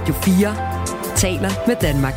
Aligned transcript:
Radio 0.00 0.14
4 0.14 0.54
taler 1.16 1.50
med 1.66 1.76
Danmark. 1.80 2.14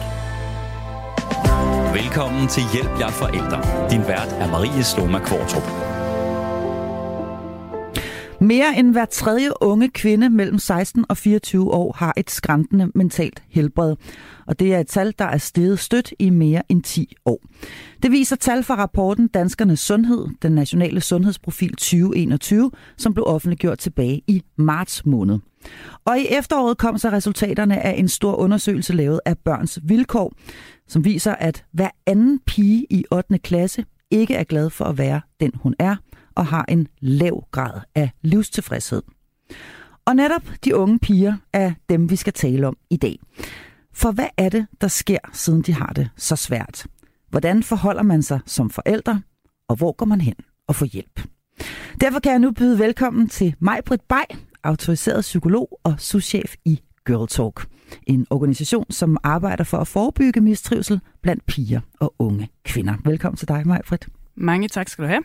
Velkommen 1.93 2.47
til 2.47 2.63
Hjælp 2.73 2.99
jer 2.99 3.09
forældre. 3.09 3.89
Din 3.91 4.07
vært 4.07 4.31
er 4.39 4.47
Marie 4.51 4.83
Sloma 4.83 5.19
Kvartrup. 5.19 5.92
Mere 8.43 8.77
end 8.77 8.91
hver 8.91 9.05
tredje 9.05 9.49
unge 9.61 9.89
kvinde 9.89 10.29
mellem 10.29 10.59
16 10.59 11.05
og 11.09 11.17
24 11.17 11.71
år 11.71 11.95
har 11.97 12.13
et 12.17 12.31
skræntende 12.31 12.91
mentalt 12.95 13.43
helbred. 13.49 13.95
Og 14.47 14.59
det 14.59 14.73
er 14.73 14.79
et 14.79 14.87
tal, 14.87 15.13
der 15.19 15.25
er 15.25 15.37
steget 15.37 15.79
stødt 15.79 16.13
i 16.19 16.29
mere 16.29 16.61
end 16.69 16.83
10 16.83 17.15
år. 17.25 17.39
Det 18.03 18.11
viser 18.11 18.35
tal 18.35 18.63
fra 18.63 18.75
rapporten 18.75 19.27
Danskernes 19.27 19.79
Sundhed, 19.79 20.27
den 20.41 20.51
nationale 20.51 21.01
sundhedsprofil 21.01 21.69
2021, 21.69 22.71
som 22.97 23.13
blev 23.13 23.25
offentliggjort 23.27 23.79
tilbage 23.79 24.21
i 24.27 24.43
marts 24.57 25.05
måned. 25.05 25.39
Og 26.05 26.19
i 26.19 26.27
efteråret 26.29 26.77
kom 26.77 26.97
så 26.97 27.09
resultaterne 27.09 27.81
af 27.81 27.99
en 27.99 28.07
stor 28.07 28.35
undersøgelse 28.35 28.93
lavet 28.93 29.19
af 29.25 29.37
børns 29.37 29.79
vilkår, 29.83 30.33
som 30.87 31.05
viser, 31.05 31.35
at 31.35 31.65
hver 31.71 31.89
anden 32.05 32.39
pige 32.45 32.85
i 32.89 33.05
8. 33.11 33.37
klasse 33.37 33.85
ikke 34.11 34.35
er 34.35 34.43
glad 34.43 34.69
for 34.69 34.85
at 34.85 34.97
være 34.97 35.21
den, 35.39 35.51
hun 35.55 35.75
er, 35.79 35.95
og 36.35 36.45
har 36.45 36.65
en 36.67 36.87
lav 36.99 37.47
grad 37.51 37.81
af 37.95 38.11
livstilfredshed. 38.21 39.01
Og 40.05 40.15
netop 40.15 40.41
de 40.63 40.75
unge 40.75 40.99
piger 40.99 41.37
er 41.53 41.73
dem, 41.89 42.09
vi 42.09 42.15
skal 42.15 42.33
tale 42.33 42.67
om 42.67 42.77
i 42.89 42.97
dag. 42.97 43.19
For 43.93 44.11
hvad 44.11 44.27
er 44.37 44.49
det, 44.49 44.67
der 44.81 44.87
sker, 44.87 45.19
siden 45.33 45.61
de 45.61 45.73
har 45.73 45.93
det 45.95 46.09
så 46.17 46.35
svært? 46.35 46.87
Hvordan 47.29 47.63
forholder 47.63 48.03
man 48.03 48.23
sig 48.23 48.39
som 48.45 48.69
forældre, 48.69 49.21
og 49.67 49.75
hvor 49.75 49.91
går 49.91 50.05
man 50.05 50.21
hen 50.21 50.35
og 50.67 50.75
får 50.75 50.85
hjælp? 50.85 51.21
Derfor 52.01 52.19
kan 52.19 52.31
jeg 52.31 52.39
nu 52.39 52.51
byde 52.51 52.79
velkommen 52.79 53.29
til 53.29 53.55
Majbrit 53.59 54.01
Bay, 54.01 54.37
autoriseret 54.63 55.21
psykolog 55.21 55.79
og 55.83 55.95
souschef 55.97 56.55
i 56.65 56.81
Girl 57.05 57.27
Talk. 57.27 57.67
En 58.07 58.27
organisation, 58.29 58.85
som 58.91 59.17
arbejder 59.23 59.63
for 59.63 59.77
at 59.77 59.87
forebygge 59.87 60.41
mistrivsel 60.41 60.99
blandt 61.21 61.45
piger 61.45 61.81
og 61.99 62.15
unge 62.19 62.49
kvinder. 62.65 62.93
Velkommen 63.05 63.37
til 63.37 63.47
dig, 63.47 63.67
Majbrit. 63.67 64.07
Mange 64.35 64.67
tak 64.67 64.89
skal 64.89 65.03
du 65.03 65.09
have. 65.09 65.23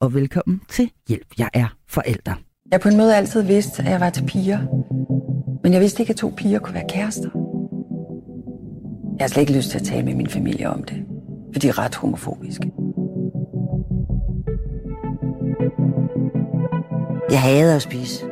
Og 0.00 0.14
velkommen 0.14 0.60
til 0.68 0.90
Hjælp, 1.08 1.26
jeg 1.38 1.50
er 1.54 1.76
forælder. 1.88 2.34
Jeg 2.72 2.80
på 2.80 2.88
en 2.88 2.96
måde 2.96 3.16
altid 3.16 3.42
vidste, 3.42 3.82
at 3.82 3.90
jeg 3.90 4.00
var 4.00 4.10
til 4.10 4.24
piger. 4.26 4.58
Men 5.62 5.72
jeg 5.72 5.80
vidste 5.80 6.02
ikke, 6.02 6.10
at 6.10 6.16
to 6.16 6.32
piger 6.36 6.58
kunne 6.58 6.74
være 6.74 6.88
kærester. 6.88 7.30
Jeg 9.18 9.24
har 9.24 9.28
slet 9.28 9.40
ikke 9.40 9.52
lyst 9.52 9.70
til 9.70 9.78
at 9.78 9.84
tale 9.84 10.04
med 10.04 10.14
min 10.14 10.26
familie 10.26 10.70
om 10.70 10.82
det, 10.82 11.04
for 11.52 11.60
de 11.60 11.68
er 11.68 11.78
ret 11.78 11.94
homofobiske. 11.94 12.72
Jeg 17.30 17.40
hader 17.42 17.76
at 17.76 17.82
spise. 17.82 18.26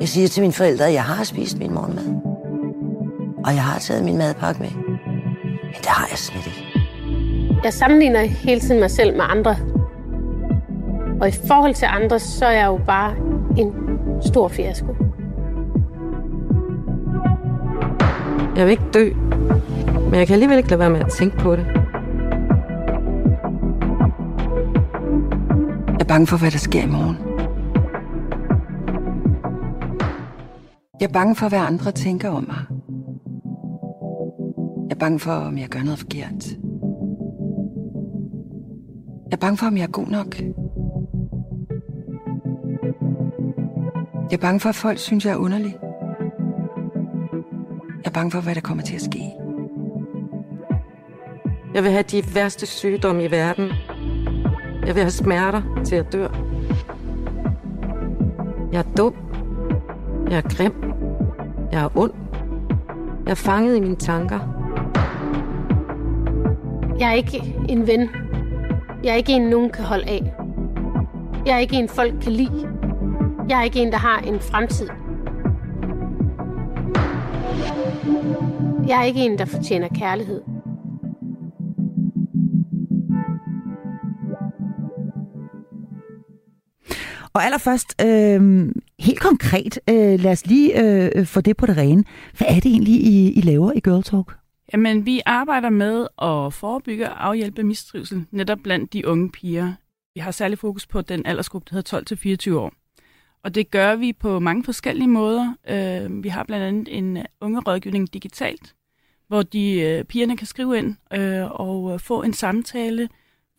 Jeg 0.00 0.08
siger 0.08 0.28
til 0.28 0.40
mine 0.40 0.52
forældre, 0.52 0.86
at 0.86 0.92
jeg 0.92 1.04
har 1.04 1.24
spist 1.24 1.58
min 1.58 1.74
morgenmad. 1.74 2.06
Og 3.44 3.54
jeg 3.54 3.62
har 3.62 3.78
taget 3.78 4.04
min 4.04 4.18
madpakke 4.18 4.60
med. 4.62 4.70
Men 5.62 5.80
det 5.80 5.86
har 5.86 6.06
jeg 6.10 6.18
slet 6.18 6.46
ikke. 6.46 6.88
Jeg 7.64 7.72
sammenligner 7.72 8.22
hele 8.24 8.60
tiden 8.60 8.80
mig 8.80 8.90
selv 8.90 9.16
med 9.16 9.24
andre. 9.28 9.75
Og 11.20 11.28
i 11.28 11.32
forhold 11.32 11.74
til 11.74 11.86
andre, 11.90 12.18
så 12.18 12.46
er 12.46 12.50
jeg 12.50 12.66
jo 12.66 12.80
bare 12.86 13.14
en 13.56 13.72
stor 14.22 14.48
fiasko. 14.48 14.94
Jeg 18.56 18.64
vil 18.66 18.70
ikke 18.70 18.90
dø, 18.94 19.10
men 20.04 20.14
jeg 20.14 20.26
kan 20.26 20.34
alligevel 20.34 20.56
ikke 20.56 20.70
lade 20.70 20.78
være 20.78 20.90
med 20.90 21.00
at 21.00 21.10
tænke 21.10 21.36
på 21.36 21.56
det. 21.56 21.66
Jeg 25.86 26.00
er 26.00 26.08
bange 26.08 26.26
for, 26.26 26.36
hvad 26.36 26.50
der 26.50 26.58
sker 26.58 26.82
i 26.82 26.86
morgen. 26.86 27.16
Jeg 31.00 31.06
er 31.06 31.12
bange 31.12 31.36
for, 31.36 31.48
hvad 31.48 31.58
andre 31.58 31.92
tænker 31.92 32.30
om 32.30 32.42
mig. 32.42 32.62
Jeg 34.88 34.94
er 34.94 34.98
bange 34.98 35.18
for, 35.18 35.32
om 35.32 35.58
jeg 35.58 35.68
gør 35.68 35.82
noget 35.82 35.98
forkert. 35.98 36.46
Jeg 39.26 39.32
er 39.32 39.36
bange 39.36 39.56
for, 39.56 39.66
om 39.66 39.76
jeg 39.76 39.82
er 39.82 39.90
god 39.90 40.06
nok. 40.06 40.36
Jeg 44.30 44.36
er 44.36 44.40
bange 44.40 44.60
for, 44.60 44.68
at 44.68 44.74
folk 44.74 44.98
synes, 44.98 45.24
jeg 45.24 45.32
er 45.32 45.36
underlig. 45.36 45.76
Jeg 48.04 48.06
er 48.06 48.10
bange 48.10 48.30
for, 48.30 48.40
hvad 48.40 48.54
der 48.54 48.60
kommer 48.60 48.84
til 48.84 48.94
at 48.94 49.00
ske. 49.00 49.32
Jeg 51.74 51.82
vil 51.82 51.90
have 51.90 52.02
de 52.02 52.22
værste 52.34 52.66
sygdomme 52.66 53.24
i 53.24 53.30
verden. 53.30 53.72
Jeg 54.86 54.94
vil 54.94 55.02
have 55.02 55.10
smerter 55.10 55.82
til 55.84 55.96
at 55.96 56.12
dø. 56.12 56.26
Jeg 58.72 58.78
er 58.78 58.92
dum. 58.96 59.14
Jeg 60.30 60.36
er 60.38 60.56
grim. 60.56 60.74
Jeg 61.72 61.82
er 61.82 61.96
ond. 61.96 62.12
Jeg 63.24 63.30
er 63.30 63.34
fanget 63.34 63.76
i 63.76 63.80
mine 63.80 63.96
tanker. 63.96 64.40
Jeg 66.98 67.08
er 67.08 67.12
ikke 67.12 67.54
en 67.68 67.86
ven. 67.86 68.10
Jeg 69.04 69.10
er 69.12 69.16
ikke 69.16 69.32
en, 69.32 69.42
nogen 69.42 69.70
kan 69.70 69.84
holde 69.84 70.04
af. 70.04 70.32
Jeg 71.46 71.54
er 71.54 71.58
ikke 71.58 71.76
en, 71.76 71.88
folk 71.88 72.14
kan 72.22 72.32
lide. 72.32 72.75
Jeg 73.48 73.58
er 73.58 73.62
ikke 73.62 73.78
en, 73.78 73.92
der 73.92 73.98
har 73.98 74.18
en 74.18 74.40
fremtid. 74.40 74.88
Jeg 78.88 79.00
er 79.00 79.04
ikke 79.04 79.20
en, 79.20 79.38
der 79.38 79.44
fortjener 79.44 79.88
kærlighed. 79.88 80.42
Og 87.32 87.44
allerførst, 87.44 88.02
øh, 88.02 88.68
helt 88.98 89.20
konkret, 89.20 89.78
øh, 89.90 90.20
lad 90.20 90.32
os 90.32 90.46
lige 90.46 90.82
øh, 90.82 91.26
få 91.26 91.40
det 91.40 91.56
på 91.56 91.66
det 91.66 91.76
rene. 91.76 92.04
Hvad 92.38 92.48
er 92.50 92.54
det 92.54 92.66
egentlig, 92.66 92.94
I, 92.94 93.32
I 93.32 93.40
laver 93.40 93.72
i 93.72 93.80
Girl 93.80 94.02
Talk? 94.02 94.36
Jamen, 94.72 95.06
vi 95.06 95.20
arbejder 95.26 95.70
med 95.70 96.06
at 96.22 96.52
forebygge 96.52 97.10
og 97.10 97.26
afhjælpe 97.26 97.62
mistrivsel 97.62 98.24
netop 98.30 98.58
blandt 98.62 98.92
de 98.92 99.08
unge 99.08 99.30
piger. 99.30 99.72
Vi 100.14 100.20
har 100.20 100.30
særlig 100.30 100.58
fokus 100.58 100.86
på 100.86 101.00
den 101.00 101.26
aldersgruppe, 101.26 101.66
der 101.70 101.74
hedder 101.76 102.54
12-24 102.54 102.58
år. 102.58 102.72
Og 103.46 103.54
det 103.54 103.70
gør 103.70 103.96
vi 103.96 104.12
på 104.12 104.38
mange 104.38 104.64
forskellige 104.64 105.08
måder. 105.08 105.54
Øh, 105.68 106.24
vi 106.24 106.28
har 106.28 106.44
blandt 106.44 106.64
andet 106.64 106.98
en 106.98 107.26
unge 107.40 107.60
rådgivning 107.60 108.14
digitalt, 108.14 108.74
hvor 109.28 109.42
de 109.42 109.80
øh, 109.80 110.04
pigerne 110.04 110.36
kan 110.36 110.46
skrive 110.46 110.78
ind 110.78 110.96
øh, 111.12 111.60
og 111.60 112.00
få 112.00 112.22
en 112.22 112.32
samtale, 112.32 113.08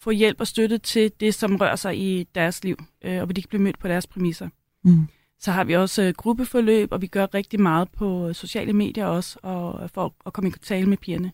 få 0.02 0.12
hjælp 0.12 0.40
og 0.40 0.48
støtte 0.48 0.78
til 0.78 1.12
det, 1.20 1.34
som 1.34 1.56
rører 1.56 1.76
sig 1.76 1.98
i 1.98 2.24
deres 2.36 2.64
liv, 2.64 2.78
øh, 3.02 3.20
og 3.20 3.26
hvor 3.26 3.34
de 3.34 3.42
kan 3.42 3.50
blive 3.50 3.62
mødt 3.62 3.80
på 3.80 3.88
deres 3.88 4.08
præmisser. 4.08 4.50
Mm. 4.84 5.08
Så 5.40 5.52
har 5.52 5.64
vi 5.64 5.76
også 5.76 6.04
øh, 6.04 6.14
gruppeforløb, 6.14 6.92
og 6.92 7.02
vi 7.02 7.08
gør 7.08 7.34
rigtig 7.34 7.62
meget 7.62 7.92
på 7.92 8.34
sociale 8.34 8.74
medier 8.74 9.06
også, 9.06 9.40
og 9.44 9.90
for 9.90 10.16
at 10.26 10.34
komme 10.34 10.50
i 10.50 10.54
tale 10.62 10.90
med 10.90 10.98
pigerne. 10.98 11.32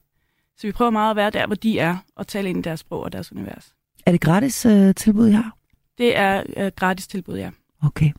Så 0.57 0.67
vi 0.67 0.71
prøver 0.71 0.91
meget 0.91 1.09
at 1.09 1.15
være 1.15 1.29
der, 1.29 1.45
hvor 1.47 1.55
de 1.55 1.79
er, 1.79 1.97
og 2.15 2.27
tale 2.27 2.49
ind 2.49 2.59
i 2.59 2.61
deres 2.61 2.79
sprog 2.79 3.03
og 3.03 3.11
deres 3.11 3.31
univers. 3.31 3.73
Er 4.05 4.11
det 4.11 4.21
gratis 4.21 4.65
øh, 4.65 4.95
tilbud, 4.95 5.27
I 5.27 5.31
har? 5.31 5.57
Det 5.97 6.17
er 6.17 6.43
øh, 6.57 6.71
gratis 6.75 7.07
tilbud, 7.07 7.37
ja. 7.37 7.49
Okay. 7.83 8.11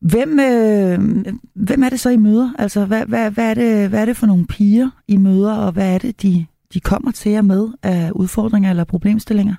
Hvem, 0.00 0.40
øh, 0.40 1.26
hvem 1.54 1.82
er 1.82 1.88
det 1.88 2.00
så, 2.00 2.10
I 2.10 2.16
møder? 2.16 2.52
Altså, 2.58 2.84
hvad, 2.84 3.06
hvad, 3.06 3.30
hvad, 3.30 3.50
er 3.50 3.54
det, 3.54 3.88
hvad 3.88 4.00
er 4.00 4.04
det 4.04 4.16
for 4.16 4.26
nogle 4.26 4.46
piger, 4.46 4.90
I 5.08 5.16
møder, 5.16 5.54
og 5.54 5.72
hvad 5.72 5.94
er 5.94 5.98
det, 5.98 6.22
de, 6.22 6.46
de 6.74 6.80
kommer 6.80 7.10
til 7.10 7.32
jer 7.32 7.42
med 7.42 7.68
af 7.82 8.10
udfordringer 8.10 8.70
eller 8.70 8.84
problemstillinger? 8.84 9.54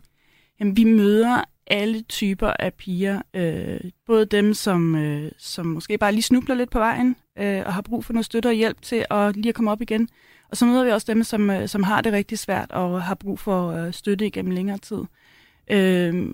Jamen, 0.60 0.78
vi 0.78 0.84
møder 0.84 1.44
alle 1.68 2.02
typer 2.02 2.54
af 2.60 2.74
piger. 2.74 3.22
Øh, 3.34 3.80
både 4.06 4.26
dem, 4.26 4.54
som, 4.54 4.96
øh, 4.96 5.32
som 5.38 5.66
måske 5.66 5.98
bare 5.98 6.12
lige 6.12 6.24
snubler 6.24 6.56
lidt 6.56 6.70
på 6.70 6.80
vejen, 6.80 7.16
øh, 7.40 7.64
og 7.66 7.74
har 7.74 7.82
brug 7.82 8.06
for 8.06 8.14
noget 8.14 8.26
støtte 8.26 8.48
og 8.48 8.54
hjælp 8.54 8.82
til 8.82 9.06
at 9.12 9.36
lige 9.36 9.50
at 9.50 9.56
komme 9.56 9.72
op 9.72 9.82
igen. 9.82 10.10
Og 10.50 10.58
så 10.58 10.66
møder 10.66 10.84
vi 10.84 10.92
også 10.92 11.14
dem, 11.14 11.24
som, 11.24 11.50
øh, 11.50 11.68
som 11.68 11.84
har 11.84 12.02
det 12.02 12.14
rigtig 12.14 12.40
svært 12.40 12.72
og 12.72 13.04
har 13.04 13.16
brug 13.16 13.40
for 13.40 13.72
øh, 13.72 13.94
støtte 13.94 14.28
igennem 14.28 14.52
længere 14.52 14.78
tid. 14.78 14.98
Øh, 14.98 15.08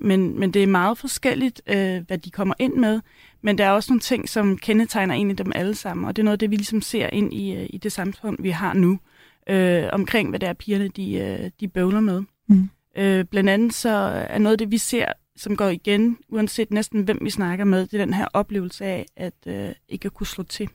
men, 0.01 0.39
men 0.39 0.51
det 0.51 0.63
er 0.63 0.67
meget 0.67 0.97
forskelligt, 0.97 1.61
øh, 1.67 2.01
hvad 2.07 2.17
de 2.17 2.31
kommer 2.31 2.53
ind 2.59 2.73
med. 2.73 3.01
Men 3.41 3.57
der 3.57 3.65
er 3.65 3.71
også 3.71 3.91
nogle 3.91 4.01
ting, 4.01 4.29
som 4.29 4.57
kendetegner 4.57 5.15
egentlig 5.15 5.37
dem 5.37 5.51
alle 5.55 5.75
sammen. 5.75 6.05
Og 6.05 6.15
det 6.15 6.21
er 6.21 6.23
noget 6.23 6.35
af 6.35 6.39
det, 6.39 6.51
vi 6.51 6.55
ligesom 6.55 6.81
ser 6.81 7.09
ind 7.13 7.33
i, 7.33 7.55
øh, 7.55 7.67
i 7.69 7.77
det 7.77 7.91
samfund, 7.91 8.37
vi 8.39 8.49
har 8.49 8.73
nu. 8.73 8.99
Øh, 9.49 9.83
omkring, 9.91 10.29
hvad 10.29 10.39
det 10.39 10.49
er, 10.49 10.53
pigerne 10.53 10.87
de, 10.87 11.13
øh, 11.13 11.51
de 11.59 11.67
bøvler 11.67 11.99
med. 11.99 12.23
Mm. 12.47 12.69
Øh, 12.97 13.25
blandt 13.25 13.49
andet 13.49 13.73
så 13.73 13.89
er 14.29 14.37
noget 14.37 14.53
af 14.53 14.57
det, 14.57 14.71
vi 14.71 14.77
ser, 14.77 15.05
som 15.35 15.55
går 15.55 15.67
igen, 15.67 16.17
uanset 16.29 16.71
næsten 16.71 17.03
hvem 17.03 17.19
vi 17.21 17.29
snakker 17.29 17.65
med, 17.65 17.87
det 17.87 17.93
er 18.01 18.05
den 18.05 18.13
her 18.13 18.27
oplevelse 18.33 18.85
af, 18.85 19.05
at 19.15 19.33
øh, 19.47 19.69
ikke 19.89 20.05
at 20.05 20.13
kunne 20.13 20.27
slå 20.27 20.43
til. 20.43 20.69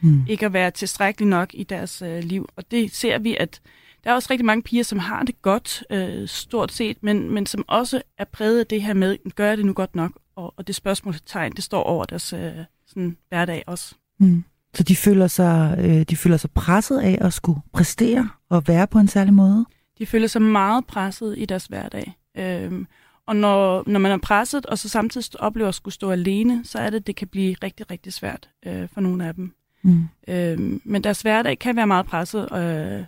Mm. 0.00 0.24
Ikke 0.28 0.46
at 0.46 0.52
være 0.52 0.70
tilstrækkelig 0.70 1.28
nok 1.28 1.50
i 1.54 1.64
deres 1.64 2.02
øh, 2.02 2.18
liv. 2.18 2.48
Og 2.56 2.70
det 2.70 2.94
ser 2.94 3.18
vi, 3.18 3.36
at 3.40 3.60
der 4.06 4.12
er 4.12 4.16
også 4.16 4.28
rigtig 4.30 4.44
mange 4.44 4.62
piger, 4.62 4.82
som 4.82 4.98
har 4.98 5.22
det 5.22 5.42
godt, 5.42 5.84
øh, 5.90 6.28
stort 6.28 6.72
set, 6.72 6.96
men, 7.00 7.34
men 7.34 7.46
som 7.46 7.64
også 7.68 8.02
er 8.18 8.24
præget 8.24 8.60
af 8.60 8.66
det 8.66 8.82
her 8.82 8.94
med, 8.94 9.16
gør 9.34 9.48
jeg 9.48 9.56
det 9.56 9.66
nu 9.66 9.72
godt 9.72 9.96
nok? 9.96 10.12
Og, 10.36 10.54
og 10.56 10.66
det 10.66 10.74
spørgsmålstegn, 10.74 11.52
det 11.52 11.64
står 11.64 11.82
over 11.82 12.04
deres 12.04 12.32
øh, 12.32 12.52
sådan, 12.86 13.16
hverdag 13.28 13.64
også. 13.66 13.94
Mm. 14.18 14.44
Så 14.74 14.82
de 14.82 14.96
føler, 14.96 15.26
sig, 15.26 15.76
øh, 15.78 16.02
de 16.02 16.16
føler 16.16 16.36
sig 16.36 16.50
presset 16.50 17.00
af 17.00 17.18
at 17.20 17.32
skulle 17.32 17.60
præstere 17.72 18.28
og 18.48 18.68
være 18.68 18.86
på 18.86 18.98
en 18.98 19.08
særlig 19.08 19.34
måde? 19.34 19.66
De 19.98 20.06
føler 20.06 20.26
sig 20.26 20.42
meget 20.42 20.86
presset 20.86 21.34
i 21.38 21.44
deres 21.44 21.66
hverdag. 21.66 22.16
Øhm, 22.38 22.86
og 23.26 23.36
når, 23.36 23.84
når 23.86 24.00
man 24.00 24.12
er 24.12 24.18
presset, 24.18 24.66
og 24.66 24.78
så 24.78 24.88
samtidig 24.88 25.40
oplever 25.40 25.68
at 25.68 25.74
skulle 25.74 25.94
stå 25.94 26.10
alene, 26.10 26.64
så 26.64 26.78
er 26.78 26.90
det, 26.90 27.06
det 27.06 27.16
kan 27.16 27.28
blive 27.28 27.56
rigtig, 27.62 27.90
rigtig 27.90 28.12
svært 28.12 28.48
øh, 28.66 28.88
for 28.88 29.00
nogle 29.00 29.26
af 29.26 29.34
dem. 29.34 29.52
Mm. 29.82 30.04
Øh, 30.28 30.58
men 30.84 31.04
deres 31.04 31.22
hverdag 31.22 31.58
kan 31.58 31.76
være 31.76 31.86
meget 31.86 32.06
presset, 32.06 32.52
øh, 32.52 33.04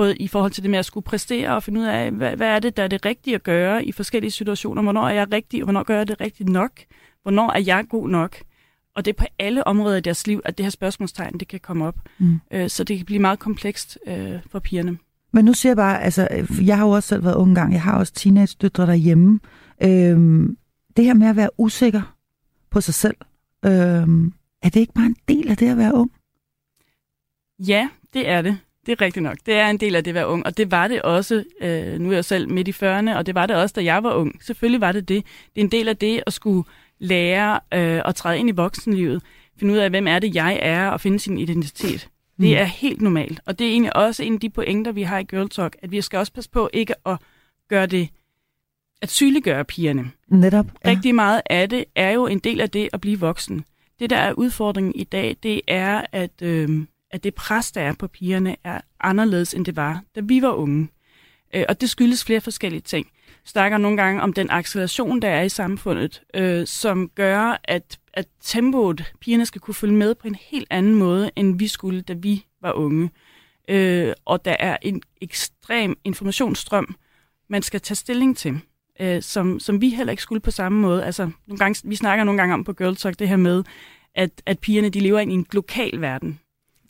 både 0.00 0.16
i 0.16 0.28
forhold 0.28 0.52
til 0.52 0.62
det 0.62 0.70
med 0.70 0.78
at 0.78 0.84
skulle 0.84 1.04
præstere 1.04 1.54
og 1.54 1.62
finde 1.62 1.80
ud 1.80 1.84
af, 1.84 2.10
hvad, 2.10 2.36
hvad 2.36 2.48
er 2.48 2.58
det, 2.58 2.76
der 2.76 2.82
er 2.82 2.88
det 2.88 3.04
rigtige 3.04 3.34
at 3.34 3.42
gøre 3.42 3.84
i 3.84 3.92
forskellige 3.92 4.30
situationer. 4.30 4.82
Hvornår 4.82 5.08
er 5.08 5.12
jeg 5.12 5.32
rigtig, 5.32 5.62
og 5.62 5.64
hvornår 5.64 5.82
gør 5.82 5.96
jeg 5.96 6.08
det 6.08 6.20
rigtigt 6.20 6.48
nok? 6.48 6.70
Hvornår 7.22 7.50
er 7.52 7.60
jeg 7.60 7.84
god 7.88 8.08
nok? 8.08 8.36
Og 8.96 9.04
det 9.04 9.10
er 9.10 9.16
på 9.18 9.24
alle 9.38 9.66
områder 9.66 9.96
i 9.96 10.00
deres 10.00 10.26
liv, 10.26 10.40
at 10.44 10.58
det 10.58 10.64
her 10.66 10.70
spørgsmålstegn 10.70 11.38
det 11.38 11.48
kan 11.48 11.60
komme 11.60 11.86
op. 11.86 11.94
Mm. 12.18 12.40
Øh, 12.50 12.68
så 12.68 12.84
det 12.84 12.96
kan 12.96 13.06
blive 13.06 13.18
meget 13.18 13.38
komplekst 13.38 13.98
øh, 14.06 14.32
for 14.50 14.58
pigerne. 14.58 14.98
Men 15.32 15.44
nu 15.44 15.52
siger 15.52 15.70
jeg 15.70 15.76
bare, 15.76 16.02
altså, 16.02 16.28
jeg 16.62 16.76
har 16.76 16.84
jo 16.84 16.90
også 16.90 17.08
selv 17.08 17.24
været 17.24 17.34
ung 17.34 17.54
gang, 17.54 17.72
jeg 17.72 17.82
har 17.82 17.98
også 17.98 18.12
teenage-døtre 18.12 18.86
derhjemme. 18.86 19.40
Øhm, 19.82 20.56
det 20.96 21.04
her 21.04 21.14
med 21.14 21.26
at 21.26 21.36
være 21.36 21.50
usikker 21.58 22.16
på 22.70 22.80
sig 22.80 22.94
selv, 22.94 23.16
øhm, 23.64 24.32
er 24.62 24.68
det 24.68 24.80
ikke 24.80 24.92
bare 24.92 25.06
en 25.06 25.16
del 25.28 25.50
af 25.50 25.56
det 25.56 25.68
at 25.68 25.76
være 25.76 25.94
ung? 25.94 26.10
Ja, 27.58 27.88
det 28.14 28.28
er 28.28 28.42
det. 28.42 28.58
Det 28.90 29.00
er 29.00 29.04
rigtigt 29.04 29.22
nok. 29.22 29.36
Det 29.46 29.54
er 29.54 29.70
en 29.70 29.76
del 29.76 29.94
af 29.96 30.04
det 30.04 30.10
at 30.10 30.14
være 30.14 30.28
ung, 30.28 30.46
og 30.46 30.56
det 30.56 30.70
var 30.70 30.88
det 30.88 31.02
også, 31.02 31.44
øh, 31.60 31.98
nu 32.00 32.10
er 32.10 32.14
jeg 32.14 32.24
selv 32.24 32.48
midt 32.48 32.68
i 32.68 32.70
40'erne, 32.70 33.16
og 33.16 33.26
det 33.26 33.34
var 33.34 33.46
det 33.46 33.56
også, 33.56 33.72
da 33.72 33.84
jeg 33.84 34.02
var 34.02 34.14
ung. 34.14 34.42
Selvfølgelig 34.44 34.80
var 34.80 34.92
det 34.92 35.08
det. 35.08 35.24
Det 35.54 35.60
er 35.60 35.64
en 35.64 35.70
del 35.70 35.88
af 35.88 35.96
det 35.96 36.22
at 36.26 36.32
skulle 36.32 36.64
lære 36.98 37.60
øh, 37.74 38.02
at 38.04 38.14
træde 38.14 38.38
ind 38.38 38.48
i 38.48 38.52
voksenlivet, 38.52 39.22
finde 39.58 39.72
ud 39.74 39.78
af, 39.78 39.90
hvem 39.90 40.06
er 40.06 40.18
det, 40.18 40.34
jeg 40.34 40.58
er, 40.62 40.88
og 40.88 41.00
finde 41.00 41.18
sin 41.18 41.38
identitet. 41.38 42.00
Det 42.00 42.46
Mm. 42.48 42.52
er 42.56 42.64
helt 42.64 43.00
normalt, 43.02 43.40
og 43.46 43.58
det 43.58 43.66
er 43.66 43.70
egentlig 43.70 43.96
også 43.96 44.22
en 44.22 44.34
af 44.34 44.40
de 44.40 44.50
pointer, 44.50 44.92
vi 44.92 45.02
har 45.02 45.18
i 45.18 45.22
Girl 45.24 45.48
Talk, 45.48 45.76
at 45.82 45.90
vi 45.90 46.00
skal 46.00 46.18
også 46.18 46.32
passe 46.32 46.50
på 46.50 46.70
ikke 46.72 46.94
at 47.06 47.16
gøre 47.68 47.86
det, 47.86 48.08
at 49.02 49.10
sygeliggøre 49.10 49.64
pigerne. 49.64 50.10
Netop. 50.28 50.66
Ja. 50.84 50.90
Rigtig 50.90 51.14
meget 51.14 51.42
af 51.50 51.68
det 51.68 51.84
er 51.96 52.10
jo 52.10 52.26
en 52.26 52.38
del 52.38 52.60
af 52.60 52.70
det 52.70 52.88
at 52.92 53.00
blive 53.00 53.20
voksen. 53.20 53.64
Det, 54.00 54.10
der 54.10 54.16
er 54.16 54.32
udfordringen 54.32 54.92
i 54.94 55.04
dag, 55.04 55.36
det 55.42 55.60
er, 55.68 56.02
at, 56.12 56.42
øh, 56.42 56.68
at 57.10 57.24
det 57.24 57.34
pres, 57.34 57.72
der 57.72 57.80
er 57.80 57.94
på 57.98 58.06
pigerne, 58.06 58.56
er 58.64 58.80
anderledes, 59.00 59.54
end 59.54 59.64
det 59.64 59.76
var, 59.76 60.02
da 60.14 60.20
vi 60.24 60.42
var 60.42 60.52
unge. 60.52 60.88
Øh, 61.54 61.64
og 61.68 61.80
det 61.80 61.90
skyldes 61.90 62.24
flere 62.24 62.40
forskellige 62.40 62.80
ting. 62.80 63.06
Snakker 63.44 63.78
nogle 63.78 63.96
gange 63.96 64.22
om 64.22 64.32
den 64.32 64.50
acceleration, 64.50 65.22
der 65.22 65.28
er 65.28 65.42
i 65.42 65.48
samfundet, 65.48 66.22
øh, 66.34 66.66
som 66.66 67.10
gør, 67.14 67.60
at, 67.64 67.98
at 68.12 68.26
tempoet, 68.40 69.12
pigerne 69.20 69.46
skal 69.46 69.60
kunne 69.60 69.74
følge 69.74 69.94
med 69.94 70.14
på 70.14 70.28
en 70.28 70.36
helt 70.40 70.66
anden 70.70 70.94
måde, 70.94 71.30
end 71.36 71.58
vi 71.58 71.68
skulle, 71.68 72.02
da 72.02 72.12
vi 72.12 72.44
var 72.62 72.72
unge. 72.72 73.10
Øh, 73.68 74.12
og 74.24 74.44
der 74.44 74.56
er 74.58 74.76
en 74.82 75.02
ekstrem 75.20 75.96
informationsstrøm, 76.04 76.94
man 77.48 77.62
skal 77.62 77.80
tage 77.80 77.96
stilling 77.96 78.36
til 78.36 78.60
øh, 79.00 79.22
som, 79.22 79.60
som 79.60 79.80
vi 79.80 79.88
heller 79.88 80.10
ikke 80.10 80.22
skulle 80.22 80.40
på 80.40 80.50
samme 80.50 80.80
måde. 80.80 81.04
Altså, 81.04 81.30
nogle 81.46 81.58
gange, 81.58 81.88
vi 81.88 81.96
snakker 81.96 82.24
nogle 82.24 82.40
gange 82.40 82.54
om 82.54 82.64
på 82.64 82.72
Girl 82.72 82.96
Talk 82.96 83.18
det 83.18 83.28
her 83.28 83.36
med, 83.36 83.64
at, 84.14 84.42
at 84.46 84.58
pigerne 84.58 84.88
de 84.88 85.00
lever 85.00 85.18
ind 85.18 85.32
i 85.32 85.34
en 85.34 85.46
lokal 85.52 86.00
verden. 86.00 86.40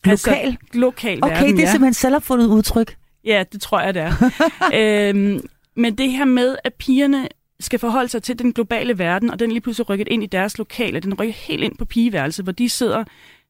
Lokal? 0.05 0.35
Altså, 0.35 0.57
lokal 0.73 1.19
Okay, 1.23 1.35
verden, 1.35 1.57
det 1.57 1.63
er 1.63 1.67
ja. 1.67 1.71
simpelthen 1.71 1.95
selvopfundet 1.95 2.47
udtryk. 2.47 2.97
Ja, 3.25 3.45
det 3.53 3.61
tror 3.61 3.81
jeg, 3.81 3.95
det 3.95 4.03
er. 4.03 4.13
øhm, 5.09 5.41
men 5.77 5.99
det 5.99 6.13
her 6.13 6.25
med, 6.25 6.57
at 6.65 6.75
pigerne 6.75 7.29
skal 7.61 7.79
forholde 7.79 8.09
sig 8.09 8.23
til 8.23 8.39
den 8.39 8.53
globale 8.53 8.99
verden, 8.99 9.31
og 9.31 9.39
den 9.39 9.51
lige 9.51 9.61
pludselig 9.61 9.89
rykket 9.89 10.09
ind 10.09 10.23
i 10.23 10.27
deres 10.27 10.59
lokale, 10.59 11.01
den 11.01 11.15
rykker 11.15 11.35
helt 11.35 11.63
ind 11.63 11.77
på 11.79 11.85
pigeværelset, 11.85 12.45
hvor 12.45 12.53
de 12.53 12.69
sidder, 12.69 13.05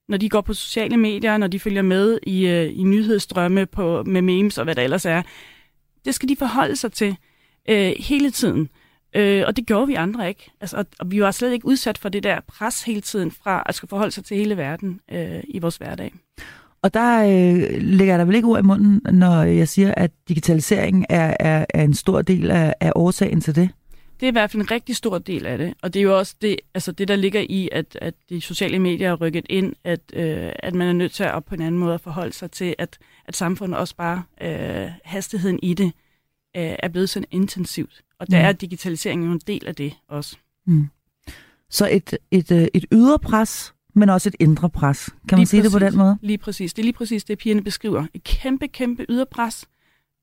når 0.09 0.17
de 0.17 0.29
går 0.29 0.41
på 0.41 0.55
sociale 0.55 0.97
medier, 0.97 1.37
når 1.37 1.47
de 1.47 1.61
følger 1.61 1.83
med 1.83 2.19
i, 2.23 2.47
øh, 2.47 2.79
i 2.79 2.83
nyhedsstrømme 2.83 3.67
på, 3.67 4.03
med 4.07 4.23
memes 4.23 4.59
og 4.59 4.65
hvad 4.65 4.75
der 4.75 4.83
ellers 4.83 5.07
er. 5.07 5.23
Det 6.05 6.15
skal 6.15 6.29
de 6.29 6.37
forholde 6.37 6.77
sig 6.77 6.93
til 6.93 7.17
øh, 7.69 7.93
hele 7.99 8.31
tiden. 8.31 8.69
Øh, 9.15 9.45
og 9.47 9.57
det 9.57 9.67
gjorde 9.67 9.87
vi 9.87 9.95
andre 9.95 10.29
ikke. 10.29 10.51
Altså, 10.61 10.77
og, 10.77 10.87
og 10.99 11.11
vi 11.11 11.23
var 11.23 11.31
slet 11.31 11.53
ikke 11.53 11.67
udsat 11.67 11.99
for 11.99 12.09
det 12.09 12.23
der 12.23 12.41
pres 12.49 12.83
hele 12.83 13.01
tiden 13.01 13.31
fra 13.31 13.63
at 13.67 13.75
skulle 13.75 13.89
forholde 13.89 14.11
sig 14.11 14.25
til 14.25 14.37
hele 14.37 14.57
verden 14.57 15.01
øh, 15.13 15.41
i 15.49 15.59
vores 15.59 15.77
hverdag. 15.77 16.13
Og 16.83 16.95
der 16.95 17.23
øh, 17.23 17.83
lægger 17.83 18.13
jeg 18.13 18.19
der 18.19 18.25
vel 18.25 18.35
ikke 18.35 18.49
ord 18.49 18.59
i 18.59 18.63
munden, 18.63 19.01
når 19.13 19.43
jeg 19.43 19.69
siger, 19.69 19.95
at 19.97 20.11
digitalisering 20.29 21.07
er, 21.09 21.37
er, 21.41 21.67
er 21.69 21.83
en 21.83 21.95
stor 21.95 22.23
del 22.23 22.51
af, 22.51 22.75
af 22.81 22.93
årsagen 22.95 23.41
til 23.41 23.55
det. 23.55 23.71
Det 24.21 24.27
er 24.27 24.31
i 24.31 24.33
hvert 24.33 24.51
fald 24.51 24.63
en 24.63 24.71
rigtig 24.71 24.97
stor 24.97 25.19
del 25.19 25.47
af 25.47 25.59
det, 25.59 25.75
og 25.83 25.95
det 25.95 26.01
er 26.01 26.05
jo 26.05 26.19
også 26.19 26.35
det, 26.43 26.57
altså 26.75 26.93
det 26.93 27.09
der 27.09 27.17
ligger 27.17 27.41
i, 27.49 27.69
at, 27.73 27.99
at 28.01 28.15
de 28.29 28.41
sociale 28.41 28.79
medier 28.79 29.11
er 29.11 29.15
rykket 29.15 29.47
ind, 29.49 29.75
at, 29.85 30.01
øh, 30.13 30.53
at 30.59 30.75
man 30.75 30.89
er 30.89 30.93
nødt 30.93 31.13
til 31.13 31.25
at 31.25 31.45
på 31.45 31.55
en 31.55 31.61
anden 31.61 31.79
måde 31.79 31.95
at 31.95 32.01
forholde 32.01 32.33
sig 32.33 32.51
til, 32.51 32.75
at, 32.79 32.99
at 33.27 33.37
samfundet 33.37 33.79
også 33.79 33.97
bare, 33.97 34.23
øh, 34.41 34.91
hastigheden 35.05 35.59
i 35.63 35.75
det, 35.75 35.93
øh, 36.57 36.77
er 36.79 36.89
blevet 36.89 37.11
sådan 37.11 37.27
intensivt. 37.31 38.03
Og 38.19 38.31
der 38.31 38.39
Mm. 38.39 38.45
er 38.45 38.53
digitaliseringen 38.53 39.27
jo 39.27 39.33
en 39.33 39.41
del 39.47 39.67
af 39.67 39.75
det 39.75 39.93
også. 40.09 40.37
Mm. 40.67 40.87
Så 41.71 41.89
et, 41.91 42.19
et, 42.31 42.51
øh, 42.53 42.67
et 42.75 42.85
ydre 42.93 43.19
pres, 43.19 43.75
men 43.95 44.09
også 44.09 44.29
et 44.29 44.37
indre 44.41 44.71
pres. 44.71 45.05
Kan 45.07 45.17
man 45.37 45.39
Lige 45.39 45.47
sige 45.47 45.63
det 45.63 45.73
på 45.73 45.79
præcis. 45.79 45.91
den 45.93 45.99
måde? 45.99 46.19
Lige 46.23 46.39
præcis. 46.39 46.75
Det 46.75 46.83
er 46.83 46.85
lige 46.85 46.93
præcis 46.93 47.25
det, 47.25 47.39
pigerne 47.39 47.63
beskriver. 47.63 48.07
Et 48.15 48.25
kæmpe, 48.25 48.69
kæmpe 48.69 49.07
yderpres, 49.09 49.69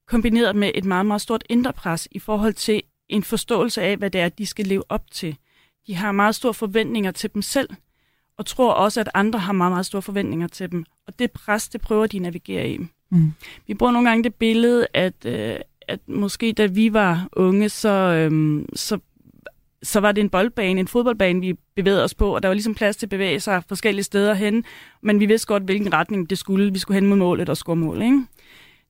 kombineret 0.07 0.55
med 0.55 0.71
et 0.75 0.85
meget, 0.85 1.05
meget 1.05 1.21
stort 1.21 1.43
indre 1.49 1.73
pres 1.73 2.07
i 2.11 2.19
forhold 2.19 2.53
til 2.53 2.81
en 3.09 3.23
forståelse 3.23 3.81
af, 3.81 3.97
hvad 3.97 4.09
det 4.09 4.21
er, 4.21 4.29
de 4.29 4.45
skal 4.45 4.65
leve 4.67 4.83
op 4.89 5.11
til. 5.11 5.37
De 5.87 5.95
har 5.95 6.11
meget 6.11 6.35
store 6.35 6.53
forventninger 6.53 7.11
til 7.11 7.33
dem 7.33 7.41
selv, 7.41 7.69
og 8.37 8.45
tror 8.45 8.73
også, 8.73 8.99
at 8.99 9.09
andre 9.13 9.39
har 9.39 9.53
meget, 9.53 9.71
meget 9.71 9.85
store 9.85 10.01
forventninger 10.01 10.47
til 10.47 10.71
dem. 10.71 10.85
Og 11.07 11.19
det 11.19 11.31
pres, 11.31 11.69
det 11.69 11.81
prøver 11.81 12.07
de 12.07 12.17
at 12.17 12.21
navigere 12.21 12.69
i. 12.69 12.77
Mm. 13.11 13.33
Vi 13.67 13.73
bruger 13.73 13.91
nogle 13.91 14.09
gange 14.09 14.23
det 14.23 14.33
billede, 14.35 14.87
at, 14.93 15.25
øh, 15.25 15.55
at 15.87 15.99
måske 16.07 16.53
da 16.53 16.65
vi 16.65 16.93
var 16.93 17.29
unge, 17.33 17.69
så, 17.69 17.89
øhm, 17.89 18.65
så, 18.75 18.99
så 19.83 19.99
var 19.99 20.11
det 20.11 20.21
en 20.21 20.29
boldbane, 20.29 20.79
en 20.79 20.87
fodboldbane, 20.87 21.41
vi 21.41 21.53
bevægede 21.75 22.03
os 22.03 22.13
på, 22.13 22.35
og 22.35 22.43
der 22.43 22.49
var 22.49 22.53
ligesom 22.53 22.75
plads 22.75 22.97
til 22.97 23.05
at 23.05 23.09
bevæge 23.09 23.39
sig 23.39 23.63
forskellige 23.67 24.03
steder 24.03 24.33
hen, 24.33 24.63
men 25.01 25.19
vi 25.19 25.25
vidste 25.25 25.47
godt, 25.47 25.63
hvilken 25.63 25.93
retning 25.93 26.29
det 26.29 26.37
skulle. 26.37 26.73
Vi 26.73 26.79
skulle 26.79 26.95
hen 26.95 27.09
mod 27.09 27.17
målet 27.17 27.49
og 27.49 27.57
score 27.57 27.75
mål. 27.75 28.01
Ikke? 28.01 28.25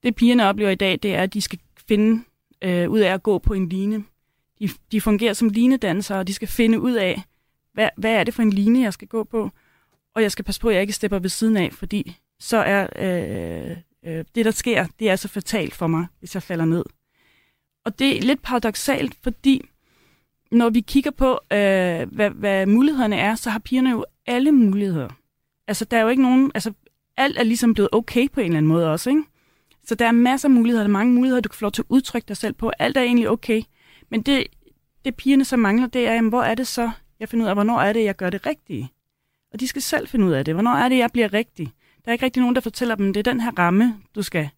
Det 0.04 0.16
pigerne 0.16 0.46
oplever 0.46 0.70
i 0.72 0.76
dag, 0.76 1.00
det 1.04 1.16
er, 1.16 1.24
at 1.24 1.34
de 1.34 1.42
skal 1.42 1.60
finde 1.88 2.24
øh, 2.62 2.90
ud 2.90 3.00
af 3.00 3.14
at 3.14 3.24
gå 3.24 3.38
på 3.38 3.54
en 3.54 3.70
line. 3.70 4.04
De, 4.60 4.70
de 4.92 5.02
fungerer 5.02 5.34
som 5.34 5.50
linedansere, 5.50 6.20
og 6.20 6.28
de 6.28 6.34
skal 6.34 6.48
finde 6.48 6.80
ud 6.80 6.94
af, 6.94 7.22
hvad, 7.74 7.90
hvad 7.98 8.12
er 8.12 8.24
det 8.24 8.34
for 8.34 8.42
en 8.42 8.54
line, 8.54 8.84
jeg 8.84 8.94
skal 8.94 9.08
gå 9.08 9.24
på, 9.24 9.52
og 10.16 10.22
jeg 10.22 10.32
skal 10.32 10.46
passe 10.46 10.62
på, 10.62 10.70
at 10.70 10.74
jeg 10.74 10.82
ikke 10.82 10.94
stepper 10.94 11.20
ved 11.20 11.30
siden 11.30 11.58
af, 11.58 11.74
fordi 11.74 12.18
så 12.40 12.58
er 12.58 12.88
øh, 12.96 13.78
øh, 14.08 14.26
det, 14.36 14.46
der 14.46 14.52
sker, 14.52 14.88
det 15.00 15.10
er 15.10 15.16
så 15.16 15.28
fatalt 15.28 15.74
for 15.74 15.88
mig, 15.88 16.08
hvis 16.20 16.36
jeg 16.36 16.44
falder 16.44 16.66
ned. 16.66 16.84
Og 17.86 18.00
det 18.00 18.18
er 18.18 18.22
lidt 18.22 18.42
paradoxalt, 18.42 19.16
fordi 19.24 19.62
når 20.52 20.70
vi 20.70 20.82
kigger 20.82 21.12
på, 21.12 21.32
øh, 21.32 22.14
hvad, 22.16 22.30
hvad 22.30 22.66
mulighederne 22.66 23.16
er, 23.16 23.36
så 23.36 23.50
har 23.50 23.60
pigerne 23.60 23.90
jo 23.90 24.06
alle 24.26 24.52
muligheder. 24.52 25.10
Altså, 25.68 25.86
der 25.86 25.98
er 25.98 26.02
jo 26.02 26.08
ikke 26.08 26.24
nogen... 26.24 26.52
Altså, 26.54 26.74
alt 27.18 27.38
er 27.38 27.44
ligesom 27.44 27.74
blevet 27.74 27.90
okay 27.92 28.28
på 28.30 28.40
en 28.40 28.46
eller 28.46 28.58
anden 28.58 28.68
måde 28.68 28.92
også, 28.92 29.10
ikke? 29.10 29.24
Så 29.84 29.96
der 29.96 30.06
er 30.06 30.12
masser 30.12 30.48
af 30.48 30.52
muligheder, 30.52 30.84
der 30.84 30.90
er 30.90 30.92
mange 30.92 31.14
muligheder, 31.14 31.42
du 31.42 31.50
kan 31.50 31.58
få 31.58 31.66
lov 31.66 31.72
til 31.72 31.82
at 31.82 31.86
udtrykke 31.90 32.28
dig 32.28 32.38
selv 32.38 32.54
på. 32.54 32.72
Alt 32.80 32.98
er 32.98 33.02
egentlig 33.02 33.30
okay. 33.30 33.62
Men 34.10 34.22
det, 34.22 34.48
det 35.06 35.16
pigerne 35.16 35.46
så 35.46 35.58
mangler, 35.58 35.88
det 35.88 36.08
er, 36.08 36.14
jamen, 36.14 36.30
hvor 36.30 36.44
er 36.44 36.56
det 36.56 36.68
så, 36.68 36.92
jeg 37.20 37.30
finder 37.30 37.46
ud 37.46 37.50
af, 37.50 37.56
hvornår 37.56 37.80
er 37.82 37.94
det, 37.94 38.04
jeg 38.04 38.16
gør 38.16 38.30
det 38.30 38.46
rigtige? 38.46 38.92
Og 39.54 39.60
de 39.60 39.68
skal 39.68 39.82
selv 39.82 40.08
finde 40.08 40.26
ud 40.26 40.32
af 40.32 40.46
det. 40.46 40.54
Hvornår 40.54 40.72
er 40.72 40.90
det, 40.90 40.98
jeg 40.98 41.10
bliver 41.12 41.34
rigtig? 41.34 41.74
Der 42.08 42.12
er 42.12 42.14
ikke 42.14 42.26
rigtig 42.26 42.42
nogen, 42.42 42.56
der 42.56 42.62
fortæller 42.62 42.96
dem, 42.96 43.14
det 43.14 43.28
er 43.28 43.32
den 43.32 43.42
her 43.42 43.52
ramme, 43.60 43.96
du 44.16 44.22
skal 44.22 44.50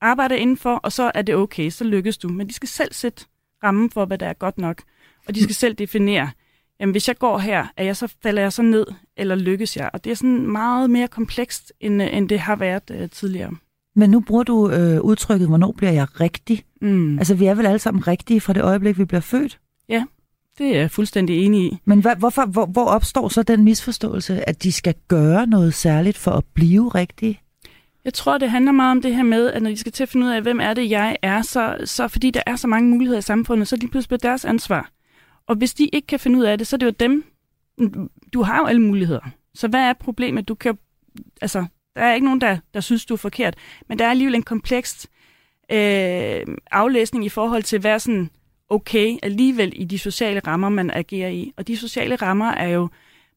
arbejde 0.00 0.38
indenfor, 0.38 0.74
og 0.74 0.92
så 0.92 1.12
er 1.14 1.22
det 1.22 1.34
okay, 1.34 1.70
så 1.70 1.84
lykkes 1.84 2.18
du. 2.18 2.28
Men 2.28 2.48
de 2.48 2.52
skal 2.52 2.68
selv 2.68 2.92
sætte 2.92 3.24
rammen 3.64 3.90
for, 3.90 4.04
hvad 4.04 4.18
der 4.18 4.26
er 4.26 4.32
godt 4.32 4.58
nok. 4.58 4.82
Og 5.28 5.34
de 5.34 5.42
skal 5.42 5.54
selv 5.54 5.74
definere, 5.74 6.30
jamen 6.80 6.90
hvis 6.90 7.08
jeg 7.08 7.18
går 7.18 7.38
her, 7.38 7.66
er 7.76 7.84
jeg 7.84 7.96
så, 7.96 8.14
falder 8.22 8.42
jeg 8.42 8.52
så 8.52 8.62
ned, 8.62 8.86
eller 9.16 9.34
lykkes 9.34 9.76
jeg? 9.76 9.90
Og 9.92 10.04
det 10.04 10.10
er 10.10 10.14
sådan 10.14 10.46
meget 10.46 10.90
mere 10.90 11.08
komplekst, 11.08 11.72
end, 11.80 12.02
øh, 12.02 12.16
end 12.16 12.28
det 12.28 12.40
har 12.40 12.56
været 12.56 12.90
uh, 12.90 13.10
tidligere. 13.10 13.54
Men 13.94 14.10
nu 14.10 14.20
bruger 14.20 14.42
du 14.42 14.70
øh, 14.70 15.00
udtrykket, 15.00 15.48
hvornår 15.48 15.72
bliver 15.76 15.92
jeg 15.92 16.20
rigtig? 16.20 16.64
Mm. 16.80 17.18
Altså, 17.18 17.34
vi 17.34 17.46
er 17.46 17.54
vel 17.54 17.66
alle 17.66 17.78
sammen 17.78 18.06
rigtige 18.06 18.40
fra 18.40 18.52
det 18.52 18.62
øjeblik, 18.62 18.98
vi 18.98 19.04
bliver 19.04 19.20
født. 19.20 19.60
Det 20.58 20.66
er 20.76 20.80
jeg 20.80 20.90
fuldstændig 20.90 21.44
enig 21.44 21.72
i. 21.72 21.78
Men 21.84 22.00
hvad, 22.00 22.16
hvorfor, 22.16 22.46
hvor, 22.46 22.66
hvor 22.66 22.84
opstår 22.84 23.28
så 23.28 23.42
den 23.42 23.64
misforståelse, 23.64 24.48
at 24.48 24.62
de 24.62 24.72
skal 24.72 24.94
gøre 25.08 25.46
noget 25.46 25.74
særligt 25.74 26.18
for 26.18 26.30
at 26.30 26.44
blive 26.54 26.88
rigtige? 26.88 27.40
Jeg 28.04 28.14
tror, 28.14 28.38
det 28.38 28.50
handler 28.50 28.72
meget 28.72 28.90
om 28.90 29.02
det 29.02 29.16
her 29.16 29.22
med, 29.22 29.50
at 29.50 29.62
når 29.62 29.70
de 29.70 29.76
skal 29.76 29.92
til 29.92 30.02
at 30.02 30.08
finde 30.08 30.26
ud 30.26 30.30
af, 30.30 30.42
hvem 30.42 30.60
er 30.60 30.74
det, 30.74 30.90
jeg 30.90 31.16
er, 31.22 31.42
så, 31.42 31.76
så 31.84 32.08
fordi 32.08 32.30
der 32.30 32.42
er 32.46 32.56
så 32.56 32.66
mange 32.66 32.90
muligheder 32.90 33.18
i 33.18 33.22
samfundet, 33.22 33.68
så 33.68 33.74
er 33.74 33.76
det 33.76 33.82
lige 33.82 33.90
pludselig 33.90 34.22
deres 34.22 34.44
ansvar. 34.44 34.90
Og 35.46 35.56
hvis 35.56 35.74
de 35.74 35.86
ikke 35.92 36.06
kan 36.06 36.20
finde 36.20 36.38
ud 36.38 36.44
af 36.44 36.58
det, 36.58 36.66
så 36.66 36.76
er 36.76 36.78
det 36.78 36.86
jo 36.86 36.90
dem. 36.90 37.24
Du 38.32 38.42
har 38.42 38.58
jo 38.58 38.64
alle 38.64 38.82
muligheder. 38.82 39.30
Så 39.54 39.68
hvad 39.68 39.80
er 39.80 39.92
problemet? 39.92 40.48
Du 40.48 40.54
kan, 40.54 40.78
altså, 41.40 41.66
der 41.94 42.02
er 42.02 42.14
ikke 42.14 42.24
nogen, 42.24 42.40
der, 42.40 42.58
der 42.74 42.80
synes, 42.80 43.06
du 43.06 43.14
er 43.14 43.18
forkert. 43.18 43.54
Men 43.88 43.98
der 43.98 44.04
er 44.04 44.10
alligevel 44.10 44.34
en 44.34 44.42
kompleks 44.42 45.06
øh, 45.72 46.40
aflæsning 46.70 47.24
i 47.24 47.28
forhold 47.28 47.62
til, 47.62 47.78
hvad 47.78 47.98
sådan 47.98 48.30
okay 48.72 49.18
alligevel 49.22 49.72
i 49.76 49.84
de 49.84 49.98
sociale 49.98 50.40
rammer, 50.40 50.68
man 50.68 50.90
agerer 50.90 51.28
i. 51.28 51.52
Og 51.56 51.68
de 51.68 51.76
sociale 51.76 52.16
rammer 52.16 52.46
er 52.46 52.68
jo 52.68 52.88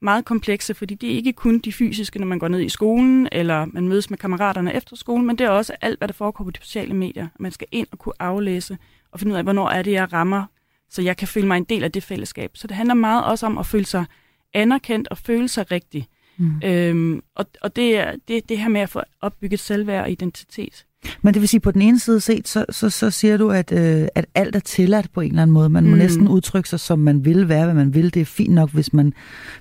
meget 0.02 0.26
komplekse, 0.26 0.74
fordi 0.74 0.96
det 0.96 1.12
er 1.12 1.16
ikke 1.16 1.34
kun 1.34 1.60
de 1.60 1.74
fysiske, 1.74 2.20
når 2.20 2.28
man 2.28 2.40
går 2.40 2.48
ned 2.48 2.62
i 2.62 2.70
skolen, 2.70 3.28
eller 3.32 3.66
man 3.66 3.88
mødes 3.88 4.10
med 4.10 4.18
kammeraterne 4.18 4.76
efter 4.76 4.96
skolen, 4.96 5.28
men 5.28 5.38
det 5.38 5.46
er 5.46 5.50
også 5.50 5.74
alt, 5.82 6.00
hvad 6.00 6.08
der 6.08 6.14
foregår 6.14 6.44
på 6.44 6.52
de 6.52 6.60
sociale 6.62 6.94
medier. 6.94 7.28
Man 7.40 7.52
skal 7.52 7.68
ind 7.72 7.88
og 7.92 8.00
kunne 8.00 8.14
aflæse 8.20 8.78
og 9.12 9.20
finde 9.20 9.34
ud 9.34 9.38
af, 9.38 9.44
hvornår 9.44 9.70
er 9.70 9.82
det, 9.82 9.92
jeg 9.92 10.14
rammer, 10.14 10.46
så 10.90 11.02
jeg 11.02 11.18
kan 11.18 11.28
føle 11.28 11.48
mig 11.48 11.58
en 11.58 11.64
del 11.64 11.84
af 11.84 11.92
det 11.92 12.04
fællesskab. 12.04 12.52
Så 12.54 12.68
det 12.68 12.76
handler 12.76 12.94
meget 12.94 13.26
også 13.26 13.46
om 13.46 13.58
at 13.58 13.66
føle 13.66 13.86
sig 13.86 14.06
anerkendt 14.54 15.08
og 15.08 15.18
føle 15.18 15.48
sig 15.48 15.72
rigtig. 15.72 16.08
Mm. 16.38 16.62
Øhm, 16.64 17.24
og 17.36 17.46
og 17.62 17.76
det 17.76 17.98
er 17.98 18.14
det, 18.28 18.50
det 18.50 18.58
her 18.58 18.68
med 18.68 18.82
at 18.82 18.90
få 18.90 19.02
opbygget 19.22 19.60
selvværd 19.60 20.04
og 20.04 20.12
identitet. 20.12 20.86
Men 21.22 21.34
det 21.34 21.42
vil 21.42 21.50
sige, 21.50 21.60
på 21.60 21.72
den 21.72 21.82
ene 21.82 22.00
side 22.00 22.20
set, 22.20 22.48
så, 22.48 22.66
så, 22.70 22.90
så 22.90 23.10
siger 23.10 23.38
du, 23.38 23.50
at, 23.52 23.72
øh, 23.72 24.08
at 24.16 24.26
alt 24.36 24.56
er 24.56 24.60
tilladt 24.60 25.12
på 25.14 25.22
en 25.22 25.30
eller 25.30 25.42
anden 25.42 25.54
måde. 25.54 25.70
Man 25.70 25.84
må 25.84 25.90
Mm. 25.92 25.98
næsten 25.98 26.28
udtrykke 26.28 26.70
sig, 26.70 26.80
som 26.80 27.00
man 27.00 27.26
vil 27.26 27.50
være, 27.50 27.66
hvad 27.66 27.76
man 27.76 27.94
vil. 27.94 28.14
Det 28.14 28.22
er 28.22 28.26
fint 28.26 28.54
nok, 28.54 28.72
hvis 28.72 28.94
man, 28.94 29.14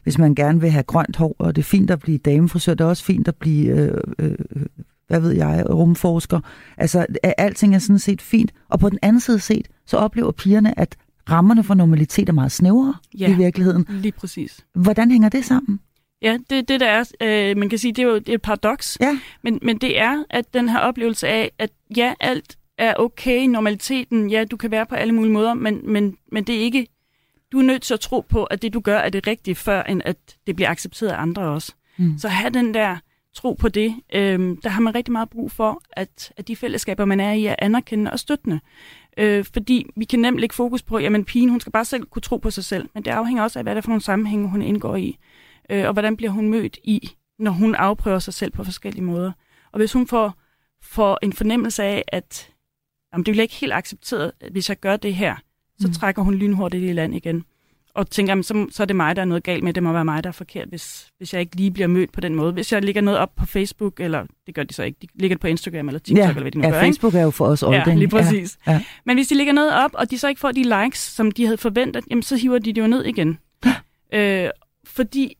hvis 0.02 0.18
man 0.18 0.34
gerne 0.34 0.60
vil 0.60 0.70
have 0.70 0.82
grønt 0.82 1.16
hår, 1.16 1.36
og 1.38 1.56
det 1.56 1.62
er 1.62 1.66
fint 1.66 1.90
at 1.90 2.00
blive 2.00 2.18
damefrisør. 2.18 2.74
Det 2.74 2.84
er 2.84 2.88
også 2.88 3.04
fint 3.04 3.28
at 3.28 3.34
blive, 3.36 3.68
øh, 3.68 4.00
øh, 4.18 4.36
hvad 5.08 5.20
ved 5.20 5.30
jeg, 5.30 5.64
rumforsker. 5.70 6.40
Altså, 6.76 7.06
alting 7.38 7.74
er 7.74 7.78
sådan 7.78 7.98
set 7.98 8.22
fint. 8.22 8.52
Og 8.68 8.80
på 8.80 8.90
den 8.90 8.98
anden 9.02 9.20
side 9.20 9.38
set, 9.38 9.68
så 9.86 9.96
oplever 9.96 10.32
pigerne, 10.32 10.78
at 10.78 10.96
rammerne 11.30 11.64
for 11.64 11.74
normalitet 11.74 12.28
er 12.28 12.32
meget 12.32 12.52
snævere 12.52 12.94
Ja. 13.18 13.30
i 13.30 13.36
virkeligheden. 13.36 13.86
Lige 13.88 14.12
præcis. 14.12 14.60
Hvordan 14.74 15.10
hænger 15.10 15.28
det 15.28 15.44
sammen? 15.44 15.80
Ja, 16.24 16.38
det 16.50 16.68
det, 16.68 16.80
der 16.80 16.86
er, 16.86 17.04
øh, 17.20 17.56
man 17.56 17.68
kan 17.68 17.78
sige, 17.78 17.92
det 17.92 18.02
er 18.02 18.06
jo 18.06 18.18
det 18.18 18.28
er 18.28 18.34
et 18.34 18.42
paradoks. 18.42 18.98
Ja. 19.00 19.18
Men, 19.42 19.58
men 19.62 19.78
det 19.78 19.98
er, 19.98 20.24
at 20.30 20.54
den 20.54 20.68
her 20.68 20.78
oplevelse 20.78 21.28
af, 21.28 21.52
at 21.58 21.70
ja, 21.96 22.14
alt 22.20 22.58
er 22.78 22.94
okay, 22.94 23.46
normaliteten, 23.46 24.30
ja, 24.30 24.44
du 24.44 24.56
kan 24.56 24.70
være 24.70 24.86
på 24.86 24.94
alle 24.94 25.12
mulige 25.12 25.32
måder, 25.32 25.54
men, 25.54 25.80
men, 25.92 26.16
men 26.32 26.44
det 26.44 26.54
er 26.54 26.60
ikke, 26.60 26.86
du 27.52 27.58
er 27.58 27.62
nødt 27.62 27.82
til 27.82 27.94
at 27.94 28.00
tro 28.00 28.20
på, 28.20 28.44
at 28.44 28.62
det 28.62 28.72
du 28.72 28.80
gør 28.80 28.98
er 28.98 29.08
det 29.08 29.26
rigtige, 29.26 29.54
før 29.54 29.82
end 29.82 30.02
at 30.04 30.16
det 30.46 30.56
bliver 30.56 30.70
accepteret 30.70 31.10
af 31.10 31.22
andre 31.22 31.42
også. 31.42 31.72
Mm. 31.96 32.18
Så 32.18 32.28
have 32.28 32.50
den 32.50 32.74
der 32.74 32.96
tro 33.34 33.52
på 33.52 33.68
det, 33.68 33.94
øh, 34.14 34.56
der 34.62 34.68
har 34.68 34.80
man 34.80 34.94
rigtig 34.94 35.12
meget 35.12 35.30
brug 35.30 35.50
for, 35.50 35.82
at, 35.90 36.32
at 36.36 36.48
de 36.48 36.56
fællesskaber, 36.56 37.04
man 37.04 37.20
er 37.20 37.32
i, 37.32 37.46
er 37.46 37.54
anerkendende 37.58 38.10
og 38.10 38.18
støttende. 38.18 38.60
Øh, 39.18 39.44
fordi 39.52 39.86
vi 39.96 40.04
kan 40.04 40.18
nemt 40.18 40.40
lægge 40.40 40.54
fokus 40.54 40.82
på, 40.82 40.98
jamen 40.98 41.24
pigen, 41.24 41.48
hun 41.48 41.60
skal 41.60 41.72
bare 41.72 41.84
selv 41.84 42.04
kunne 42.04 42.22
tro 42.22 42.36
på 42.36 42.50
sig 42.50 42.64
selv, 42.64 42.88
men 42.94 43.04
det 43.04 43.10
afhænger 43.10 43.42
også 43.42 43.58
af, 43.58 43.64
hvad 43.64 43.74
det 43.74 43.78
er 43.78 43.82
for 43.82 43.90
nogle 43.90 44.02
sammenhænge, 44.02 44.48
hun 44.48 44.62
indgår 44.62 44.96
i, 44.96 45.18
øh, 45.70 45.86
og 45.86 45.92
hvordan 45.92 46.16
bliver 46.16 46.30
hun 46.30 46.48
mødt 46.48 46.78
i, 46.84 47.10
når 47.38 47.50
hun 47.50 47.74
afprøver 47.74 48.18
sig 48.18 48.34
selv 48.34 48.50
på 48.52 48.64
forskellige 48.64 49.04
måder. 49.04 49.32
Og 49.72 49.78
hvis 49.78 49.92
hun 49.92 50.06
får, 50.06 50.34
får 50.82 51.18
en 51.22 51.32
fornemmelse 51.32 51.82
af, 51.84 52.04
at 52.08 52.48
jamen, 53.12 53.26
det 53.26 53.32
bliver 53.32 53.42
ikke 53.42 53.54
helt 53.54 53.72
accepteret, 53.72 54.32
hvis 54.50 54.68
jeg 54.68 54.80
gør 54.80 54.96
det 54.96 55.14
her, 55.14 55.36
så 55.78 55.86
Mm. 55.88 55.92
trækker 55.94 56.22
hun 56.22 56.34
lynhurtigt 56.34 56.84
i 56.90 56.92
land 56.92 57.14
igen. 57.14 57.44
Og 57.94 58.10
tænker, 58.10 58.30
jamen, 58.30 58.42
så, 58.42 58.66
så 58.70 58.82
er 58.82 58.84
det 58.84 58.96
mig, 58.96 59.16
der 59.16 59.22
er 59.22 59.26
noget 59.26 59.42
galt 59.44 59.64
med. 59.64 59.72
Det 59.72 59.82
må 59.82 59.92
være 59.92 60.04
mig, 60.04 60.24
der 60.24 60.28
er 60.28 60.32
forkert, 60.32 60.68
hvis, 60.68 61.08
hvis 61.18 61.32
jeg 61.32 61.40
ikke 61.40 61.56
lige 61.56 61.70
bliver 61.70 61.86
mødt 61.86 62.12
på 62.12 62.20
den 62.20 62.34
måde. 62.34 62.52
Hvis 62.52 62.72
jeg 62.72 62.84
lægger 62.84 63.00
noget 63.00 63.20
op 63.20 63.34
på 63.36 63.46
Facebook, 63.46 64.00
eller 64.00 64.26
det 64.46 64.54
gør 64.54 64.62
de 64.62 64.74
så 64.74 64.82
ikke, 64.82 64.98
de 65.02 65.06
lægger 65.14 65.34
det 65.36 65.40
på 65.40 65.46
Instagram 65.46 65.88
eller 65.88 65.98
TikTok, 65.98 66.18
ja, 66.24 66.28
eller 66.28 66.40
hvad 66.42 66.50
de 66.52 66.58
nu 66.58 66.64
ja 66.64 66.70
gør, 66.70 66.76
ikke? 66.82 66.84
Facebook 66.84 67.14
er 67.14 67.22
jo 67.22 67.30
for 67.30 67.46
os 67.46 67.62
Ja, 67.62 67.66
olding. 67.68 67.98
lige 67.98 68.08
præcis. 68.08 68.58
Ja, 68.66 68.72
ja. 68.72 68.84
Men 69.04 69.16
hvis 69.16 69.28
de 69.28 69.34
lægger 69.34 69.52
noget 69.52 69.72
op, 69.84 69.90
og 69.94 70.10
de 70.10 70.18
så 70.18 70.28
ikke 70.28 70.40
får 70.40 70.52
de 70.52 70.62
likes, 70.84 70.98
som 70.98 71.30
de 71.30 71.44
havde 71.44 71.58
forventet, 71.58 72.04
jamen 72.10 72.22
så 72.22 72.36
hiver 72.36 72.58
de 72.58 72.72
det 72.72 72.80
jo 72.82 72.86
ned 72.86 73.04
igen. 73.04 73.38
øh, 74.14 74.48
fordi 74.84 75.36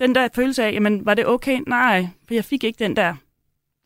den 0.00 0.14
der 0.14 0.28
følelse 0.34 0.64
af, 0.64 0.72
jamen 0.72 1.06
var 1.06 1.14
det 1.14 1.26
okay? 1.26 1.58
Nej, 1.66 2.08
for 2.26 2.34
jeg 2.34 2.44
fik 2.44 2.64
ikke 2.64 2.84
den 2.84 2.96
der 2.96 3.14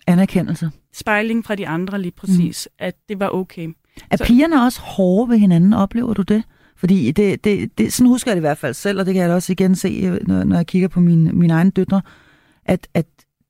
Anerkendelse. 0.07 0.71
spejling 0.93 1.45
fra 1.45 1.55
de 1.55 1.69
andre 1.69 2.01
lige 2.03 2.13
præcis, 2.13 2.69
mm. 2.71 2.85
at 2.85 2.95
det 3.09 3.21
var 3.21 3.29
okay. 3.29 3.69
Er 4.11 4.17
Så- 4.17 4.25
pigerne 4.25 4.63
også 4.63 4.81
hårde 4.81 5.31
ved 5.31 5.39
hinanden? 5.39 5.73
Oplever 5.73 6.15
du 6.15 6.23
det? 6.23 6.43
Fordi 6.77 7.11
det, 7.13 7.45
det, 7.45 7.79
det, 7.79 7.93
sådan 7.93 8.09
husker 8.09 8.31
jeg 8.31 8.37
det 8.37 8.41
i 8.41 8.47
hvert 8.49 8.59
fald 8.59 8.75
selv, 8.75 9.01
og 9.01 9.07
det 9.07 9.15
kan 9.15 9.21
jeg 9.23 9.31
da 9.31 9.35
også 9.35 9.53
igen 9.53 9.75
se, 9.77 9.89
øh, 9.89 10.29
når, 10.29 10.45
når 10.45 10.57
jeg 10.57 10.67
kigger 10.67 10.89
på 10.89 11.01
mine, 11.01 11.33
mine 11.33 11.53
egne 11.55 11.71
døtre, 11.71 12.03
at, 12.65 12.89
at 12.95 13.07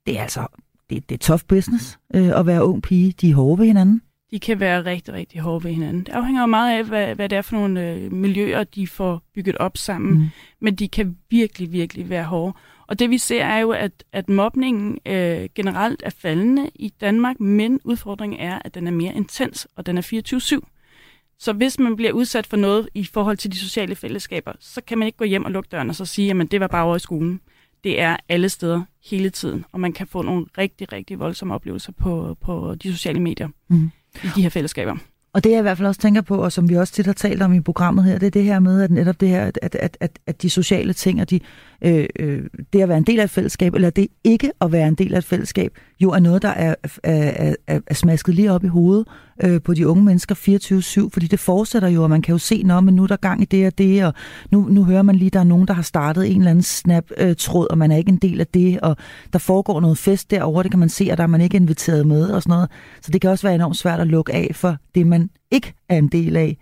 det 0.07 0.19
er 0.19 0.23
altså 0.23 0.47
det, 0.91 1.09
det 1.09 1.15
er 1.15 1.19
tough 1.19 1.43
business 1.49 1.99
øh, 2.15 2.39
at 2.41 2.47
være 2.47 2.65
ung 2.65 2.83
pige. 2.83 3.13
De 3.21 3.31
er 3.31 3.35
hårde 3.35 3.59
ved 3.59 3.67
hinanden. 3.67 4.03
De 4.33 4.41
kan 4.41 4.61
være 4.61 4.85
rigtig, 4.85 5.15
rigtig 5.15 5.41
hårde 5.41 5.65
ved 5.65 5.73
hinanden. 5.73 6.05
Det 6.05 6.13
afhænger 6.13 6.41
jo 6.43 6.47
meget 6.47 6.79
af, 6.79 6.85
hvad, 6.85 7.15
hvad 7.15 7.29
det 7.29 7.39
er 7.39 7.43
for 7.43 7.57
nogle 7.57 7.91
øh, 7.91 8.13
miljøer, 8.13 8.65
de 8.65 8.87
får 8.87 9.23
bygget 9.35 9.57
op 9.57 9.77
sammen. 9.77 10.19
Mm. 10.19 10.29
Men 10.61 10.75
de 10.75 10.89
kan 10.89 11.17
virkelig, 11.31 11.73
virkelig 11.73 12.11
være 12.11 12.25
hårde. 12.25 12.55
Og 12.87 12.99
det 12.99 13.11
vi 13.11 13.19
ser 13.19 13.45
er 13.45 13.59
jo, 13.59 13.71
at, 13.71 14.05
at 14.13 14.29
mobningen 14.29 14.99
øh, 15.07 15.49
generelt 15.55 16.03
er 16.07 16.11
faldende 16.11 16.71
i 16.75 16.89
Danmark, 17.01 17.41
men 17.41 17.81
udfordringen 17.85 18.41
er, 18.41 18.59
at 18.65 18.75
den 18.75 18.87
er 18.87 18.91
mere 18.91 19.15
intens, 19.15 19.69
og 19.77 19.87
den 19.87 19.99
er 19.99 20.61
24-7. 20.63 20.69
Så 21.39 21.53
hvis 21.53 21.79
man 21.79 21.97
bliver 21.97 22.13
udsat 22.13 22.47
for 22.47 22.57
noget 22.57 22.89
i 22.95 23.05
forhold 23.05 23.37
til 23.37 23.53
de 23.53 23.57
sociale 23.59 23.95
fællesskaber, 23.95 24.53
så 24.61 24.81
kan 24.87 24.99
man 24.99 25.07
ikke 25.07 25.19
gå 25.19 25.25
hjem 25.25 25.45
og 25.45 25.51
lukke 25.51 25.69
døren 25.73 25.89
og 25.89 25.95
så 25.95 26.05
sige, 26.05 26.31
at 26.41 26.51
det 26.51 26.61
var 26.61 26.67
bare 26.67 26.85
over 26.85 26.97
i 26.97 26.99
skolen. 26.99 27.41
Det 27.85 28.01
er 28.01 28.17
alle 28.29 28.49
steder, 28.49 28.83
hele 29.05 29.31
tiden, 29.31 29.65
og 29.73 29.81
man 29.81 29.93
kan 29.93 30.07
få 30.07 30.23
nogle 30.23 30.47
rigtig, 30.59 30.93
rigtig 30.93 31.19
voldsomme 31.19 31.55
oplevelser 31.55 31.93
på, 31.93 32.37
på 32.41 32.75
de 32.75 32.93
sociale 32.93 33.21
medier 33.21 33.49
Mhm 33.69 33.91
i 34.25 34.29
de 34.37 34.43
her 34.43 34.49
fællesskaber. 34.49 34.97
Og 35.35 35.45
det 35.45 35.51
jeg 35.51 35.59
i 35.59 35.63
hvert 35.63 35.77
fald 35.77 35.89
også 35.89 36.01
tænker 36.01 36.21
på, 36.21 36.37
og 36.37 36.53
som 36.53 36.69
vi 36.69 36.77
også 36.77 36.93
tit 36.93 37.07
har 37.07 37.13
talt 37.13 37.43
om 37.43 37.55
i 37.55 37.61
programmet 37.61 38.05
her, 38.05 38.19
det 38.19 38.27
er 38.27 38.31
det 38.31 38.45
her 38.45 38.59
med, 38.59 38.83
at 38.83 38.91
netop 38.91 39.21
det 39.21 39.29
her, 39.29 39.45
at, 39.47 39.59
at, 39.63 39.97
at, 40.01 40.19
at 40.27 40.43
de 40.43 40.51
sociale 40.51 40.93
ting, 40.93 41.21
og 41.21 41.31
de, 41.31 41.41
øh, 41.85 42.07
øh, 42.19 42.43
det 42.73 42.83
at 42.83 42.89
være 42.89 42.99
en 42.99 43.05
del 43.05 43.21
af 43.21 43.25
et 43.25 43.31
fællesskab, 43.31 43.75
eller 43.75 43.91
det 43.91 44.09
ikke 44.25 44.51
at 44.61 44.73
være 44.73 44.89
en 44.89 44.95
del 44.95 45.15
af 45.15 45.19
et 45.19 45.25
fællesskab, 45.25 45.73
jo 46.03 46.11
er 46.11 46.19
noget, 46.19 46.43
der 46.43 46.49
er, 46.49 46.75
er, 47.03 47.55
er, 47.67 47.81
er 47.87 47.95
smasket 47.95 48.35
lige 48.35 48.53
op 48.53 48.65
i 48.65 48.67
hovedet 48.67 49.07
øh, 49.45 49.63
på 49.63 49.75
de 49.75 49.89
unge 49.89 50.05
mennesker 50.05 50.35
24-7, 51.05 51.11
fordi 51.13 51.27
det 51.27 51.41
fortsætter 51.41 51.89
jo, 51.89 52.03
og 52.03 52.11
man 52.11 52.23
kan 52.23 52.33
jo 52.33 52.39
se, 52.39 52.63
når 52.63 52.81
men 52.81 52.95
nu 52.95 53.03
er 53.03 53.07
der 53.07 53.17
gang 53.17 53.43
i 53.43 53.45
det 53.45 53.67
og 53.67 53.79
det, 53.79 54.05
og 54.05 54.15
nu, 54.51 54.67
nu 54.71 54.85
hører 54.85 55.03
man 55.03 55.17
lige, 55.17 55.31
der 55.31 55.41
er 55.41 55.45
nogen, 55.45 55.69
der 55.69 55.75
har 55.75 55.83
startet 55.83 56.31
en 56.31 56.39
eller 56.39 56.51
anden 56.51 56.63
snap-tråd, 56.63 57.67
og 57.71 57.79
man 57.79 57.93
er 57.93 57.97
ikke 57.97 58.09
en 58.09 58.17
del 58.17 58.41
af 58.41 58.47
det, 58.47 58.81
og 58.81 58.97
der 59.33 59.39
foregår 59.39 59.81
noget 59.81 59.99
fest 59.99 60.31
derovre, 60.31 60.63
det 60.63 60.71
kan 60.71 60.81
man 60.81 60.89
se, 60.89 61.09
og 61.11 61.17
der 61.17 61.23
er 61.23 61.29
man 61.29 61.41
ikke 61.41 61.57
inviteret 61.57 62.07
med, 62.07 62.31
og 62.31 62.43
sådan 62.43 62.55
noget. 62.55 62.71
Så 63.03 63.11
det 63.13 63.21
kan 63.21 63.31
også 63.31 63.47
være 63.47 63.55
enormt 63.55 63.77
svært 63.77 64.01
at 64.01 64.07
lukke 64.07 64.33
af 64.33 64.51
for 64.55 64.77
det, 64.95 65.07
man 65.07 65.31
ikke 65.51 65.75
er 65.89 65.97
en 65.97 66.09
del 66.09 66.37
af. 66.37 66.57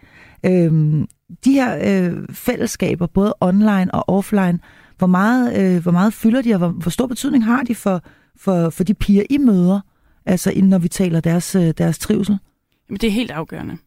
Øhm, 0.46 1.06
de 1.44 1.52
her 1.52 1.78
øh, 1.82 2.16
fællesskaber, 2.32 3.06
både 3.06 3.34
online 3.40 3.94
og 3.94 4.08
offline, 4.08 4.58
hvor 4.98 5.06
meget, 5.06 5.58
øh, 5.60 5.82
hvor 5.82 5.92
meget 5.92 6.14
fylder 6.14 6.42
de, 6.42 6.52
og 6.52 6.58
hvor, 6.58 6.68
hvor 6.68 6.90
stor 6.90 7.06
betydning 7.06 7.44
har 7.44 7.62
de 7.62 7.74
for, 7.74 8.02
for, 8.40 8.70
for 8.70 8.84
de 8.84 8.94
piger, 8.94 9.22
I 9.30 9.38
møder, 9.38 9.80
altså 10.26 10.52
når 10.62 10.78
vi 10.78 10.88
taler 10.88 11.20
deres, 11.20 11.54
øh, 11.54 11.74
deres 11.78 11.98
trivsel? 11.98 12.38
Jamen, 12.88 13.00
det 13.00 13.06
er 13.06 13.10
helt 13.10 13.30
afgørende. 13.30 13.78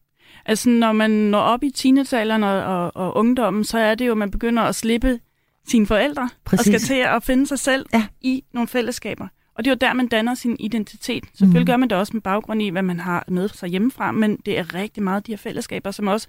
Altså, 0.45 0.69
når 0.69 0.91
man 0.91 1.11
når 1.11 1.39
op 1.39 1.63
i 1.63 1.69
teenagealderen 1.69 2.43
og, 2.43 2.63
og, 2.63 2.91
og 2.95 3.17
ungdommen, 3.17 3.63
så 3.63 3.77
er 3.77 3.95
det 3.95 4.07
jo, 4.07 4.11
at 4.11 4.17
man 4.17 4.31
begynder 4.31 4.63
at 4.63 4.75
slippe 4.75 5.19
sine 5.67 5.87
forældre, 5.87 6.29
Præcis. 6.45 6.59
og 6.59 6.65
skal 6.65 6.79
til 6.95 7.03
at 7.15 7.23
finde 7.23 7.47
sig 7.47 7.59
selv 7.59 7.85
Ja. 7.93 8.05
i 8.21 8.43
nogle 8.53 8.67
fællesskaber. 8.67 9.27
Og 9.55 9.65
det 9.65 9.71
er 9.71 9.75
jo 9.75 9.77
der, 9.81 9.93
man 9.93 10.07
danner 10.07 10.33
sin 10.35 10.55
identitet. 10.59 11.23
Selvfølgelig 11.37 11.59
Mhm. 11.61 11.65
gør 11.65 11.77
man 11.77 11.89
det 11.89 11.97
også 11.97 12.13
med 12.13 12.21
baggrund 12.21 12.61
i, 12.61 12.69
hvad 12.69 12.81
man 12.81 12.99
har 12.99 13.25
med 13.27 13.49
sig 13.49 13.69
hjemmefra, 13.69 14.11
men 14.11 14.37
det 14.45 14.59
er 14.59 14.73
rigtig 14.73 15.03
meget 15.03 15.27
de 15.27 15.31
her 15.31 15.37
fællesskaber, 15.37 15.91
som 15.91 16.07
også, 16.07 16.27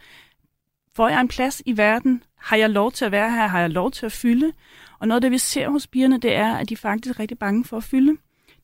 får 0.97 1.09
jeg 1.09 1.21
en 1.21 1.29
plads 1.29 1.63
i 1.67 1.77
verden? 1.77 2.23
Har 2.39 2.57
jeg 2.57 2.71
lov 2.71 2.93
til 2.93 3.05
at 3.05 3.13
være 3.13 3.31
her? 3.31 3.47
Har 3.47 3.61
jeg 3.61 3.71
lov 3.71 3.91
til 3.91 4.07
at 4.07 4.13
fylde? 4.13 4.53
Og 4.99 5.09
noget 5.09 5.17
af 5.17 5.21
det, 5.21 5.31
vi 5.31 5.39
ser 5.39 5.69
hos 5.69 5.87
pigerne, 5.87 6.19
det 6.19 6.35
er, 6.35 6.55
at 6.55 6.69
de 6.69 6.77
faktisk 6.77 7.17
er 7.17 7.21
rigtig 7.21 7.39
bange 7.39 7.65
for 7.65 7.77
at 7.77 7.85
fylde. 7.85 8.17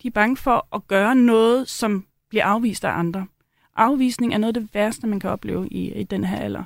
De 0.02 0.06
er 0.08 0.12
bange 0.12 0.36
for 0.36 0.66
at 0.74 0.88
gøre 0.88 1.14
noget, 1.14 1.68
som 1.68 2.04
bliver 2.30 2.44
afvist 2.44 2.84
af 2.84 2.90
andre. 2.98 3.26
Afvisning 3.76 4.34
er 4.34 4.38
noget 4.38 4.56
af 4.56 4.62
det 4.62 4.70
værste, 4.74 5.06
man 5.06 5.20
kan 5.20 5.30
opleve 5.30 5.68
i, 5.68 5.92
i 5.92 6.02
den 6.02 6.24
her 6.24 6.38
alder. 6.38 6.64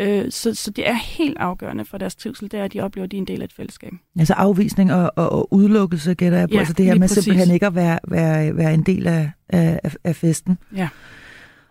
Øh, 0.00 0.30
så, 0.30 0.54
så 0.54 0.70
det 0.70 0.88
er 0.88 0.92
helt 0.94 1.38
afgørende 1.38 1.84
for 1.84 1.98
deres 1.98 2.16
trivsel, 2.16 2.50
det 2.50 2.60
er, 2.60 2.64
at 2.64 2.72
de 2.72 2.80
oplever, 2.80 3.04
at 3.04 3.10
de 3.10 3.16
er 3.16 3.20
en 3.20 3.26
del 3.26 3.40
af 3.40 3.44
et 3.44 3.52
fællesskab. 3.52 3.92
Altså 4.18 4.34
afvisning 4.34 4.92
og, 4.92 5.12
og, 5.16 5.32
og 5.32 5.52
udelukkelse, 5.52 6.14
gætter 6.14 6.38
jeg 6.38 6.48
på. 6.48 6.54
Ja, 6.54 6.58
altså 6.58 6.74
det 6.74 6.84
her 6.86 6.94
med 6.94 7.00
præcis. 7.08 7.24
simpelthen 7.24 7.54
ikke 7.54 7.66
at 7.66 7.74
være, 7.74 7.98
være, 8.08 8.56
være 8.56 8.74
en 8.74 8.82
del 8.82 9.06
af, 9.06 9.30
af- 9.48 9.96
af 10.04 10.16
festen. 10.16 10.58
Ja. 10.76 10.88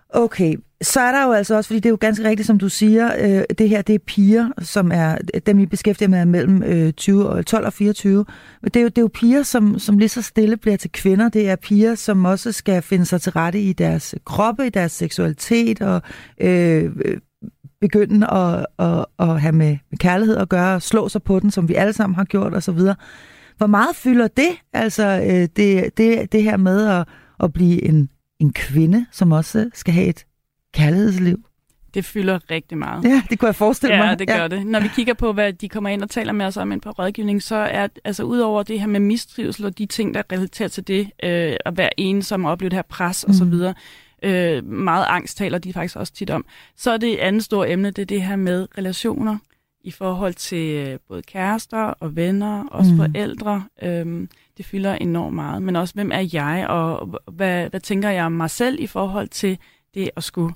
Okay, 0.09 0.55
så 0.81 0.99
er 0.99 1.11
der 1.11 1.25
jo 1.25 1.31
altså 1.31 1.55
også, 1.55 1.67
fordi 1.67 1.79
det 1.79 1.85
er 1.85 1.89
jo 1.89 1.97
ganske 1.99 2.29
rigtigt, 2.29 2.47
som 2.47 2.59
du 2.59 2.69
siger, 2.69 3.11
øh, 3.19 3.43
det 3.57 3.69
her 3.69 3.81
det 3.81 3.95
er 3.95 3.99
piger, 3.99 4.49
som 4.61 4.91
er 4.93 5.17
dem, 5.45 5.57
vi 5.57 5.65
beskæftiger 5.65 6.09
med 6.09 6.25
mellem 6.25 6.63
øh, 6.63 6.93
20 6.93 7.29
og 7.29 7.45
12 7.45 7.65
og 7.65 7.73
24. 7.73 8.25
Men 8.61 8.71
det 8.71 8.75
er 8.75 8.81
jo, 8.81 8.87
det 8.87 8.97
er 8.97 9.01
jo 9.01 9.09
piger, 9.13 9.43
som, 9.43 9.79
som 9.79 9.97
lige 9.97 10.09
så 10.09 10.21
stille 10.21 10.57
bliver 10.57 10.77
til 10.77 10.91
kvinder. 10.91 11.29
Det 11.29 11.49
er 11.49 11.55
piger, 11.55 11.95
som 11.95 12.25
også 12.25 12.51
skal 12.51 12.81
finde 12.81 13.05
sig 13.05 13.21
til 13.21 13.31
rette 13.31 13.61
i 13.61 13.73
deres 13.73 14.15
kroppe, 14.25 14.67
i 14.67 14.69
deres 14.69 14.91
seksualitet 14.91 15.81
og 15.81 16.01
øh, 16.41 16.91
begynde 17.81 18.27
at, 18.27 18.65
at, 18.79 19.05
at 19.19 19.41
have 19.41 19.53
med, 19.53 19.77
med 19.91 19.97
kærlighed 19.97 20.37
at 20.37 20.49
gøre, 20.49 20.81
slå 20.81 21.09
sig 21.09 21.23
på 21.23 21.39
den, 21.39 21.51
som 21.51 21.69
vi 21.69 21.73
alle 21.73 21.93
sammen 21.93 22.15
har 22.15 22.25
gjort 22.25 22.53
osv. 22.53 22.79
Hvor 23.57 23.67
meget 23.67 23.95
fylder 23.95 24.27
det, 24.27 24.49
altså 24.73 25.21
øh, 25.27 25.47
det, 25.55 25.97
det, 25.97 26.31
det 26.31 26.43
her 26.43 26.57
med 26.57 26.87
at, 26.87 27.07
at 27.43 27.53
blive 27.53 27.83
en, 27.83 28.09
en 28.39 28.53
kvinde, 28.53 29.05
som 29.11 29.31
også 29.31 29.69
skal 29.73 29.93
have 29.93 30.07
et 30.07 30.25
kærlighedsliv? 30.73 31.43
Det 31.93 32.05
fylder 32.05 32.39
rigtig 32.51 32.77
meget. 32.77 33.03
Ja, 33.05 33.21
det 33.29 33.39
kunne 33.39 33.47
jeg 33.47 33.55
forestille 33.55 33.95
Ja, 33.95 34.05
mig. 34.05 34.19
det 34.19 34.27
gør 34.27 34.47
det. 34.47 34.65
Når 34.67 34.79
vi 34.79 34.87
kigger 34.95 35.13
på, 35.13 35.33
hvad 35.33 35.53
de 35.53 35.69
kommer 35.69 35.89
ind 35.89 36.03
og 36.03 36.09
taler 36.09 36.33
med 36.33 36.45
os 36.45 36.57
om 36.57 36.71
ind 36.71 36.81
på 36.81 36.89
rådgivning, 36.89 37.43
så 37.43 37.55
er 37.55 37.87
altså 38.05 38.23
udover 38.23 38.63
det 38.63 38.79
her 38.79 38.87
med 38.87 38.99
mistrivsel 38.99 39.65
og 39.65 39.77
de 39.77 39.85
ting, 39.85 40.13
der 40.13 40.21
relaterer 40.31 40.69
til 40.69 40.87
det, 40.87 41.09
øh, 41.23 41.55
at 41.65 41.77
være 41.77 41.99
ensom 41.99 42.45
og 42.45 42.51
opleve 42.51 42.69
det 42.69 42.75
her 42.77 42.81
pres 42.81 43.23
og 43.23 43.33
så 43.33 43.43
Mm. 43.43 43.51
videre, 43.51 43.73
øh, 44.23 44.65
meget 44.65 45.05
angst 45.09 45.37
taler 45.37 45.57
de 45.57 45.73
faktisk 45.73 45.95
også 45.95 46.13
tit 46.13 46.29
om, 46.29 46.45
så 46.75 46.91
er 46.91 46.97
det 46.97 47.13
et 47.13 47.19
andet 47.19 47.43
stort 47.43 47.69
emne, 47.69 47.91
det 47.91 48.01
er 48.01 48.05
det 48.05 48.21
her 48.23 48.35
med 48.35 48.67
relationer 48.77 49.37
i 49.83 49.91
forhold 49.91 50.33
til 50.33 50.87
øh, 50.87 50.99
både 51.07 51.21
kærester 51.21 51.77
og 51.83 52.15
venner, 52.15 52.63
også 52.71 52.91
mm. 52.91 52.97
forældre. 52.97 53.63
Øhm, 53.83 54.29
det 54.57 54.65
fylder 54.65 54.93
enormt 54.95 55.35
meget. 55.35 55.61
Men 55.61 55.75
også, 55.75 55.93
hvem 55.93 56.11
er 56.13 56.29
jeg, 56.33 56.65
og 56.69 57.09
hvad, 57.31 57.69
hvad 57.69 57.79
tænker 57.79 58.09
jeg 58.09 58.25
om 58.25 58.31
mig 58.31 58.49
selv 58.49 58.79
i 58.79 58.87
forhold 58.87 59.27
til 59.27 59.57
det 59.97 60.09
at 60.15 60.23
skulle 60.23 60.53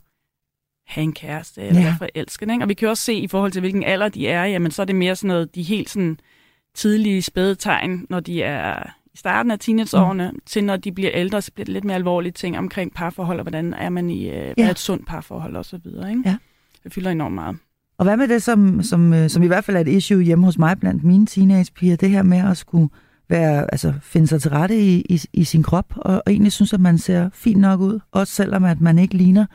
have 0.87 1.03
en 1.03 1.13
kæreste 1.13 1.61
eller 1.61 1.81
Ja. 1.81 1.85
være 1.87 1.97
forelsket. 1.97 2.51
Ikke? 2.51 2.63
Og 2.63 2.69
vi 2.69 2.73
kan 2.73 2.85
jo 2.85 2.89
også 2.89 3.03
se 3.03 3.13
i 3.13 3.27
forhold 3.27 3.51
til, 3.51 3.59
hvilken 3.59 3.83
alder 3.83 4.09
de 4.09 4.27
er, 4.27 4.45
jamen 4.45 4.71
så 4.71 4.81
er 4.81 4.85
det 4.85 4.95
mere 4.95 5.15
sådan 5.15 5.27
noget, 5.27 5.55
de 5.55 5.63
helt 5.63 5.89
sådan 5.89 6.19
tidlige 6.75 7.21
spædetegn, 7.21 8.05
når 8.09 8.19
de 8.19 8.43
er 8.43 8.83
i 9.13 9.17
starten 9.17 9.51
af 9.51 9.59
teenageårene, 9.59 10.31
mm. 10.31 10.39
til 10.45 10.63
når 10.63 10.75
de 10.75 10.91
bliver 10.91 11.11
ældre, 11.13 11.41
så 11.41 11.51
bliver 11.51 11.65
det 11.65 11.73
lidt 11.73 11.83
mere 11.83 11.95
alvorlige 11.95 12.31
ting 12.31 12.57
omkring 12.57 12.93
parforhold, 12.93 13.39
og 13.39 13.43
hvordan 13.43 13.73
er 13.73 13.89
man 13.89 14.09
i 14.09 14.29
øh, 14.29 14.53
ja. 14.57 14.71
et 14.71 14.79
sundt 14.79 15.07
parforhold 15.07 15.55
og 15.55 15.65
så 15.65 15.77
videre. 15.83 16.09
Ikke? 16.09 16.21
Ja. 16.25 16.37
Det 16.83 16.93
fylder 16.93 17.11
enormt 17.11 17.35
meget. 17.35 17.57
Og 17.97 18.05
hvad 18.05 18.17
med 18.17 18.27
det, 18.27 18.43
som, 18.43 18.83
som, 18.83 19.13
øh, 19.13 19.29
som 19.29 19.43
i 19.43 19.47
hvert 19.47 19.63
fald 19.63 19.77
er 19.77 19.81
et 19.81 19.87
issue 19.87 20.21
hjemme 20.21 20.45
hos 20.45 20.57
mig 20.57 20.79
blandt 20.79 21.03
mine 21.03 21.25
teenagepiger, 21.25 21.95
det 21.95 22.09
her 22.09 22.23
med 22.23 22.37
at 22.37 22.57
skulle 22.57 22.89
være, 23.31 23.71
altså, 23.71 23.93
finde 24.01 24.27
sig 24.27 24.41
til 24.41 24.51
rette 24.51 24.79
i, 24.79 25.05
i, 25.09 25.21
i 25.33 25.43
sin 25.43 25.63
krop, 25.63 25.93
og, 25.97 26.15
og 26.15 26.23
egentlig 26.27 26.51
synes, 26.51 26.73
at 26.73 26.79
man 26.79 26.97
ser 26.97 27.29
fint 27.33 27.59
nok 27.59 27.79
ud, 27.79 27.99
også 28.11 28.33
selvom 28.33 28.63
at 28.63 28.81
man 28.81 28.99
ikke 28.99 29.17
ligner 29.17 29.45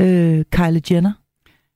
øh, 0.00 0.44
Kylie 0.50 0.82
Jenner. 0.90 1.12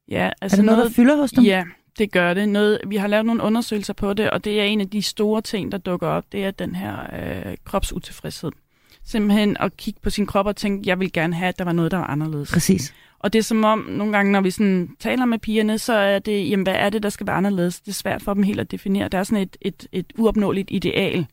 Ja, 0.09 0.31
altså 0.41 0.55
er 0.55 0.59
det 0.59 0.65
noget, 0.65 0.79
noget, 0.79 0.91
der 0.91 0.95
fylder 0.95 1.17
hos 1.17 1.31
dem? 1.31 1.45
Ja, 1.45 1.65
det 1.99 2.13
gør 2.13 2.35
det. 2.35 2.49
Noget, 2.49 2.81
vi 2.87 2.97
har 2.97 3.07
lavet 3.07 3.27
nogle 3.27 3.43
undersøgelser 3.43 3.93
på 3.93 4.15
det, 4.15 4.31
og 4.31 4.45
det 4.45 4.61
er 4.61 4.65
en 4.65 4.81
af 4.81 4.91
de 4.91 5.03
store 5.03 5.43
ting, 5.43 5.73
der 5.73 5.79
dukker 5.79 6.07
op, 6.07 6.25
det 6.33 6.45
er 6.45 6.51
den 6.51 6.75
her 6.75 6.97
øh, 7.13 7.57
kropsutilfredshed. 7.65 8.51
Simpelthen 9.05 9.57
at 9.61 9.77
kigge 9.77 10.01
på 10.03 10.11
sin 10.11 10.27
krop 10.27 10.47
og 10.47 10.57
tænke, 10.57 10.89
jeg 10.89 11.01
vil 11.01 11.13
gerne 11.13 11.35
have, 11.35 11.49
at 11.49 11.59
der 11.59 11.65
var 11.65 11.73
noget, 11.73 11.91
der 11.91 11.97
var 11.97 12.07
anderledes. 12.07 12.53
Præcis. 12.53 12.95
Og 13.19 13.33
det 13.33 13.39
er 13.39 13.43
som 13.43 13.65
om, 13.65 13.79
nogle 13.79 14.13
gange, 14.13 14.33
når 14.33 14.41
vi 14.41 14.51
sådan 14.51 14.89
taler 15.01 15.25
med 15.25 15.39
pigerne, 15.39 15.79
så 15.79 15.93
er 15.93 16.19
det, 16.19 16.51
jamen, 16.51 16.65
hvad 16.65 16.75
er 16.75 16.91
det, 16.91 17.03
der 17.03 17.09
skal 17.09 17.27
være 17.27 17.37
anderledes? 17.37 17.81
Det 17.81 17.89
er 17.89 17.95
svært 17.95 18.23
for 18.23 18.35
dem 18.35 18.43
helt 18.43 18.61
at 18.61 18.71
definere. 18.71 19.09
Der 19.09 19.19
er 19.19 19.23
sådan 19.23 19.43
et, 19.43 19.57
et, 19.61 19.87
et 19.93 20.07
uopnåeligt 20.19 20.69
ideal, 20.71 21.27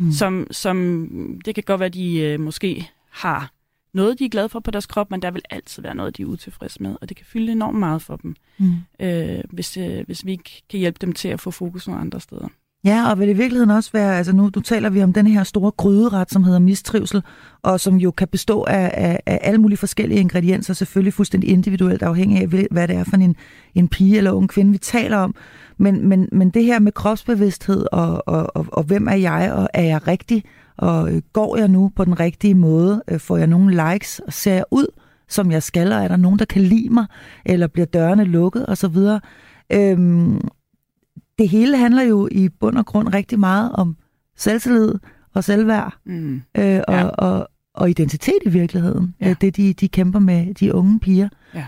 mm. 0.00 0.12
som, 0.12 0.46
som 0.50 1.40
det 1.44 1.54
kan 1.54 1.64
godt 1.66 1.80
være, 1.80 1.88
de 1.88 2.20
øh, 2.20 2.40
måske 2.40 2.90
har 3.10 3.52
noget, 3.92 4.18
de 4.18 4.24
er 4.24 4.28
glade 4.28 4.48
for 4.48 4.60
på 4.60 4.70
deres 4.70 4.86
krop, 4.86 5.10
men 5.10 5.22
der 5.22 5.30
vil 5.30 5.42
altid 5.50 5.82
være 5.82 5.94
noget, 5.94 6.16
de 6.16 6.22
er 6.22 6.26
utilfredse 6.26 6.82
med, 6.82 6.96
og 7.00 7.08
det 7.08 7.16
kan 7.16 7.26
fylde 7.26 7.52
enormt 7.52 7.78
meget 7.78 8.02
for 8.02 8.16
dem, 8.16 8.36
mm. 8.58 8.74
øh, 9.00 9.40
hvis, 9.50 9.76
øh, 9.76 10.06
hvis 10.06 10.26
vi 10.26 10.32
ikke 10.32 10.62
kan 10.70 10.80
hjælpe 10.80 10.98
dem 11.00 11.12
til 11.12 11.28
at 11.28 11.40
få 11.40 11.50
fokus 11.50 11.86
nogle 11.86 12.00
andre 12.00 12.20
steder. 12.20 12.48
Ja, 12.84 13.10
og 13.10 13.18
vil 13.18 13.28
i 13.28 13.32
virkeligheden 13.32 13.70
også 13.70 13.90
være, 13.92 14.16
altså 14.16 14.32
nu 14.32 14.48
du 14.48 14.60
taler 14.60 14.90
vi 14.90 15.02
om 15.02 15.12
den 15.12 15.26
her 15.26 15.44
store 15.44 15.70
gryderet, 15.70 16.30
som 16.30 16.44
hedder 16.44 16.58
mistrivsel, 16.58 17.22
og 17.62 17.80
som 17.80 17.96
jo 17.96 18.10
kan 18.10 18.28
bestå 18.28 18.62
af, 18.62 18.90
af, 18.94 19.20
af 19.26 19.38
alle 19.42 19.58
mulige 19.58 19.78
forskellige 19.78 20.20
ingredienser, 20.20 20.74
selvfølgelig 20.74 21.14
fuldstændig 21.14 21.50
individuelt 21.50 22.02
afhængig 22.02 22.40
af, 22.40 22.66
hvad 22.70 22.88
det 22.88 22.96
er 22.96 23.04
for 23.04 23.16
en, 23.16 23.36
en 23.74 23.88
pige 23.88 24.16
eller 24.16 24.32
ung 24.32 24.48
kvinde, 24.48 24.72
vi 24.72 24.78
taler 24.78 25.16
om. 25.16 25.34
Men, 25.78 26.08
men, 26.08 26.28
men 26.32 26.50
det 26.50 26.64
her 26.64 26.78
med 26.78 26.92
kropsbevidsthed, 26.92 27.86
og, 27.92 28.28
og, 28.28 28.56
og, 28.56 28.66
og 28.72 28.82
hvem 28.82 29.08
er 29.08 29.14
jeg, 29.14 29.52
og 29.52 29.68
er 29.74 29.82
jeg 29.82 30.06
rigtig, 30.06 30.44
og 30.76 31.12
øh, 31.12 31.22
går 31.32 31.56
jeg 31.56 31.68
nu 31.68 31.92
på 31.96 32.04
den 32.04 32.20
rigtige 32.20 32.54
måde, 32.54 33.02
øh, 33.08 33.20
får 33.20 33.36
jeg 33.36 33.46
nogle 33.46 33.92
likes, 33.92 34.18
og 34.18 34.32
ser 34.32 34.54
jeg 34.54 34.64
ud, 34.70 34.86
som 35.28 35.50
jeg 35.50 35.62
skal, 35.62 35.92
og 35.92 36.04
er 36.04 36.08
der 36.08 36.16
nogen, 36.16 36.38
der 36.38 36.44
kan 36.44 36.62
lide 36.62 36.90
mig, 36.90 37.06
eller 37.44 37.66
bliver 37.66 37.86
dørene 37.86 38.24
lukket, 38.24 38.64
osv., 38.68 38.96
øhm, 39.72 40.40
det 41.40 41.48
hele 41.48 41.76
handler 41.76 42.02
jo 42.02 42.28
i 42.32 42.48
bund 42.48 42.76
og 42.78 42.86
grund 42.86 43.08
rigtig 43.14 43.40
meget 43.40 43.72
om 43.72 43.96
selvtillid 44.36 44.94
og 45.34 45.44
selvværd 45.44 45.96
Mm. 46.06 46.42
øh, 46.56 46.80
og, 46.88 46.94
Ja. 46.94 47.04
og, 47.04 47.48
og 47.74 47.90
identitet 47.90 48.38
i 48.46 48.48
virkeligheden. 48.48 49.14
Ja. 49.20 49.28
Ja. 49.28 49.34
Det 49.40 49.56
de, 49.56 49.72
de 49.72 49.88
kæmper 49.88 50.18
med, 50.18 50.54
de 50.54 50.74
unge 50.74 50.98
piger. 51.00 51.28
Ja. 51.54 51.64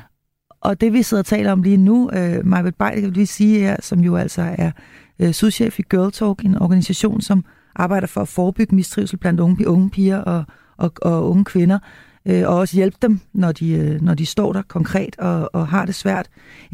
Og 0.61 0.81
det 0.81 0.93
vi 0.93 1.03
sidder 1.03 1.21
og 1.23 1.27
taler 1.27 1.53
om 1.53 1.63
lige 1.63 1.77
nu, 1.77 2.11
øh, 2.13 2.47
Majbet 2.47 2.75
Bay, 2.75 3.01
kan 3.01 3.15
vi 3.15 3.27
sige 3.27 3.59
her, 3.61 3.77
som 3.81 4.01
jo 4.01 4.17
altså 4.17 4.55
er 4.59 4.71
øh, 5.19 5.33
sudchef 5.33 5.79
i 5.79 5.83
Girl 5.91 6.13
Talk, 6.13 6.45
en 6.45 6.59
organisation, 6.59 7.21
som 7.21 7.45
arbejder 7.77 8.07
for 8.07 8.21
at 8.21 8.29
forebygge 8.29 8.75
mistrivsel 8.75 9.19
blandt 9.19 9.41
unge, 9.41 9.69
unge 9.69 9.91
piger 9.91 10.19
og, 10.19 10.45
og, 10.77 10.93
og 11.03 11.31
unge 11.31 11.45
kvinder, 11.45 11.79
øh, 12.27 12.49
og 12.49 12.57
også 12.57 12.77
hjælpe 12.77 12.97
dem, 13.03 13.21
når 13.33 13.53
de, 13.53 13.71
øh, 13.71 14.03
når 14.03 14.15
de 14.15 14.27
står 14.27 14.53
der 14.53 14.63
konkret 14.63 15.17
og, 15.19 15.51
og 15.53 15.69
har 15.69 15.87
det 15.87 15.95
svært. 15.95 16.29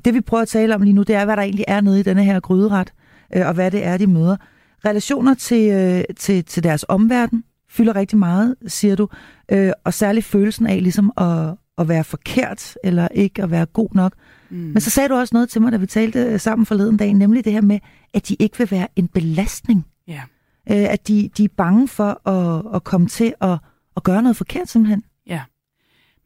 Det 0.05 0.15
vi 0.15 0.21
prøver 0.21 0.43
at 0.43 0.49
tale 0.49 0.75
om 0.75 0.83
lige 0.83 0.95
nu, 0.95 1.03
det 1.03 1.15
er, 1.15 1.25
hvad 1.25 1.37
der 1.37 1.43
egentlig 1.43 1.65
er 1.69 1.81
nede 1.81 2.01
i 2.01 2.03
denne 2.03 2.25
her 2.25 2.41
gryderet, 2.41 2.93
øh, 3.37 3.47
og 3.47 3.55
hvad 3.55 3.71
det 3.71 3.85
er, 3.85 3.97
de 3.97 4.07
møder. 4.07 4.37
Relationer 4.85 5.35
til, 5.35 5.71
øh, 5.71 6.05
til, 6.17 6.45
til 6.45 6.63
deres 6.63 6.85
omverden 6.89 7.45
fylder 7.71 7.97
rigtig 7.97 8.19
meget, 8.19 8.55
siger 8.67 8.97
du, 8.97 9.09
øh, 9.53 9.73
og 9.85 9.95
særligt 9.95 10.27
følelsen 10.27 10.67
af 10.67 10.83
ligesom 10.83 11.13
at, 11.17 11.55
at 11.79 11.89
være 11.89 12.05
forkert, 12.05 12.75
eller 12.85 13.09
ikke 13.15 13.43
at 13.43 13.51
være 13.51 13.67
god 13.67 13.89
nok. 13.95 14.13
Mm. 14.51 14.57
Men 14.57 14.81
så 14.81 14.91
sagde 14.91 15.09
du 15.09 15.15
også 15.15 15.35
noget 15.35 15.49
til 15.49 15.63
mig, 15.63 15.73
da 15.73 15.77
vi 15.77 15.87
talte 15.87 16.19
øh, 16.19 16.41
sammen 16.41 16.67
forleden 16.67 16.97
dag, 16.97 17.15
nemlig 17.15 17.45
det 17.45 17.53
her 17.53 17.61
med, 17.61 17.79
at 18.15 18.29
de 18.29 18.37
ikke 18.39 18.59
vil 18.59 18.71
være 18.71 18.89
en 18.97 19.09
belastning. 19.09 19.87
Ja. 20.09 20.23
Øh, 20.71 20.93
at 20.93 21.09
de, 21.09 21.31
de 21.37 21.45
er 21.45 21.49
bange 21.57 21.89
for 21.89 22.29
at, 22.29 22.63
at 22.75 22.85
komme 22.85 23.09
til 23.09 23.35
at, 23.41 23.59
at 23.97 24.03
gøre 24.03 24.23
noget 24.23 24.37
forkert 24.37 24.69
simpelthen. 24.69 25.03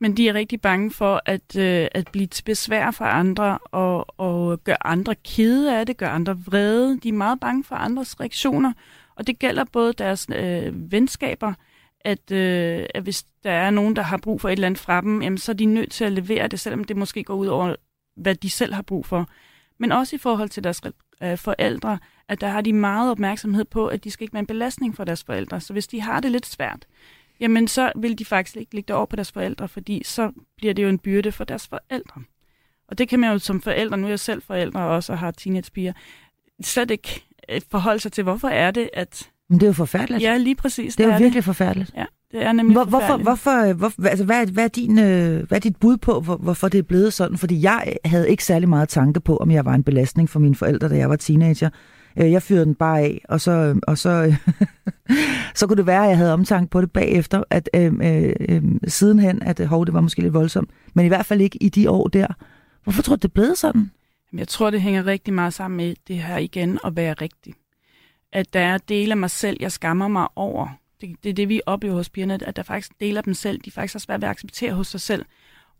Men 0.03 0.17
de 0.17 0.29
er 0.29 0.35
rigtig 0.35 0.61
bange 0.61 0.91
for 0.91 1.23
at, 1.27 1.57
øh, 1.57 1.89
at 1.93 2.09
blive 2.13 2.27
til 2.27 2.43
besvær 2.43 2.91
for 2.91 3.05
andre 3.05 3.59
og, 3.59 4.21
og 4.21 4.65
gøre 4.65 4.87
andre 4.87 5.15
kede 5.15 5.79
af 5.79 5.87
det, 5.87 5.97
gøre 5.97 6.11
andre 6.11 6.39
vrede. 6.39 7.01
De 7.01 7.09
er 7.09 7.13
meget 7.13 7.41
bange 7.41 7.65
for 7.65 7.75
andres 7.75 8.21
reaktioner, 8.21 8.73
og 9.17 9.27
det 9.27 9.39
gælder 9.39 9.65
både 9.73 9.93
deres 9.93 10.27
øh, 10.35 10.93
venskaber, 10.93 11.55
at, 12.01 12.31
øh, 12.31 12.87
at 12.95 13.03
hvis 13.03 13.25
der 13.45 13.51
er 13.51 13.71
nogen, 13.71 13.97
der 13.97 14.03
har 14.03 14.17
brug 14.17 14.41
for 14.41 14.49
et 14.49 14.53
eller 14.53 14.67
andet 14.67 14.81
fra 14.81 15.01
dem, 15.01 15.23
jamen, 15.23 15.39
så 15.39 15.53
er 15.53 15.57
de 15.57 15.65
nødt 15.65 15.91
til 15.91 16.05
at 16.05 16.13
levere 16.13 16.49
det, 16.49 16.61
selvom 16.61 16.85
det 16.85 16.97
måske 16.97 17.25
går 17.25 17.35
ud 17.35 17.47
over, 17.47 17.75
hvad 18.17 18.35
de 18.35 18.51
selv 18.51 18.75
har 18.75 18.83
brug 18.83 19.07
for. 19.07 19.29
Men 19.79 19.93
også 19.93 20.17
i 20.17 20.19
forhold 20.19 20.49
til 20.49 20.65
deres 20.65 20.81
øh, 21.23 21.39
forældre, 21.39 21.99
at 22.29 22.41
der 22.41 22.49
har 22.49 22.61
de 22.61 22.73
meget 22.73 23.11
opmærksomhed 23.11 23.65
på, 23.65 23.87
at 23.87 24.05
de 24.05 24.11
skal 24.11 24.25
ikke 24.25 24.35
være 24.35 24.41
en 24.41 24.47
belastning 24.47 24.97
for 24.97 25.05
deres 25.05 25.25
forældre. 25.25 25.61
Så 25.61 25.73
hvis 25.73 25.87
de 25.87 26.01
har 26.01 26.21
det 26.21 26.31
lidt 26.31 26.47
svært, 26.47 26.87
jamen 27.43 27.69
så 27.69 27.93
vil 27.97 28.19
de 28.19 28.25
faktisk 28.25 28.57
ikke 28.57 28.75
lægge 28.75 28.89
det 28.89 28.97
over 28.97 29.07
på 29.07 29.17
deres 29.17 29.33
forældre, 29.33 29.69
fordi 29.69 30.03
så 30.05 30.31
bliver 30.57 30.75
det 30.75 30.83
jo 30.83 30.89
en 30.89 30.99
byrde 30.99 31.33
for 31.33 31.45
deres 31.45 31.69
forældre. 31.69 32.23
Og 32.89 32.99
det 32.99 33.09
kan 33.09 33.21
man 33.21 33.33
jo 33.33 33.39
som 33.39 33.61
forældre, 33.61 33.97
nu 33.97 34.05
er 34.07 34.09
jeg 34.09 34.21
selv 34.21 34.43
forældre 34.43 34.81
også 34.81 35.13
og 35.13 35.19
har 35.19 35.31
teenagepiger, 35.31 35.93
slet 36.63 36.91
ikke 36.91 37.25
øh, 37.49 37.61
forholde 37.71 38.01
sig 38.01 38.13
til, 38.13 38.25
hvorfor 38.25 38.49
er 38.49 38.71
det, 38.71 38.91
at... 38.93 39.31
Men 39.51 39.61
det 39.61 39.67
er 39.67 39.69
jo 39.69 39.73
forfærdeligt. 39.73 40.23
Ja, 40.23 40.37
lige 40.37 40.55
præcis. 40.55 40.97
det 40.97 41.05
er 41.05 41.09
jo 41.09 41.15
er 41.15 41.19
virkelig 41.19 41.45
forfærdeligt. 41.45 41.93
Ja, 41.97 42.05
det 42.31 42.43
er 42.43 42.53
nemlig 42.53 42.77
Hvor, 42.77 42.85
hvorfor, 42.85 43.17
hvorfor, 43.17 43.73
hvorfor, 43.73 44.07
altså, 44.07 44.25
hvad, 44.25 44.43
er, 44.43 44.53
hvad, 44.53 44.65
er 44.65 44.69
din, 44.69 44.99
øh, 44.99 45.49
hvad 45.49 45.59
er 45.59 45.61
dit 45.61 45.77
bud 45.77 45.97
på, 45.97 46.21
hvor, 46.21 46.37
hvorfor 46.37 46.69
det 46.69 46.79
er 46.79 46.83
blevet 46.83 47.13
sådan? 47.13 47.39
Fordi 47.39 47.63
jeg 47.63 47.97
havde 48.05 48.31
ikke 48.31 48.45
særlig 48.45 48.69
meget 48.69 48.89
tanke 48.89 49.21
på, 49.21 49.37
om 49.37 49.51
jeg 49.51 49.65
var 49.65 49.75
en 49.75 49.85
belastning 49.85 50.31
for 50.31 50.41
mine 50.41 50.55
forældre, 50.55 50.89
da 50.89 50.97
jeg 50.97 51.11
var 51.11 51.17
teenager. 51.17 51.71
Øh, 52.17 52.33
jeg 52.33 52.43
fyrede 52.43 52.65
den 52.65 52.75
bare 52.75 53.01
af, 53.01 53.25
og 53.29 53.41
så, 53.41 53.51
øh, 53.51 53.77
og 53.87 53.99
så, 53.99 54.11
øh, 54.11 54.37
så 55.59 55.67
kunne 55.67 55.77
det 55.77 55.87
være, 55.87 56.03
at 56.03 56.09
jeg 56.09 56.17
havde 56.17 56.33
omtanke 56.33 56.71
på 56.71 56.81
det 56.81 56.93
bagefter, 56.93 57.43
at 57.51 57.71
øh, 57.75 57.93
øh, 58.49 58.63
sidenhen, 58.87 59.43
at 59.43 59.67
hov, 59.67 59.87
det 59.87 59.95
var 59.95 60.01
måske 60.01 60.23
lidt 60.23 60.35
voldsomt. 60.35 60.71
Men 60.95 61.05
i 61.05 61.09
hvert 61.09 61.27
fald 61.27 61.41
ikke 61.41 61.63
i 61.63 61.69
de 61.69 61.91
år 61.91 62.09
der. 62.09 62.27
Hvorfor 62.85 63.03
tror 63.03 63.17
du, 63.17 63.21
det 63.21 63.33
blev 63.33 63.55
sådan? 63.57 63.91
Jeg 64.33 64.49
tror, 64.49 64.71
det 64.71 64.81
hænger 64.81 65.07
rigtig 65.07 65.35
meget 65.35 65.55
sammen 65.55 65.77
med 65.77 65.95
det 66.09 66.17
her 66.17 66.39
igen 66.39 66.79
at 66.85 66.97
være 66.97 67.13
rigtig. 67.13 67.55
At 68.33 68.53
der 68.53 68.61
er 68.61 68.79
dele 68.79 69.13
af 69.13 69.17
mig 69.17 69.31
selv, 69.31 69.57
jeg 69.61 69.73
skammer 69.73 70.09
mig 70.09 70.29
over. 70.37 70.69
Det, 71.01 71.17
det 71.23 71.31
er 71.31 71.35
det, 71.35 71.49
vi 71.49 71.61
oplever 71.67 71.95
hos 71.95 72.09
pigerne, 72.11 72.39
at 72.47 72.57
der 72.57 72.63
faktisk 72.63 72.93
deler 73.01 73.21
dem 73.21 73.35
selv. 73.35 73.61
De 73.65 73.71
faktisk 73.71 73.95
har 73.95 73.99
svært 73.99 74.21
ved 74.21 74.29
at 74.29 74.31
acceptere 74.31 74.73
hos 74.73 74.87
sig 74.87 75.01
selv. 75.01 75.25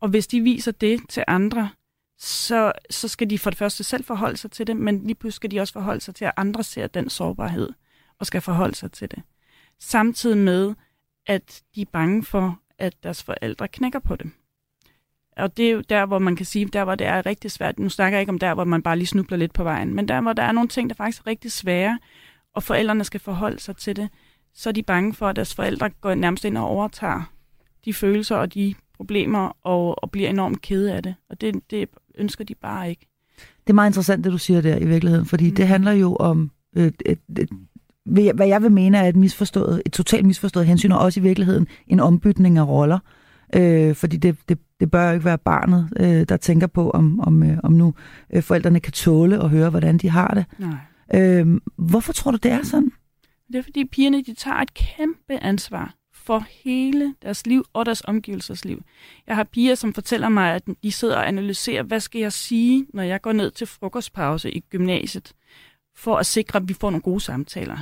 Og 0.01 0.09
hvis 0.09 0.27
de 0.27 0.41
viser 0.41 0.73
det 0.73 1.01
til 1.09 1.25
andre, 1.27 1.69
så, 2.25 2.73
så 2.91 3.09
skal 3.09 3.31
de 3.31 3.39
for 3.39 3.51
det 3.51 3.59
første 3.59 3.85
selv 3.85 4.05
forholde 4.05 4.37
sig 4.37 4.51
til 4.51 4.67
det, 4.67 4.77
men 4.77 5.07
lige 5.07 5.15
pludselig 5.15 5.37
skal 5.37 5.51
de 5.51 5.61
også 5.61 5.73
forholde 5.73 6.01
sig 6.01 6.15
til, 6.15 6.25
at 6.25 6.33
andre 6.37 6.63
ser 6.63 6.87
den 6.87 7.11
sårbarhed 7.11 7.71
og 8.19 8.27
skal 8.27 8.41
forholde 8.41 8.75
sig 8.75 8.93
til 8.93 9.11
det. 9.11 9.23
Samtidig 9.81 10.39
med, 10.39 10.75
at 11.27 11.63
de 11.75 11.81
er 11.81 11.87
bange 11.93 12.25
for, 12.25 12.61
at 12.79 12.95
deres 13.03 13.23
forældre 13.23 13.69
knækker 13.69 13.99
på 13.99 14.17
dem. 14.17 14.33
Og 15.37 15.57
det 15.57 15.67
er 15.67 15.71
jo 15.71 15.81
der, 15.81 16.07
hvor 16.07 16.19
man 16.19 16.37
kan 16.37 16.47
sige, 16.47 16.67
der 16.67 16.85
hvor 16.85 16.95
det 16.95 17.07
er 17.07 17.27
rigtig 17.27 17.51
svært. 17.51 17.79
Nu 17.79 17.89
snakker 17.89 18.19
jeg 18.19 18.23
ikke 18.23 18.33
om 18.33 18.39
der, 18.39 18.55
hvor 18.55 18.65
man 18.65 18.83
bare 18.83 18.97
lige 18.97 19.07
snubler 19.07 19.39
lidt 19.39 19.53
på 19.53 19.63
vejen, 19.63 19.95
men 19.95 20.09
der, 20.09 20.21
hvor 20.21 20.33
der 20.33 20.43
er 20.43 20.53
nogle 20.53 20.69
ting, 20.69 20.91
der 20.91 20.95
faktisk 20.95 21.23
er 21.23 21.27
rigtig 21.27 21.53
svære, 21.53 21.99
og 22.55 22.63
forældrene 22.63 23.05
skal 23.05 23.21
forholde 23.21 23.61
sig 23.61 23.77
til 23.77 23.97
det, 23.97 24.09
så 24.55 24.69
er 24.69 24.73
de 24.73 24.83
bange 24.83 25.15
for, 25.15 25.29
at 25.29 25.37
deres 25.37 25.55
forældre 25.55 25.91
går 25.91 26.15
nærmest 26.15 26.45
ind 26.45 26.59
og 26.59 26.65
overtager 26.65 27.33
de 27.85 27.95
følelser 27.95 28.37
og 28.37 28.55
de 28.55 28.75
problemer, 29.03 29.57
og, 29.63 30.03
og 30.03 30.11
bliver 30.11 30.31
enormt 30.31 30.63
kede 30.63 30.95
af 30.95 31.03
det. 31.03 31.15
Og 31.31 31.41
det, 31.41 31.71
det 31.71 31.89
ønsker 32.19 32.45
de 32.45 32.55
bare 32.55 32.91
ikke. 32.91 33.07
Det 33.39 33.71
er 33.71 33.75
meget 33.75 33.91
interessant, 33.91 34.25
det 34.25 34.33
du 34.33 34.39
siger 34.39 34.61
der 34.61 34.77
i 34.77 34.85
virkeligheden, 34.85 35.27
fordi 35.27 35.49
mm. 35.49 35.55
det 35.55 35.67
handler 35.67 35.93
jo 35.93 36.17
om, 36.17 36.51
øh, 36.77 36.93
et, 37.07 37.19
et, 37.39 37.49
hvad 38.05 38.35
hvad 38.35 38.47
jeg 38.47 38.63
vil 38.63 38.73
mene 38.73 38.99
er 38.99 39.09
et 39.09 39.17
misforstået, 39.17 39.83
et 39.87 39.93
totalt 39.93 40.27
misforstået 40.27 40.67
hensyn, 40.67 40.93
og 40.93 40.99
også 40.99 41.21
i 41.21 41.23
virkeligheden 41.23 41.67
en 41.87 42.01
ombytning 42.01 42.59
af 42.59 42.69
roller. 42.69 42.99
Øh, 43.55 43.95
fordi 43.95 44.17
det, 44.17 44.37
det, 44.49 44.59
det 44.81 44.91
bør 44.91 45.07
jo 45.07 45.13
ikke 45.13 45.25
være 45.25 45.39
barnet, 45.39 45.89
øh, 46.01 46.29
der 46.29 46.37
tænker 46.37 46.67
på, 46.67 46.91
om, 46.91 47.21
om, 47.21 47.43
øh, 47.43 47.59
om 47.63 47.73
nu 47.73 47.95
øh, 48.33 48.43
forældrene 48.43 48.81
kan 48.81 48.93
tåle 48.93 49.43
at 49.43 49.51
høre, 49.51 49.71
hvordan 49.71 49.99
de 49.99 50.11
har 50.11 50.29
det. 50.29 50.45
Nej. 50.59 50.77
Øh, 51.15 51.61
hvorfor 51.79 52.13
tror 52.13 52.31
du, 52.31 52.37
det 52.43 52.51
er 52.51 52.63
sådan? 52.63 52.93
Det 53.53 53.59
er 53.59 53.63
fordi 53.63 53.85
pigerne 53.85 54.23
de 54.23 54.35
tager 54.35 54.57
et 54.57 54.75
kæmpe 54.75 55.43
ansvar 55.43 55.95
for 56.25 56.47
hele 56.65 57.15
deres 57.23 57.47
liv 57.47 57.65
og 57.73 57.87
deres 57.87 58.03
omgivelsers 58.05 58.65
liv. 58.65 58.83
Jeg 59.27 59.37
har 59.37 59.45
piger, 59.45 59.75
som 59.75 59.95
fortæller 59.95 60.29
mig, 60.29 60.55
at 60.55 60.63
de 60.83 60.93
sidder 60.93 61.17
og 61.17 61.29
analyserer, 61.29 61.83
hvad 61.83 62.01
skal 62.01 62.21
jeg 62.21 62.33
sige, 62.33 62.87
når 62.95 63.03
jeg 63.03 63.23
går 63.23 63.33
ned 63.33 63.51
til 63.51 63.67
frokostpause 63.67 64.51
i 64.51 64.61
gymnasiet, 64.61 65.33
for 65.97 66.17
at 66.17 66.27
sikre, 66.27 66.57
at 66.57 66.69
vi 66.69 66.75
får 66.75 66.91
nogle 66.91 67.03
gode 67.03 67.21
samtaler. 67.21 67.79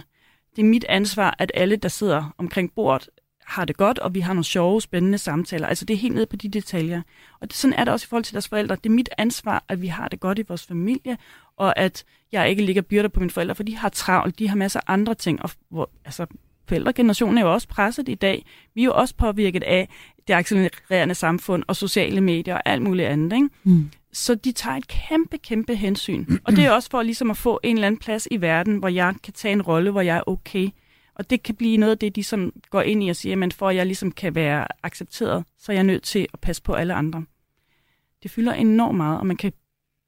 Det 0.57 0.63
er 0.63 0.67
mit 0.67 0.85
ansvar, 0.89 1.35
at 1.39 1.53
alle, 1.55 1.77
der 1.77 1.89
sidder 1.89 2.35
omkring 2.39 2.73
bordet, 2.75 3.09
har 3.51 3.65
det 3.65 3.77
godt, 3.77 3.99
og 3.99 4.15
vi 4.15 4.21
har 4.21 4.33
nogle 4.33 4.45
sjove, 4.45 4.83
spændende 4.83 5.19
samtaler. 5.19 5.67
Altså 5.67 5.85
det 5.85 5.95
er 5.95 5.99
helt 5.99 6.15
ned 6.15 6.27
på 6.27 6.37
de 6.37 6.49
detaljer. 6.49 7.03
Og 7.41 7.49
det, 7.49 7.57
sådan 7.57 7.75
er 7.75 7.85
det 7.85 7.93
også 7.93 8.05
i 8.05 8.09
forhold 8.09 8.25
til 8.25 8.35
deres 8.35 8.49
forældre. 8.49 8.77
Det 8.77 8.87
er 8.87 8.95
mit 8.95 9.09
ansvar, 9.19 9.65
at 9.69 9.83
vi 9.83 9.87
har 9.87 10.09
det 10.09 10.21
godt 10.21 10.39
i 10.39 10.43
vores 10.49 10.67
familie, 10.67 11.19
og 11.57 11.79
at 11.79 12.05
jeg 12.33 12.51
ikke 12.51 12.65
ligger 12.65 12.83
byrder 12.83 13.09
på 13.09 13.21
mine 13.21 13.31
forældre, 13.31 13.55
for 13.55 13.63
de 13.63 13.77
har 13.77 13.89
travlt, 13.89 14.39
de 14.39 14.49
har 14.49 14.57
masser 14.57 14.81
af 14.81 14.93
andre 14.93 15.15
ting. 15.15 15.43
Og 15.43 15.51
hvor, 15.69 15.91
altså, 16.05 16.27
forældregenerationen 16.71 17.39
er 17.39 17.43
jo 17.43 17.53
også 17.53 17.69
presset 17.69 18.09
i 18.09 18.15
dag. 18.15 18.47
Vi 18.75 18.81
er 18.81 18.85
jo 18.85 18.95
også 18.95 19.15
påvirket 19.15 19.63
af 19.63 19.89
det 20.29 20.35
accelererende 20.35 21.15
samfund 21.15 21.63
og 21.67 21.77
sociale 21.77 22.21
medier 22.21 22.55
og 22.55 22.63
alt 22.65 22.83
muligt 22.83 23.09
andet. 23.09 23.37
Ikke? 23.37 23.49
Mm. 23.65 23.91
Så 24.13 24.35
de 24.35 24.53
tager 24.53 24.77
et 24.77 24.89
kæmpe, 24.89 25.39
kæmpe 25.39 25.75
hensyn. 25.75 26.27
Og 26.45 26.57
det 26.57 26.65
er 26.65 26.71
også 26.71 26.91
for 26.91 27.03
ligesom 27.03 27.31
at 27.31 27.37
få 27.37 27.61
en 27.63 27.77
eller 27.77 27.87
anden 27.87 27.99
plads 27.99 28.29
i 28.31 28.41
verden, 28.41 28.77
hvor 28.77 28.89
jeg 28.89 29.15
kan 29.23 29.33
tage 29.33 29.53
en 29.53 29.63
rolle, 29.63 29.91
hvor 29.91 30.01
jeg 30.01 30.17
er 30.17 30.23
okay. 30.27 30.69
Og 31.15 31.31
det 31.31 31.43
kan 31.43 31.55
blive 31.55 31.77
noget 31.77 31.91
af 31.91 31.99
det, 31.99 32.17
de 32.17 32.25
som 32.25 32.53
går 32.71 32.83
ind 32.83 33.05
i 33.05 33.09
og 33.09 33.17
siger, 33.17 33.37
men 33.37 33.53
for 33.53 33.69
at 33.69 33.77
jeg 33.77 33.87
ligesom 33.87 34.13
kan 34.13 34.35
være 34.35 34.67
accepteret, 34.83 35.45
så 35.59 35.73
er 35.73 35.77
jeg 35.77 35.85
nødt 35.85 36.03
til 36.03 36.27
at 36.33 36.41
passe 36.41 36.63
på 36.63 36.73
alle 36.75 36.95
andre. 36.95 37.25
Det 38.23 38.31
fylder 38.31 38.53
enormt 38.53 38.97
meget, 38.97 39.21
og 39.21 39.27
man 39.27 39.37
kan 39.37 39.53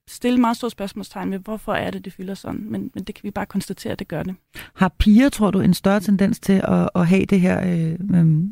stille 0.08 0.40
meget 0.40 0.56
store 0.56 0.70
spørgsmålstegn 0.70 1.30
med, 1.30 1.38
hvorfor 1.38 1.72
er 1.72 1.90
det, 1.90 2.04
det 2.04 2.12
fylder 2.12 2.34
sådan. 2.34 2.66
Men, 2.70 2.90
men 2.94 3.04
det 3.04 3.14
kan 3.14 3.22
vi 3.22 3.30
bare 3.30 3.46
konstatere, 3.46 3.92
at 3.92 3.98
det 3.98 4.08
gør 4.08 4.22
det. 4.22 4.34
Har 4.74 4.94
piger, 4.98 5.28
tror 5.28 5.50
du, 5.50 5.60
en 5.60 5.74
større 5.74 6.00
tendens 6.00 6.40
til 6.40 6.62
at, 6.64 6.90
at 6.94 7.06
have 7.06 7.24
det 7.24 7.40
her 7.40 7.60
øh, 7.66 8.20
øh, 8.20 8.44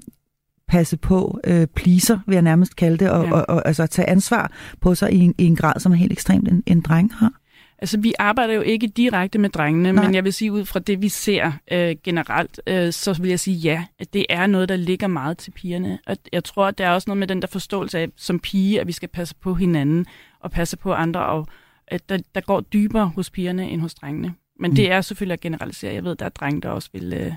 passe 0.68 0.96
på, 0.96 1.40
øh, 1.44 1.66
pleaser, 1.66 2.18
vil 2.26 2.34
jeg 2.34 2.42
nærmest 2.42 2.76
kalde 2.76 2.96
det, 2.96 3.10
og, 3.10 3.24
ja. 3.24 3.32
og, 3.32 3.48
og 3.48 3.66
altså 3.66 3.86
tage 3.86 4.10
ansvar 4.10 4.52
på 4.80 4.94
sig 4.94 5.12
i 5.12 5.18
en, 5.18 5.34
i 5.38 5.44
en 5.44 5.56
grad, 5.56 5.80
som 5.80 5.92
er 5.92 5.96
helt 5.96 6.12
ekstremt 6.12 6.48
en, 6.48 6.62
en 6.66 6.80
dreng 6.80 7.14
har? 7.14 7.39
Altså, 7.83 8.01
vi 8.01 8.14
arbejder 8.19 8.55
jo 8.55 8.61
ikke 8.61 8.87
direkte 8.87 9.38
med 9.38 9.51
drengene, 9.51 9.93
Nej. 9.93 10.05
men 10.05 10.14
jeg 10.14 10.25
vil 10.25 10.33
sige, 10.33 10.53
ud 10.53 10.64
fra 10.64 10.81
det, 10.81 11.03
vi 11.03 11.09
ser 11.09 11.53
øh, 11.73 11.97
generelt, 12.05 12.61
øh, 12.66 12.93
så 12.93 13.19
vil 13.21 13.29
jeg 13.29 13.40
sige 13.40 13.57
ja, 13.57 13.85
at 13.99 14.12
det 14.12 14.27
er 14.29 14.47
noget, 14.47 14.69
der 14.69 14.77
ligger 14.77 15.07
meget 15.07 15.38
til 15.38 15.51
pigerne. 15.51 15.99
Og 16.07 16.16
jeg 16.33 16.45
tror, 16.45 16.66
at 16.66 16.79
der 16.79 16.87
er 16.87 16.90
også 16.90 17.11
noget 17.11 17.19
med 17.19 17.27
den 17.27 17.43
der 17.43 17.49
forståelse 17.49 17.99
af, 17.99 18.09
som 18.16 18.38
pige, 18.38 18.81
at 18.81 18.87
vi 18.87 18.93
skal 18.93 19.09
passe 19.09 19.35
på 19.40 19.55
hinanden 19.55 20.07
og 20.40 20.51
passe 20.51 20.77
på 20.77 20.93
andre, 20.93 21.27
og 21.27 21.47
at 21.87 22.09
der, 22.09 22.19
der 22.35 22.40
går 22.40 22.61
dybere 22.61 23.07
hos 23.07 23.31
pigerne 23.31 23.71
end 23.71 23.81
hos 23.81 23.95
drengene. 23.95 24.35
Men 24.61 24.71
mm. 24.71 24.75
det 24.75 24.93
er 24.93 25.01
selvfølgelig 25.01 25.33
at 25.33 25.40
generalisere. 25.40 25.95
Jeg 25.95 26.05
ved, 26.05 26.16
der 26.16 26.25
er 26.25 26.29
drenge, 26.29 26.61
der 26.61 26.69
også 26.69 26.88
vil, 26.93 27.12
øh, 27.12 27.33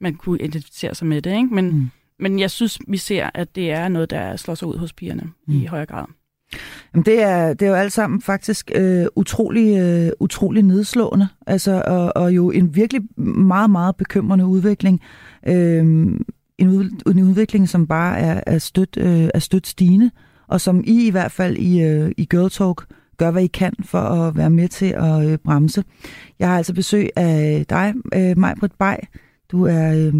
man 0.00 0.14
kunne 0.14 0.40
identificere 0.40 0.94
sig 0.94 1.06
med 1.06 1.22
det, 1.22 1.36
ikke? 1.36 1.54
Men, 1.54 1.70
mm. 1.70 1.90
men 2.18 2.38
jeg 2.38 2.50
synes, 2.50 2.78
vi 2.88 2.96
ser, 2.96 3.30
at 3.34 3.54
det 3.54 3.70
er 3.70 3.88
noget, 3.88 4.10
der 4.10 4.36
slår 4.36 4.54
sig 4.54 4.68
ud 4.68 4.78
hos 4.78 4.92
pigerne 4.92 5.30
mm. 5.46 5.62
i 5.62 5.66
højere 5.66 5.86
grad. 5.86 6.04
Jamen 6.94 7.04
det, 7.04 7.22
er, 7.22 7.54
det 7.54 7.62
er 7.62 7.70
jo 7.70 7.74
alt 7.74 7.92
sammen 7.92 8.22
faktisk 8.22 8.70
øh, 8.74 9.06
utrolig, 9.16 9.78
øh, 9.78 10.10
utrolig 10.20 10.62
nedslående, 10.62 11.28
altså, 11.46 11.82
og, 11.86 12.12
og 12.16 12.32
jo 12.32 12.50
en 12.50 12.74
virkelig 12.74 13.02
meget, 13.36 13.70
meget 13.70 13.96
bekymrende 13.96 14.46
udvikling. 14.46 15.00
Øh, 15.46 15.84
en, 16.58 16.68
ud, 16.68 17.02
en 17.06 17.22
udvikling, 17.22 17.68
som 17.68 17.86
bare 17.86 18.18
er, 18.18 18.40
er, 18.46 18.58
stødt, 18.58 18.96
øh, 18.96 19.28
er 19.34 19.38
stødt 19.38 19.66
stigende, 19.66 20.10
og 20.48 20.60
som 20.60 20.84
I 20.86 21.06
i 21.06 21.10
hvert 21.10 21.32
fald 21.32 21.56
i, 21.56 21.82
øh, 21.82 22.12
i 22.16 22.24
Girl 22.24 22.50
Talk 22.50 22.86
gør, 23.16 23.30
hvad 23.30 23.42
I 23.42 23.46
kan 23.46 23.72
for 23.84 23.98
at 23.98 24.36
være 24.36 24.50
med 24.50 24.68
til 24.68 24.86
at 24.86 25.30
øh, 25.30 25.38
bremse. 25.38 25.84
Jeg 26.38 26.48
har 26.48 26.56
altså 26.56 26.74
besøg 26.74 27.08
af 27.16 27.64
dig, 27.68 27.94
øh, 28.14 28.38
Majbrit 28.38 28.72
Bay. 28.78 28.96
Du 29.52 29.64
er 29.64 29.94
øh, 29.94 30.14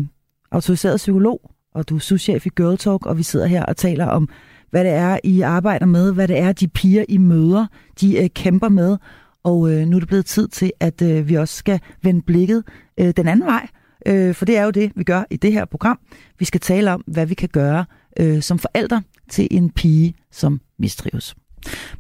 autoriseret 0.51 0.97
psykolog, 0.97 1.51
og 1.75 1.89
du 1.89 1.95
er 1.95 2.01
souschef 2.01 2.47
i 2.47 2.51
Girl 2.57 2.79
Talk, 2.79 3.07
og 3.07 3.19
vi 3.19 3.23
sidder 3.23 3.47
her 3.47 3.65
og 3.65 3.77
taler 3.77 4.07
om 4.07 4.29
hvad 4.71 4.85
det 4.85 4.93
er, 4.93 5.19
I 5.25 5.41
arbejder 5.41 5.87
med, 5.87 6.13
hvad 6.13 6.29
det 6.29 6.39
er, 6.39 6.53
de 6.53 6.69
piger, 6.69 7.05
I 7.09 7.19
møder, 7.19 7.67
de 8.01 8.23
øh, 8.23 8.31
kæmper 8.31 8.69
med. 8.69 8.97
Og 9.45 9.73
øh, 9.73 9.87
nu 9.87 9.97
er 9.97 10.01
det 10.01 10.09
blevet 10.09 10.27
tid 10.27 10.49
til, 10.49 10.73
at 10.81 11.03
øh, 11.03 11.29
vi 11.29 11.35
også 11.35 11.57
skal 11.57 11.81
vende 12.03 12.23
blikket 12.23 12.65
øh, 13.01 13.13
den 13.17 13.29
anden 13.29 13.47
vej. 13.47 13.69
Øh, 14.07 14.35
for 14.35 14.45
det 14.45 14.57
er 14.57 14.65
jo 14.65 14.71
det, 14.71 14.93
vi 14.97 15.05
gør 15.05 15.25
i 15.31 15.37
det 15.37 15.53
her 15.53 15.65
program. 15.65 15.99
Vi 16.39 16.45
skal 16.45 16.61
tale 16.61 16.93
om, 16.93 17.05
hvad 17.07 17.27
vi 17.27 17.35
kan 17.35 17.49
gøre 17.49 17.85
øh, 18.21 18.43
som 18.43 18.59
forældre 18.59 19.03
til 19.31 19.49
en 19.51 19.71
pige, 19.71 20.15
som 20.33 20.61
mistrives. 20.79 21.37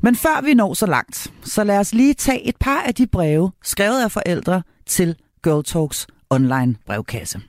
Men 0.01 0.17
før 0.17 0.45
vi 0.45 0.55
når 0.55 0.75
så 0.75 0.87
langt, 0.87 1.33
så 1.43 1.65
lad 1.65 1.79
os 1.79 1.95
lige 1.95 2.15
tage 2.15 2.49
et 2.49 2.57
par 2.61 2.81
af 2.81 2.95
de 2.95 3.07
breve, 3.07 3.51
skrevet 3.65 4.03
af 4.03 4.13
forældre 4.13 4.63
til 4.87 5.17
Girl 5.45 5.65
Talks 5.65 6.07
online 6.31 6.77
brevkasse. 6.87 7.41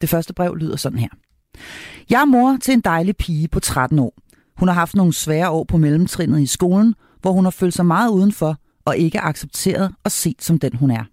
Det 0.00 0.08
første 0.08 0.34
brev 0.34 0.54
lyder 0.54 0.76
sådan 0.76 0.98
her. 0.98 1.08
Jeg 2.10 2.20
er 2.20 2.24
mor 2.24 2.58
til 2.62 2.74
en 2.74 2.80
dejlig 2.80 3.16
pige 3.16 3.48
på 3.48 3.60
13 3.60 3.98
år. 3.98 4.14
Hun 4.58 4.68
har 4.68 4.74
haft 4.74 4.94
nogle 4.94 5.12
svære 5.12 5.50
år 5.50 5.64
på 5.64 5.76
mellemtrinnet 5.76 6.40
i 6.40 6.46
skolen, 6.46 6.94
hvor 7.20 7.32
hun 7.32 7.44
har 7.44 7.50
følt 7.50 7.74
sig 7.74 7.86
meget 7.86 8.10
udenfor 8.10 8.56
og 8.84 8.96
ikke 8.96 9.20
accepteret 9.20 9.94
og 10.04 10.12
set 10.12 10.42
som 10.42 10.58
den 10.58 10.76
hun 10.76 10.90
er. 10.90 11.04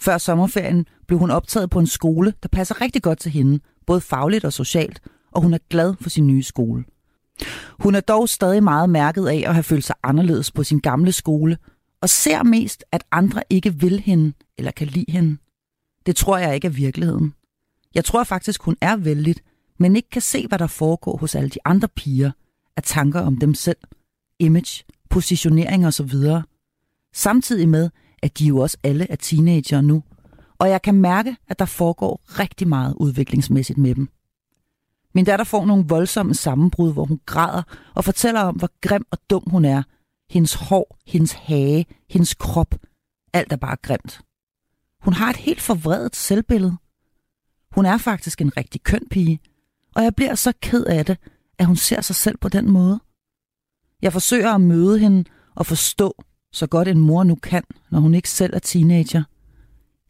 Før 0.00 0.18
sommerferien 0.18 0.86
blev 1.06 1.18
hun 1.18 1.30
optaget 1.30 1.70
på 1.70 1.78
en 1.78 1.86
skole, 1.86 2.34
der 2.42 2.48
passer 2.48 2.80
rigtig 2.80 3.02
godt 3.02 3.18
til 3.18 3.32
hende, 3.32 3.60
både 3.86 4.00
fagligt 4.00 4.44
og 4.44 4.52
socialt, 4.52 5.02
og 5.32 5.42
hun 5.42 5.54
er 5.54 5.58
glad 5.70 5.94
for 6.00 6.10
sin 6.10 6.26
nye 6.26 6.42
skole. 6.42 6.84
Hun 7.78 7.94
er 7.94 8.00
dog 8.00 8.28
stadig 8.28 8.62
meget 8.62 8.90
mærket 8.90 9.28
af 9.28 9.44
at 9.46 9.54
have 9.54 9.62
følt 9.62 9.84
sig 9.84 9.96
anderledes 10.02 10.50
på 10.50 10.64
sin 10.64 10.80
gamle 10.80 11.12
skole, 11.12 11.58
og 12.02 12.08
ser 12.08 12.42
mest, 12.42 12.84
at 12.92 13.04
andre 13.12 13.42
ikke 13.50 13.74
vil 13.74 14.00
hende 14.00 14.32
eller 14.58 14.70
kan 14.70 14.86
lide 14.86 15.12
hende. 15.12 15.36
Det 16.06 16.16
tror 16.16 16.38
jeg 16.38 16.54
ikke 16.54 16.66
er 16.66 16.72
virkeligheden. 16.72 17.34
Jeg 17.94 18.04
tror 18.04 18.24
faktisk, 18.24 18.62
hun 18.62 18.76
er 18.80 18.96
vældig, 18.96 19.36
men 19.78 19.96
ikke 19.96 20.10
kan 20.10 20.22
se, 20.22 20.46
hvad 20.46 20.58
der 20.58 20.66
foregår 20.66 21.16
hos 21.16 21.34
alle 21.34 21.50
de 21.50 21.58
andre 21.64 21.88
piger, 21.88 22.30
af 22.78 22.82
tanker 22.82 23.20
om 23.20 23.36
dem 23.36 23.54
selv, 23.54 23.76
image, 24.38 24.84
positionering 25.10 25.86
osv. 25.86 26.14
Samtidig 27.14 27.68
med, 27.68 27.90
at 28.22 28.38
de 28.38 28.46
jo 28.46 28.58
også 28.58 28.76
alle 28.82 29.10
er 29.10 29.16
teenager 29.16 29.80
nu, 29.80 30.02
og 30.58 30.70
jeg 30.70 30.82
kan 30.82 30.94
mærke, 30.94 31.36
at 31.48 31.58
der 31.58 31.64
foregår 31.64 32.20
rigtig 32.26 32.68
meget 32.68 32.94
udviklingsmæssigt 32.94 33.78
med 33.78 33.94
dem. 33.94 34.08
Min 35.14 35.24
datter 35.24 35.44
får 35.44 35.66
nogle 35.66 35.84
voldsomme 35.88 36.34
sammenbrud, 36.34 36.92
hvor 36.92 37.04
hun 37.04 37.20
græder 37.26 37.62
og 37.94 38.04
fortæller 38.04 38.40
om, 38.40 38.56
hvor 38.56 38.70
grim 38.80 39.06
og 39.10 39.18
dum 39.30 39.42
hun 39.46 39.64
er. 39.64 39.82
Hendes 40.30 40.54
hår, 40.54 40.98
hendes 41.06 41.32
hage, 41.32 41.86
hendes 42.10 42.34
krop. 42.34 42.74
Alt 43.32 43.52
er 43.52 43.56
bare 43.56 43.76
grimt. 43.82 44.20
Hun 45.02 45.12
har 45.12 45.30
et 45.30 45.36
helt 45.36 45.60
forvredet 45.60 46.16
selvbillede. 46.16 46.76
Hun 47.72 47.86
er 47.86 47.98
faktisk 47.98 48.40
en 48.40 48.56
rigtig 48.56 48.82
køn 48.82 49.08
pige, 49.10 49.40
og 49.94 50.02
jeg 50.02 50.14
bliver 50.14 50.34
så 50.34 50.52
ked 50.62 50.84
af 50.84 51.06
det, 51.06 51.18
at 51.58 51.66
hun 51.66 51.76
ser 51.76 52.00
sig 52.00 52.16
selv 52.16 52.38
på 52.38 52.48
den 52.48 52.70
måde. 52.70 53.00
Jeg 54.02 54.12
forsøger 54.12 54.54
at 54.54 54.60
møde 54.60 54.98
hende 54.98 55.24
og 55.54 55.66
forstå, 55.66 56.22
så 56.52 56.66
godt 56.66 56.88
en 56.88 57.00
mor 57.00 57.24
nu 57.24 57.34
kan, 57.34 57.62
når 57.90 58.00
hun 58.00 58.14
ikke 58.14 58.30
selv 58.30 58.54
er 58.54 58.58
teenager. 58.58 59.22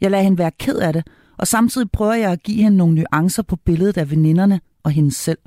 Jeg 0.01 0.11
lader 0.11 0.23
hende 0.23 0.39
være 0.39 0.51
ked 0.59 0.77
af 0.77 0.93
det, 0.93 1.07
og 1.39 1.47
samtidig 1.47 1.91
prøver 1.91 2.15
jeg 2.15 2.33
at 2.33 2.43
give 2.43 2.63
hende 2.63 2.77
nogle 2.77 2.95
nuancer 2.95 3.43
på 3.43 3.57
billedet 3.57 3.97
af 3.97 4.11
veninderne 4.11 4.61
og 4.83 4.91
hende 4.91 5.13
selv. 5.13 5.39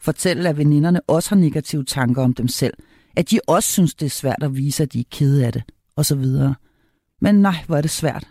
Fortæl, 0.00 0.46
at 0.46 0.56
veninderne 0.56 1.00
også 1.00 1.30
har 1.30 1.36
negative 1.36 1.84
tanker 1.84 2.22
om 2.22 2.34
dem 2.34 2.48
selv, 2.48 2.74
at 3.16 3.30
de 3.30 3.40
også 3.46 3.72
synes, 3.72 3.94
det 3.94 4.06
er 4.06 4.10
svært 4.10 4.42
at 4.42 4.56
vise, 4.56 4.82
at 4.82 4.92
de 4.92 5.00
er 5.00 5.04
kede 5.10 5.46
af 5.46 5.52
det, 5.52 5.62
og 5.96 6.06
så 6.06 6.14
videre. 6.14 6.54
Men 7.20 7.34
nej, 7.34 7.56
hvor 7.66 7.76
er 7.76 7.80
det 7.80 7.90
svært. 7.90 8.28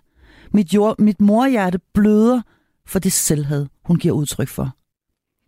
Mit, 0.53 0.73
jord, 0.73 0.99
mit 0.99 1.21
morhjerte 1.21 1.79
bløder 1.93 2.41
for 2.85 2.99
det 2.99 3.11
selvhed, 3.11 3.65
hun 3.85 3.97
giver 3.97 4.13
udtryk 4.13 4.47
for. 4.47 4.75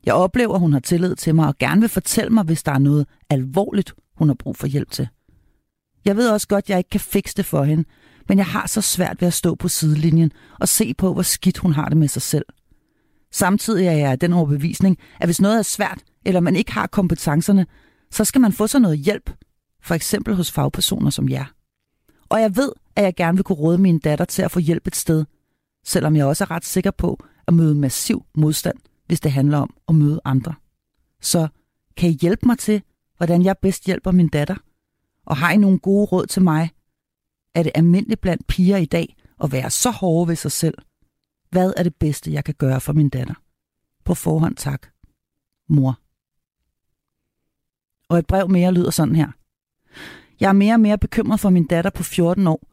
Jeg 0.05 0.13
oplever, 0.13 0.57
hun 0.57 0.73
har 0.73 0.79
tillid 0.79 1.15
til 1.15 1.35
mig 1.35 1.47
og 1.47 1.57
gerne 1.57 1.81
vil 1.81 1.89
fortælle 1.89 2.29
mig, 2.29 2.43
hvis 2.43 2.63
der 2.63 2.71
er 2.71 2.79
noget 2.79 3.07
alvorligt, 3.29 3.93
hun 4.17 4.29
har 4.29 4.35
brug 4.35 4.57
for 4.57 4.67
hjælp 4.67 4.91
til. 4.91 5.07
Jeg 6.05 6.15
ved 6.15 6.29
også 6.29 6.47
godt, 6.47 6.65
at 6.65 6.69
jeg 6.69 6.77
ikke 6.77 6.89
kan 6.89 6.99
fikse 6.99 7.35
det 7.37 7.45
for 7.45 7.63
hende, 7.63 7.83
men 8.29 8.37
jeg 8.37 8.45
har 8.45 8.67
så 8.67 8.81
svært 8.81 9.21
ved 9.21 9.27
at 9.27 9.33
stå 9.33 9.55
på 9.55 9.67
sidelinjen 9.67 10.31
og 10.59 10.67
se 10.67 10.93
på, 10.93 11.13
hvor 11.13 11.21
skidt 11.21 11.57
hun 11.57 11.73
har 11.73 11.89
det 11.89 11.97
med 11.97 12.07
sig 12.07 12.21
selv. 12.21 12.45
Samtidig 13.31 13.87
er 13.87 13.91
jeg 13.91 14.11
af 14.11 14.19
den 14.19 14.33
overbevisning, 14.33 14.97
at 15.19 15.27
hvis 15.27 15.41
noget 15.41 15.57
er 15.57 15.61
svært, 15.61 16.03
eller 16.25 16.39
man 16.39 16.55
ikke 16.55 16.71
har 16.71 16.87
kompetencerne, 16.87 17.65
så 18.11 18.25
skal 18.25 18.41
man 18.41 18.53
få 18.53 18.67
sig 18.67 18.81
noget 18.81 18.99
hjælp, 18.99 19.29
for 19.81 19.95
eksempel 19.95 20.35
hos 20.35 20.51
fagpersoner 20.51 21.09
som 21.09 21.29
jer. 21.29 21.45
Og 22.29 22.41
jeg 22.41 22.55
ved, 22.55 22.71
at 22.95 23.03
jeg 23.03 23.15
gerne 23.15 23.37
vil 23.37 23.43
kunne 23.43 23.55
råde 23.55 23.77
min 23.77 23.99
datter 23.99 24.25
til 24.25 24.41
at 24.41 24.51
få 24.51 24.59
hjælp 24.59 24.87
et 24.87 24.95
sted, 24.95 25.25
selvom 25.85 26.15
jeg 26.15 26.25
også 26.25 26.43
er 26.43 26.51
ret 26.51 26.65
sikker 26.65 26.91
på 26.91 27.23
at 27.47 27.53
møde 27.53 27.75
massiv 27.75 28.25
modstand– 28.35 28.77
hvis 29.05 29.19
det 29.19 29.31
handler 29.31 29.57
om 29.57 29.75
at 29.87 29.95
møde 29.95 30.21
andre. 30.25 30.53
Så 31.21 31.47
kan 31.97 32.09
I 32.09 32.13
hjælpe 32.13 32.45
mig 32.45 32.57
til, 32.57 32.83
hvordan 33.17 33.43
jeg 33.43 33.57
bedst 33.57 33.85
hjælper 33.85 34.11
min 34.11 34.27
datter? 34.27 34.55
Og 35.25 35.37
har 35.37 35.51
I 35.51 35.57
nogle 35.57 35.79
gode 35.79 36.05
råd 36.05 36.25
til 36.25 36.41
mig? 36.41 36.71
Er 37.55 37.63
det 37.63 37.71
almindeligt 37.75 38.21
blandt 38.21 38.47
piger 38.47 38.77
i 38.77 38.85
dag 38.85 39.15
at 39.43 39.51
være 39.51 39.69
så 39.69 39.91
hårde 39.91 40.27
ved 40.27 40.35
sig 40.35 40.51
selv? 40.51 40.77
Hvad 41.49 41.73
er 41.77 41.83
det 41.83 41.95
bedste, 41.95 42.33
jeg 42.33 42.43
kan 42.43 42.55
gøre 42.57 42.81
for 42.81 42.93
min 42.93 43.09
datter? 43.09 43.33
På 44.05 44.13
forhånd 44.13 44.55
tak. 44.55 44.87
Mor. 45.69 45.99
Og 48.09 48.19
et 48.19 48.27
brev 48.27 48.49
mere 48.49 48.73
lyder 48.73 48.91
sådan 48.91 49.15
her. 49.15 49.31
Jeg 50.39 50.49
er 50.49 50.53
mere 50.53 50.73
og 50.73 50.79
mere 50.79 50.97
bekymret 50.97 51.39
for 51.39 51.49
min 51.49 51.67
datter 51.67 51.91
på 51.91 52.03
14 52.03 52.47
år. 52.47 52.67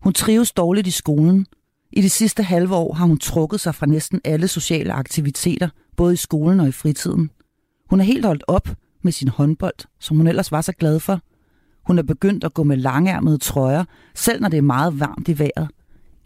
Hun 0.00 0.12
trives 0.12 0.52
dårligt 0.52 0.86
i 0.86 0.90
skolen, 0.90 1.46
i 1.92 2.00
de 2.02 2.10
sidste 2.10 2.42
halve 2.42 2.74
år 2.74 2.94
har 2.94 3.06
hun 3.06 3.18
trukket 3.18 3.60
sig 3.60 3.74
fra 3.74 3.86
næsten 3.86 4.20
alle 4.24 4.48
sociale 4.48 4.92
aktiviteter, 4.92 5.68
både 5.96 6.14
i 6.14 6.16
skolen 6.16 6.60
og 6.60 6.68
i 6.68 6.72
fritiden. 6.72 7.30
Hun 7.90 8.00
er 8.00 8.04
helt 8.04 8.24
holdt 8.24 8.44
op 8.48 8.68
med 9.02 9.12
sin 9.12 9.28
håndbold, 9.28 9.86
som 10.00 10.16
hun 10.16 10.26
ellers 10.26 10.52
var 10.52 10.60
så 10.60 10.72
glad 10.72 11.00
for. 11.00 11.20
Hun 11.86 11.98
er 11.98 12.02
begyndt 12.02 12.44
at 12.44 12.54
gå 12.54 12.62
med 12.62 12.76
langærmede 12.76 13.38
trøjer, 13.38 13.84
selv 14.14 14.40
når 14.40 14.48
det 14.48 14.58
er 14.58 14.62
meget 14.62 15.00
varmt 15.00 15.28
i 15.28 15.38
vejret. 15.38 15.68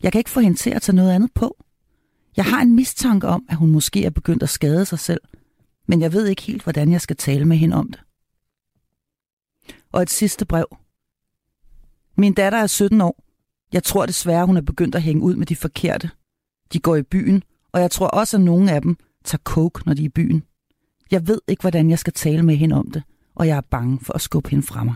Jeg 0.03 0.12
kan 0.12 0.18
ikke 0.18 0.31
få 0.31 0.40
hende 0.40 0.57
til 0.57 0.71
at 0.71 0.83
tage 0.83 0.97
noget 0.97 1.12
andet 1.12 1.31
på. 1.35 1.57
Jeg 2.37 2.44
har 2.44 2.62
en 2.62 2.77
mistanke 2.77 3.27
om, 3.27 3.47
at 3.49 3.57
hun 3.57 3.71
måske 3.71 4.05
er 4.05 4.11
begyndt 4.11 4.42
at 4.42 4.49
skade 4.49 4.85
sig 4.85 4.99
selv, 4.99 5.21
men 5.87 6.01
jeg 6.01 6.12
ved 6.12 6.27
ikke 6.27 6.42
helt, 6.42 6.62
hvordan 6.62 6.92
jeg 6.92 7.01
skal 7.01 7.16
tale 7.16 7.44
med 7.44 7.57
hende 7.57 7.77
om 7.77 7.92
det. 7.92 8.01
Og 9.92 10.03
et 10.03 10.11
sidste 10.11 10.44
brev. 10.44 10.77
Min 12.16 12.35
datter 12.35 12.59
er 12.59 12.66
17 12.66 13.01
år. 13.01 13.28
Jeg 13.73 13.85
tror 13.85 14.07
desværre, 14.07 14.47
hun 14.47 14.57
er 14.57 14.61
begyndt 14.61 14.95
at 14.95 15.03
hænge 15.03 15.23
ud 15.23 15.37
med 15.37 15.47
de 15.47 15.57
forkerte. 15.57 16.11
De 16.73 16.81
går 16.81 16.97
i 16.97 17.03
byen, 17.03 17.43
og 17.73 17.81
jeg 17.81 17.91
tror 17.91 18.07
også, 18.07 18.37
at 18.37 18.43
nogle 18.43 18.73
af 18.73 18.83
dem 18.83 18.97
tager 19.25 19.43
coke, 19.45 19.83
når 19.87 19.95
de 19.95 20.03
er 20.03 20.07
i 20.07 20.09
byen. 20.09 20.43
Jeg 21.11 21.29
ved 21.29 21.41
ikke, 21.49 21.61
hvordan 21.61 21.91
jeg 21.91 21.99
skal 21.99 22.13
tale 22.13 22.43
med 22.43 22.57
hende 22.57 22.77
om 22.77 22.91
det, 22.91 23.03
og 23.35 23.47
jeg 23.47 23.57
er 23.57 23.61
bange 23.61 23.99
for 24.03 24.13
at 24.13 24.21
skubbe 24.21 24.51
hende 24.51 24.67
fra 24.67 24.85
mig. 24.85 24.95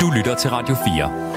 Du 0.00 0.10
lytter 0.16 0.36
til 0.36 0.50
Radio 0.50 0.74
4. 0.74 1.29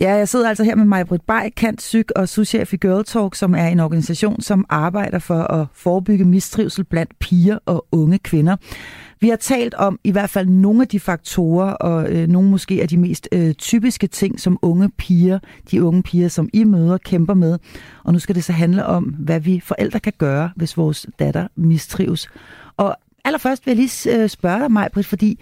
Ja, 0.00 0.14
jeg 0.14 0.28
sidder 0.28 0.48
altså 0.48 0.64
her 0.64 0.74
med 0.74 0.84
mig, 0.84 1.06
Britt 1.06 1.26
Bay, 1.26 1.48
kant 1.56 1.78
psyk 1.78 2.10
og 2.10 2.28
souschef 2.28 2.72
i 2.72 2.76
Girl 2.76 3.04
Talk, 3.04 3.34
som 3.34 3.54
er 3.54 3.66
en 3.66 3.80
organisation, 3.80 4.40
som 4.40 4.64
arbejder 4.68 5.18
for 5.18 5.42
at 5.42 5.66
forebygge 5.74 6.24
mistrivsel 6.24 6.84
blandt 6.84 7.18
piger 7.18 7.58
og 7.66 7.86
unge 7.92 8.18
kvinder. 8.18 8.56
Vi 9.20 9.28
har 9.28 9.36
talt 9.36 9.74
om 9.74 9.98
i 10.04 10.10
hvert 10.10 10.30
fald 10.30 10.48
nogle 10.48 10.82
af 10.82 10.88
de 10.88 11.00
faktorer, 11.00 11.72
og 11.72 12.10
øh, 12.10 12.28
nogle 12.28 12.50
måske 12.50 12.82
af 12.82 12.88
de 12.88 12.96
mest 12.96 13.28
øh, 13.32 13.54
typiske 13.54 14.06
ting, 14.06 14.40
som 14.40 14.58
unge 14.62 14.90
piger, 14.90 15.38
de 15.70 15.84
unge 15.84 16.02
piger, 16.02 16.28
som 16.28 16.48
I 16.52 16.64
møder, 16.64 16.98
kæmper 16.98 17.34
med. 17.34 17.58
Og 18.04 18.12
nu 18.12 18.18
skal 18.18 18.34
det 18.34 18.44
så 18.44 18.52
handle 18.52 18.86
om, 18.86 19.04
hvad 19.04 19.40
vi 19.40 19.60
forældre 19.60 20.00
kan 20.00 20.12
gøre, 20.18 20.50
hvis 20.56 20.76
vores 20.76 21.06
datter 21.18 21.48
mistrives. 21.56 22.28
Og 22.76 22.96
allerførst 23.24 23.66
vil 23.66 23.70
jeg 23.70 23.76
lige 23.76 24.22
øh, 24.22 24.28
spørge 24.28 24.60
dig, 24.60 24.72
Majbrit, 24.72 25.06
fordi 25.06 25.40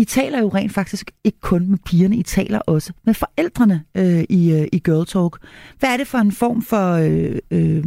i 0.00 0.04
taler 0.04 0.38
jo 0.38 0.48
rent 0.48 0.72
faktisk 0.72 1.10
ikke 1.24 1.40
kun 1.40 1.70
med 1.70 1.78
pigerne, 1.86 2.16
I 2.16 2.22
taler 2.22 2.58
også 2.58 2.92
med 3.04 3.14
forældrene 3.14 3.84
øh, 3.94 4.24
i, 4.28 4.52
øh, 4.52 4.68
i 4.72 4.78
Girl 4.78 5.06
Talk. 5.06 5.46
Hvad 5.78 5.92
er 5.92 5.96
det 5.96 6.06
for 6.06 6.18
en 6.18 6.32
form 6.32 6.62
for 6.62 6.92
øh, 6.92 7.38
øh, 7.50 7.84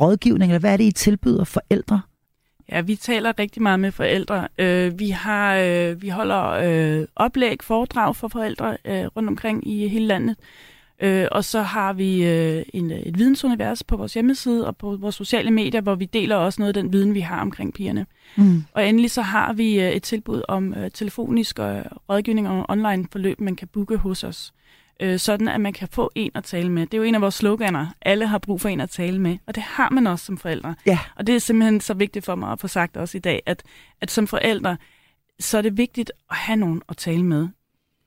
rådgivning, 0.00 0.52
eller 0.52 0.60
hvad 0.60 0.72
er 0.72 0.76
det, 0.76 0.84
I 0.84 0.92
tilbyder 0.92 1.44
forældre? 1.44 2.00
Ja, 2.72 2.80
vi 2.80 2.96
taler 2.96 3.38
rigtig 3.38 3.62
meget 3.62 3.80
med 3.80 3.92
forældre. 3.92 4.48
Øh, 4.58 4.98
vi 4.98 5.10
har 5.10 5.56
øh, 5.56 6.02
vi 6.02 6.08
holder 6.08 6.44
øh, 6.44 7.06
oplæg, 7.16 7.62
foredrag 7.62 8.16
for 8.16 8.28
forældre 8.28 8.76
øh, 8.84 9.04
rundt 9.16 9.28
omkring 9.28 9.68
i 9.68 9.88
hele 9.88 10.06
landet. 10.06 10.36
Øh, 11.02 11.26
og 11.32 11.44
så 11.44 11.62
har 11.62 11.92
vi 11.92 12.24
øh, 12.24 12.62
en, 12.74 12.90
et 12.90 13.18
vidensunivers 13.18 13.82
på 13.82 13.96
vores 13.96 14.14
hjemmeside 14.14 14.66
og 14.66 14.76
på 14.76 14.96
vores 14.96 15.14
sociale 15.14 15.50
medier, 15.50 15.80
hvor 15.80 15.94
vi 15.94 16.04
deler 16.04 16.36
også 16.36 16.62
noget 16.62 16.76
af 16.76 16.82
den 16.82 16.92
viden, 16.92 17.14
vi 17.14 17.20
har 17.20 17.40
omkring 17.40 17.74
pigerne. 17.74 18.06
Mm. 18.36 18.64
Og 18.72 18.88
endelig 18.88 19.10
så 19.10 19.22
har 19.22 19.52
vi 19.52 19.80
øh, 19.80 19.90
et 19.90 20.02
tilbud 20.02 20.42
om 20.48 20.74
øh, 20.74 20.90
telefonisk 20.90 21.58
og 21.58 21.82
rådgivning 22.08 22.48
og 22.48 22.66
online 22.68 23.06
forløb, 23.12 23.40
man 23.40 23.56
kan 23.56 23.68
booke 23.68 23.96
hos 23.96 24.24
os. 24.24 24.52
Øh, 25.02 25.18
sådan 25.18 25.48
at 25.48 25.60
man 25.60 25.72
kan 25.72 25.88
få 25.88 26.10
en 26.14 26.30
at 26.34 26.44
tale 26.44 26.68
med. 26.68 26.86
Det 26.86 26.94
er 26.94 26.98
jo 26.98 27.04
en 27.04 27.14
af 27.14 27.20
vores 27.20 27.34
sloganer. 27.34 27.86
Alle 28.02 28.26
har 28.26 28.38
brug 28.38 28.60
for 28.60 28.68
en 28.68 28.80
at 28.80 28.90
tale 28.90 29.18
med. 29.18 29.38
Og 29.46 29.54
det 29.54 29.62
har 29.62 29.90
man 29.90 30.06
også 30.06 30.24
som 30.24 30.38
forældre. 30.38 30.74
Ja. 30.86 30.98
Og 31.16 31.26
det 31.26 31.34
er 31.34 31.38
simpelthen 31.38 31.80
så 31.80 31.94
vigtigt 31.94 32.24
for 32.24 32.34
mig 32.34 32.52
at 32.52 32.60
få 32.60 32.68
sagt 32.68 32.96
også 32.96 33.18
i 33.18 33.20
dag, 33.20 33.42
at, 33.46 33.62
at 34.00 34.10
som 34.10 34.26
forældre, 34.26 34.76
så 35.40 35.58
er 35.58 35.62
det 35.62 35.76
vigtigt 35.76 36.12
at 36.30 36.36
have 36.36 36.56
nogen 36.56 36.82
at 36.88 36.96
tale 36.96 37.24
med 37.24 37.48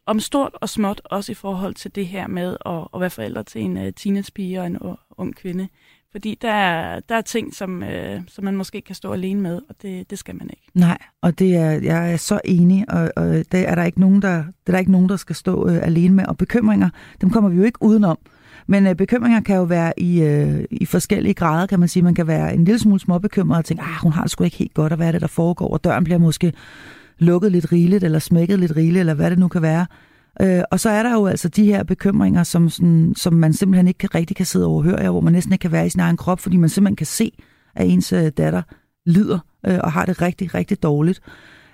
om 0.05 0.19
stort 0.19 0.51
og 0.61 0.69
småt, 0.69 1.01
også 1.05 1.31
i 1.31 1.35
forhold 1.35 1.73
til 1.73 1.95
det 1.95 2.07
her 2.07 2.27
med 2.27 2.57
at, 2.65 2.87
at 2.93 3.01
være 3.01 3.09
forældre 3.09 3.43
til 3.43 3.61
en 3.61 3.77
uh, 3.77 3.83
teenagepige 3.95 4.61
og 4.61 4.67
en 4.67 4.77
uh, 4.81 4.95
ung 5.17 5.35
kvinde. 5.35 5.67
Fordi 6.11 6.37
der 6.41 6.51
er, 6.51 6.99
der 6.99 7.15
er 7.15 7.21
ting, 7.21 7.55
som, 7.55 7.83
uh, 7.83 8.21
som 8.27 8.43
man 8.43 8.55
måske 8.55 8.81
kan 8.81 8.95
stå 8.95 9.13
alene 9.13 9.41
med, 9.41 9.61
og 9.69 9.75
det, 9.81 10.09
det 10.09 10.19
skal 10.19 10.35
man 10.35 10.49
ikke. 10.49 10.63
Nej, 10.73 10.97
og 11.21 11.39
det 11.39 11.55
er, 11.55 11.71
jeg 11.71 12.13
er 12.13 12.17
så 12.17 12.41
enig, 12.45 12.85
og, 12.89 13.11
og 13.15 13.25
det 13.25 13.69
er 13.69 13.75
der 13.75 13.83
ikke 13.83 13.99
nogen, 13.99 14.21
der, 14.21 14.37
det 14.37 14.67
er 14.67 14.71
der 14.71 14.79
ikke 14.79 14.91
nogen, 14.91 15.09
der 15.09 15.15
skal 15.15 15.35
stå 15.35 15.65
uh, 15.65 15.75
alene 15.75 16.15
med. 16.15 16.25
Og 16.25 16.37
bekymringer, 16.37 16.89
dem 17.21 17.29
kommer 17.29 17.49
vi 17.49 17.57
jo 17.57 17.63
ikke 17.63 17.81
udenom. 17.81 18.17
Men 18.67 18.87
øh, 18.87 18.95
bekymringer 18.95 19.41
kan 19.41 19.55
jo 19.55 19.63
være 19.63 19.99
i, 19.99 20.21
øh, 20.21 20.65
i 20.71 20.85
forskellige 20.85 21.33
grader, 21.33 21.65
kan 21.65 21.79
man 21.79 21.89
sige. 21.89 22.03
Man 22.03 22.15
kan 22.15 22.27
være 22.27 22.53
en 22.53 22.65
lille 22.65 22.79
smule 22.79 22.99
småbekymret 22.99 23.57
og 23.57 23.65
tænke, 23.65 23.83
ah, 23.83 24.01
hun 24.01 24.11
har 24.11 24.21
det 24.21 24.31
sgu 24.31 24.43
ikke 24.43 24.57
helt 24.57 24.73
godt, 24.73 24.91
og 24.91 24.95
hvad 24.95 25.07
er 25.07 25.11
det, 25.11 25.21
der 25.21 25.27
foregår? 25.27 25.67
Og 25.67 25.83
døren 25.83 26.03
bliver 26.03 26.17
måske 26.17 26.53
lukket 27.23 27.51
lidt 27.51 27.71
rigeligt, 27.71 28.03
eller 28.03 28.19
smækket 28.19 28.59
lidt 28.59 28.75
rigeligt, 28.75 28.99
eller 28.99 29.13
hvad 29.13 29.29
det 29.29 29.39
nu 29.39 29.47
kan 29.47 29.61
være. 29.61 29.85
Øh, 30.41 30.63
og 30.71 30.79
så 30.79 30.89
er 30.89 31.03
der 31.03 31.13
jo 31.13 31.25
altså 31.25 31.49
de 31.49 31.65
her 31.65 31.83
bekymringer, 31.83 32.43
som, 32.43 32.69
sådan, 32.69 33.13
som 33.17 33.33
man 33.33 33.53
simpelthen 33.53 33.87
ikke 33.87 34.07
rigtig 34.15 34.37
kan 34.37 34.45
sidde 34.45 34.65
og 34.65 34.71
overhøre, 34.71 35.11
hvor 35.11 35.21
man 35.21 35.33
næsten 35.33 35.53
ikke 35.53 35.61
kan 35.61 35.71
være 35.71 35.85
i 35.85 35.89
sin 35.89 35.99
egen 35.99 36.17
krop, 36.17 36.39
fordi 36.39 36.57
man 36.57 36.69
simpelthen 36.69 36.95
kan 36.95 37.05
se, 37.05 37.31
at 37.75 37.87
ens 37.87 38.13
øh, 38.13 38.31
datter 38.37 38.61
lider 39.05 39.39
øh, 39.67 39.79
og 39.83 39.91
har 39.91 40.05
det 40.05 40.21
rigtig, 40.21 40.55
rigtig 40.55 40.83
dårligt. 40.83 41.21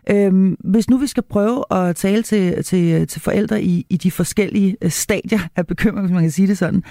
Øhm, 0.10 0.56
hvis 0.60 0.90
nu 0.90 0.98
vi 0.98 1.08
skal 1.08 1.24
prøve 1.30 1.64
at 1.72 1.96
tale 1.96 2.24
til, 2.24 2.64
til, 2.64 3.08
til 3.08 3.22
forældre 3.22 3.64
i, 3.64 3.86
i 3.90 3.98
de 3.98 4.12
forskellige 4.12 4.78
øh, 4.82 4.92
stadier 4.92 5.40
af 5.56 5.68
bekymring, 5.68 6.08
hvis 6.08 6.14
man 6.14 6.24
kan 6.24 6.32
sige 6.32 6.48
det 6.48 6.58
sådan, 6.58 6.84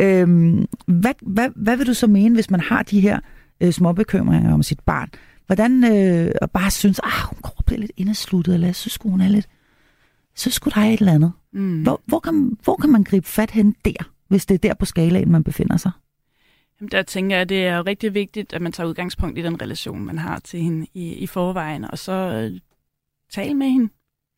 øhm, 0.00 0.66
hvad, 0.86 1.12
hvad, 1.22 1.48
hvad 1.56 1.76
vil 1.76 1.86
du 1.86 1.94
så 1.94 2.06
mene, 2.06 2.34
hvis 2.34 2.50
man 2.50 2.60
har 2.60 2.82
de 2.82 3.00
her 3.00 3.18
øh, 3.60 3.72
små 3.72 3.92
bekymringer 3.92 4.54
om 4.54 4.62
sit 4.62 4.80
barn? 4.86 5.08
Hvordan, 5.46 5.84
øh, 5.84 6.32
og 6.42 6.50
bare 6.50 6.70
synes, 6.70 6.98
ah, 6.98 7.28
hun 7.28 7.38
går 7.42 7.62
bliver 7.66 7.80
lidt 7.80 7.92
indesluttet, 7.96 8.54
eller 8.54 8.66
jeg 8.66 8.76
synes, 8.76 8.98
hun 9.02 9.20
er 9.20 9.28
lidt, 9.28 9.48
så 10.34 10.50
skulle 10.50 10.74
der 10.74 10.80
et 10.80 11.00
eller 11.00 11.12
andet. 11.12 11.32
Mm. 11.52 11.82
Hvor, 11.82 12.00
hvor, 12.04 12.18
kan, 12.18 12.58
hvor 12.64 12.76
kan 12.76 12.90
man 12.90 13.04
gribe 13.04 13.26
fat 13.26 13.50
hen 13.50 13.76
der, 13.84 14.10
hvis 14.28 14.46
det 14.46 14.54
er 14.54 14.58
der 14.58 14.74
på 14.74 14.84
skalaen, 14.84 15.32
man 15.32 15.44
befinder 15.44 15.76
sig? 15.76 15.90
Jamen, 16.80 16.90
der 16.90 17.02
tænker 17.02 17.36
jeg, 17.36 17.42
at 17.42 17.48
det 17.48 17.66
er 17.66 17.86
rigtig 17.86 18.14
vigtigt, 18.14 18.52
at 18.52 18.62
man 18.62 18.72
tager 18.72 18.88
udgangspunkt 18.88 19.38
i 19.38 19.42
den 19.42 19.62
relation, 19.62 20.04
man 20.04 20.18
har 20.18 20.38
til 20.38 20.60
hende 20.60 20.86
i, 20.94 21.14
i 21.14 21.26
forvejen, 21.26 21.84
og 21.84 21.98
så 21.98 22.12
øh, 22.12 22.60
tale 23.30 23.54
med 23.54 23.66
hende. 23.66 23.88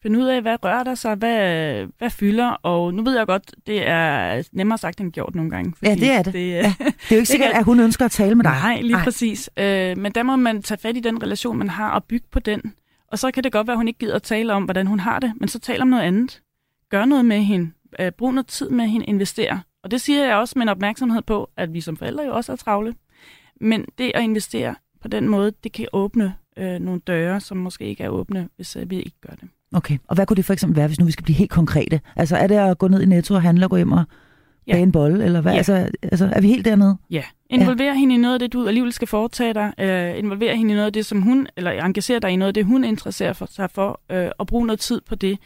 Finde 0.02 0.18
ud 0.18 0.24
af, 0.24 0.42
hvad 0.42 0.64
rører 0.64 0.84
der 0.84 0.94
sig, 0.94 1.14
hvad, 1.14 1.86
hvad 1.98 2.10
fylder, 2.10 2.48
og 2.50 2.94
nu 2.94 3.02
ved 3.02 3.16
jeg 3.16 3.26
godt, 3.26 3.54
det 3.66 3.88
er 3.88 4.42
nemmere 4.52 4.78
sagt 4.78 5.00
end 5.00 5.12
gjort 5.12 5.34
nogle 5.34 5.50
gange. 5.50 5.74
Ja, 5.82 5.94
det 5.94 6.10
er 6.10 6.22
det. 6.22 6.32
Det, 6.32 6.50
ja. 6.50 6.74
det 6.78 6.86
er 7.10 7.14
jo 7.14 7.16
ikke 7.16 7.26
sikkert, 7.26 7.50
at 7.50 7.64
hun 7.64 7.80
ønsker 7.80 8.04
at 8.04 8.10
tale 8.10 8.34
med 8.34 8.44
dig. 8.44 8.52
Nej, 8.52 8.80
lige 8.80 8.92
Nej. 8.92 9.04
præcis. 9.04 9.50
Øh, 9.56 9.98
men 9.98 10.12
der 10.12 10.22
må 10.22 10.36
man 10.36 10.62
tage 10.62 10.78
fat 10.78 10.96
i 10.96 11.00
den 11.00 11.22
relation, 11.22 11.58
man 11.58 11.68
har, 11.68 11.90
og 11.90 12.04
bygge 12.04 12.26
på 12.30 12.40
den. 12.40 12.74
Og 13.08 13.18
så 13.18 13.30
kan 13.30 13.44
det 13.44 13.52
godt 13.52 13.66
være, 13.66 13.74
at 13.74 13.78
hun 13.78 13.88
ikke 13.88 13.98
gider 13.98 14.14
at 14.14 14.22
tale 14.22 14.52
om, 14.52 14.64
hvordan 14.64 14.86
hun 14.86 15.00
har 15.00 15.18
det, 15.18 15.32
men 15.36 15.48
så 15.48 15.58
tal 15.58 15.82
om 15.82 15.88
noget 15.88 16.02
andet. 16.02 16.42
Gør 16.90 17.04
noget 17.04 17.24
med 17.24 17.40
hende. 17.40 17.70
Øh, 18.00 18.12
brug 18.12 18.32
noget 18.34 18.46
tid 18.46 18.70
med 18.70 18.86
hende. 18.86 19.06
Investere. 19.06 19.60
Og 19.82 19.90
det 19.90 20.00
siger 20.00 20.24
jeg 20.24 20.36
også 20.36 20.52
med 20.56 20.62
en 20.62 20.68
opmærksomhed 20.68 21.22
på, 21.22 21.50
at 21.56 21.72
vi 21.72 21.80
som 21.80 21.96
forældre 21.96 22.24
jo 22.24 22.34
også 22.34 22.52
er 22.52 22.56
travle. 22.56 22.94
Men 23.60 23.84
det 23.98 24.12
at 24.14 24.22
investere 24.22 24.74
på 25.00 25.08
den 25.08 25.28
måde, 25.28 25.52
det 25.64 25.72
kan 25.72 25.86
åbne 25.92 26.34
øh, 26.56 26.78
nogle 26.78 27.00
døre, 27.06 27.40
som 27.40 27.56
måske 27.56 27.84
ikke 27.84 28.04
er 28.04 28.08
åbne, 28.08 28.48
hvis 28.56 28.76
øh, 28.76 28.90
vi 28.90 28.96
ikke 28.96 29.20
gør 29.20 29.34
det. 29.34 29.48
Okay, 29.74 29.98
og 30.08 30.14
hvad 30.14 30.26
kunne 30.26 30.36
det 30.36 30.44
for 30.44 30.52
eksempel 30.52 30.76
være, 30.76 30.86
hvis 30.86 31.00
nu 31.00 31.06
vi 31.06 31.12
skal 31.12 31.24
blive 31.24 31.36
helt 31.36 31.50
konkrete? 31.50 32.00
Altså 32.16 32.36
er 32.36 32.46
det 32.46 32.54
at 32.54 32.78
gå 32.78 32.88
ned 32.88 33.02
i 33.02 33.06
Netto 33.06 33.34
og 33.34 33.42
handle 33.42 33.66
og 33.66 33.70
gå 33.70 33.76
hjem 33.76 33.92
og 33.92 34.04
ja. 34.66 34.72
bage 34.72 34.82
en 34.82 34.92
bolle, 34.92 35.24
eller 35.24 35.40
hvad? 35.40 35.52
Ja. 35.52 35.56
Altså, 35.56 35.90
altså, 36.02 36.30
er 36.32 36.40
vi 36.40 36.48
helt 36.48 36.64
dernede? 36.64 36.96
Ja. 37.10 37.22
Involver 37.50 37.84
ja. 37.84 37.94
hende 37.94 38.14
i 38.14 38.18
noget 38.18 38.34
af 38.34 38.40
det, 38.40 38.52
du 38.52 38.66
alligevel 38.66 38.92
skal 38.92 39.08
foretage 39.08 39.54
dig. 39.54 39.72
Uh, 39.78 40.18
involver 40.18 40.54
hende 40.54 40.72
i 40.72 40.74
noget 40.74 40.86
af 40.86 40.92
det, 40.92 41.06
som 41.06 41.22
hun, 41.22 41.46
eller 41.56 41.70
engagere 41.70 42.18
dig 42.18 42.30
i 42.30 42.36
noget 42.36 42.48
af 42.48 42.54
det, 42.54 42.64
hun 42.64 42.84
interesserer 42.84 43.32
for, 43.32 43.46
sig 43.46 43.70
for, 43.70 44.00
uh, 44.12 44.30
og 44.38 44.46
bruge 44.46 44.66
noget 44.66 44.80
tid 44.80 45.00
på 45.00 45.14
det. 45.14 45.38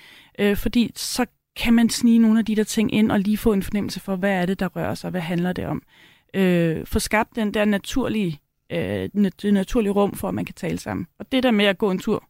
Uh, 0.42 0.56
fordi 0.56 0.92
så 0.96 1.26
kan 1.56 1.74
man 1.74 1.90
snige 1.90 2.18
nogle 2.18 2.38
af 2.38 2.44
de 2.44 2.56
der 2.56 2.64
ting 2.64 2.94
ind, 2.94 3.12
og 3.12 3.20
lige 3.20 3.36
få 3.36 3.52
en 3.52 3.62
fornemmelse 3.62 4.00
for, 4.00 4.16
hvad 4.16 4.32
er 4.32 4.46
det, 4.46 4.60
der 4.60 4.66
rører 4.66 4.94
sig, 4.94 5.10
hvad 5.10 5.20
handler 5.20 5.52
det 5.52 5.66
om. 5.66 5.82
Uh, 6.38 6.86
få 6.86 6.98
skabt 6.98 7.36
den 7.36 7.54
der 7.54 7.64
naturlige, 7.64 8.40
uh, 8.74 8.78
det 9.42 9.54
naturlige 9.54 9.92
rum, 9.92 10.14
for 10.14 10.28
at 10.28 10.34
man 10.34 10.44
kan 10.44 10.54
tale 10.54 10.78
sammen. 10.78 11.06
Og 11.18 11.32
det 11.32 11.42
der 11.42 11.50
med 11.50 11.64
at 11.64 11.78
gå 11.78 11.90
en 11.90 11.98
tur, 11.98 12.24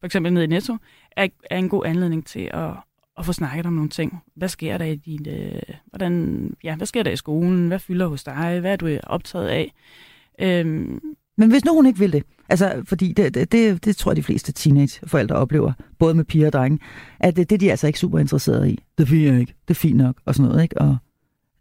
for 0.00 0.06
eksempel 0.06 0.32
ned 0.32 0.42
i 0.42 0.46
Netto, 0.46 0.76
er, 1.16 1.28
er 1.50 1.58
en 1.58 1.68
god 1.68 1.86
anledning 1.86 2.26
til 2.26 2.50
at, 2.54 2.70
at 3.18 3.26
få 3.26 3.32
snakket 3.32 3.66
om 3.66 3.72
nogle 3.72 3.90
ting. 3.90 4.22
Hvad 4.36 4.48
sker 4.48 4.78
der 4.78 4.84
i 4.84 4.94
din, 4.94 5.28
øh, 5.28 5.62
hvordan, 5.86 6.54
ja, 6.64 6.76
hvad 6.76 6.86
sker 6.86 7.02
der 7.02 7.10
i 7.10 7.16
skolen? 7.16 7.68
Hvad 7.68 7.78
fylder 7.78 8.06
hos 8.06 8.24
dig? 8.24 8.60
Hvad 8.60 8.72
er 8.72 8.76
du 8.76 8.98
optaget 9.06 9.48
af? 9.48 9.72
Øhm, 10.40 11.00
men 11.36 11.50
hvis 11.50 11.64
nu 11.64 11.74
hun 11.74 11.86
ikke 11.86 11.98
vil 11.98 12.12
det, 12.12 12.22
altså 12.48 12.82
fordi 12.84 13.12
det, 13.12 13.34
det, 13.34 13.52
det, 13.52 13.84
det 13.84 13.96
tror 13.96 14.10
jeg 14.10 14.16
de 14.16 14.22
fleste 14.22 14.52
teenageforældre 14.52 15.36
oplever, 15.36 15.72
både 15.98 16.14
med 16.14 16.24
piger 16.24 16.46
og 16.46 16.52
drenge, 16.52 16.78
at 17.20 17.36
det, 17.36 17.50
det 17.50 17.60
de 17.60 17.66
er 17.66 17.70
altså 17.70 17.86
ikke 17.86 17.98
super 17.98 18.18
interesserede 18.18 18.70
i. 18.70 18.78
Det 18.98 19.10
vil 19.10 19.22
jeg 19.22 19.40
ikke, 19.40 19.54
det 19.68 19.74
er 19.74 19.78
fint 19.78 19.96
nok, 19.96 20.16
og 20.24 20.34
sådan 20.34 20.48
noget, 20.48 20.62
ikke? 20.62 20.78
Og 20.78 20.96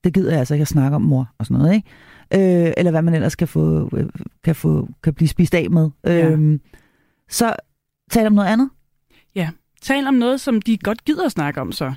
det 0.03 0.13
gider 0.13 0.31
jeg 0.31 0.39
altså 0.39 0.53
ikke 0.53 0.61
at 0.61 0.67
snakke 0.67 0.95
om 0.95 1.01
mor, 1.01 1.29
og 1.37 1.45
sådan 1.45 1.57
noget, 1.61 1.75
ikke? 1.75 2.65
Øh, 2.65 2.73
eller 2.77 2.91
hvad 2.91 3.01
man 3.01 3.13
ellers 3.13 3.35
kan 3.35 3.47
få, 3.47 3.89
øh, 3.97 4.05
kan 4.43 4.55
få 4.55 4.89
kan 5.03 5.13
blive 5.13 5.27
spist 5.27 5.55
af 5.55 5.69
med. 5.69 5.89
Ja. 6.03 6.29
Øhm, 6.29 6.61
så 7.29 7.55
tal 8.11 8.27
om 8.27 8.33
noget 8.33 8.47
andet. 8.47 8.69
Ja, 9.35 9.49
tal 9.81 10.07
om 10.07 10.13
noget, 10.13 10.41
som 10.41 10.61
de 10.61 10.77
godt 10.77 11.05
gider 11.05 11.25
at 11.25 11.31
snakke 11.31 11.61
om 11.61 11.71
så. 11.71 11.93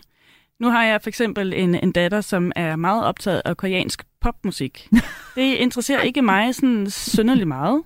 Nu 0.61 0.70
har 0.70 0.85
jeg 0.85 1.03
for 1.03 1.09
eksempel 1.09 1.53
en, 1.57 1.75
en 1.75 1.92
datter, 1.92 2.20
som 2.20 2.53
er 2.57 2.77
meget 2.77 3.05
optaget 3.05 3.42
af 3.44 3.57
koreansk 3.57 4.05
popmusik. 4.20 4.88
Det 5.37 5.55
interesserer 5.55 6.03
ikke 6.03 6.22
mig 6.22 6.55
sådan 6.55 6.90
synderligt 6.90 7.49
meget. 7.49 7.83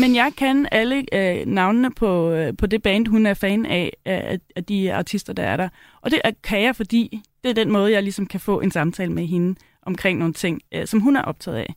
Men 0.00 0.14
jeg 0.14 0.32
kan 0.36 0.68
alle 0.72 1.04
øh, 1.12 1.46
navnene 1.46 1.90
på, 1.90 2.30
øh, 2.30 2.56
på 2.56 2.66
det 2.66 2.82
band, 2.82 3.06
hun 3.06 3.26
er 3.26 3.34
fan 3.34 3.66
af, 3.66 3.92
af, 4.04 4.38
af 4.56 4.64
de 4.64 4.94
artister, 4.94 5.32
der 5.32 5.42
er 5.42 5.56
der. 5.56 5.68
Og 6.00 6.10
det 6.10 6.20
kan 6.42 6.62
jeg, 6.62 6.76
fordi 6.76 7.22
det 7.44 7.50
er 7.50 7.54
den 7.54 7.72
måde, 7.72 7.92
jeg 7.92 8.02
ligesom 8.02 8.26
kan 8.26 8.40
få 8.40 8.60
en 8.60 8.70
samtale 8.70 9.12
med 9.12 9.26
hende 9.26 9.60
omkring 9.82 10.18
nogle 10.18 10.34
ting, 10.34 10.60
øh, 10.72 10.86
som 10.86 11.00
hun 11.00 11.16
er 11.16 11.22
optaget 11.22 11.56
af. 11.56 11.74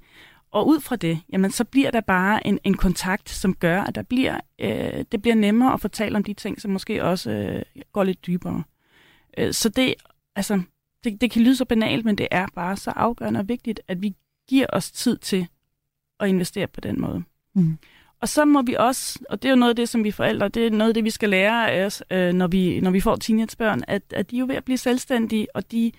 Og 0.54 0.68
ud 0.68 0.80
fra 0.80 0.96
det, 0.96 1.20
jamen, 1.32 1.52
så 1.52 1.63
bliver 1.63 1.92
der 1.92 2.02
bare 2.02 2.48
en, 2.48 2.60
en 2.63 2.78
kontakt, 2.78 3.30
som 3.30 3.56
gør, 3.56 3.82
at 3.82 3.96
der 3.96 4.02
bliver, 4.02 4.39
øh, 4.60 5.06
det 5.12 5.22
bliver 5.22 5.36
nemmere 5.36 5.74
at 5.74 5.82
fortælle 5.82 6.16
om 6.16 6.24
de 6.24 6.34
ting, 6.34 6.62
som 6.62 6.72
måske 6.72 7.04
også 7.04 7.32
øh, 7.32 7.62
går 7.92 8.04
lidt 8.04 8.26
dybere. 8.28 8.63
Øh, 9.38 9.54
så 9.54 9.70
det, 9.70 9.96
altså, 10.36 10.62
det, 11.04 11.22
det 11.22 11.32
kan 11.32 11.42
lyde 11.42 11.56
så 11.56 11.66
banalt, 11.66 12.06
men 12.06 12.18
det 12.18 12.28
er 12.32 12.48
bare 12.56 12.78
så 12.78 12.92
afgørende 12.96 13.39
og 13.39 13.48
vigtigt, 13.48 13.80
at 13.88 14.02
vi 14.02 14.16
giver 14.50 14.66
os 14.70 14.92
tid 14.92 15.18
til 15.18 15.48
at 16.20 16.30
investere 16.30 16.68
på 16.68 16.82
den 16.82 17.02
måde. 17.02 17.24
Mm. 17.56 17.78
Og 18.22 18.30
så 18.30 18.46
må 18.46 18.62
vi 18.62 18.74
også, 18.74 19.20
og 19.30 19.42
det 19.42 19.48
er 19.48 19.54
jo 19.54 19.60
noget 19.60 19.70
af 19.70 19.76
det, 19.76 19.89
som 19.89 20.04
vi 20.04 20.12
forældre, 20.12 20.48
det 20.48 20.66
er 20.66 20.72
noget 20.72 20.89
af 20.89 20.94
det, 20.94 21.04
vi 21.04 21.10
skal 21.10 21.30
lære 21.30 21.72
af 21.72 21.86
os, 21.86 22.04
øh, 22.12 22.34
når, 22.34 22.48
vi, 22.48 22.80
når 22.80 22.92
vi 22.92 23.00
får 23.00 23.16
teenagebørn, 23.16 23.84
at, 23.88 24.04
at 24.13 24.32
de 24.32 24.36
er 24.36 24.39
jo 24.39 24.46
ved 24.46 24.56
at 24.56 24.63
blive 24.63 24.78
selvstændige, 24.78 25.48
og 25.56 25.72
de, 25.72 25.92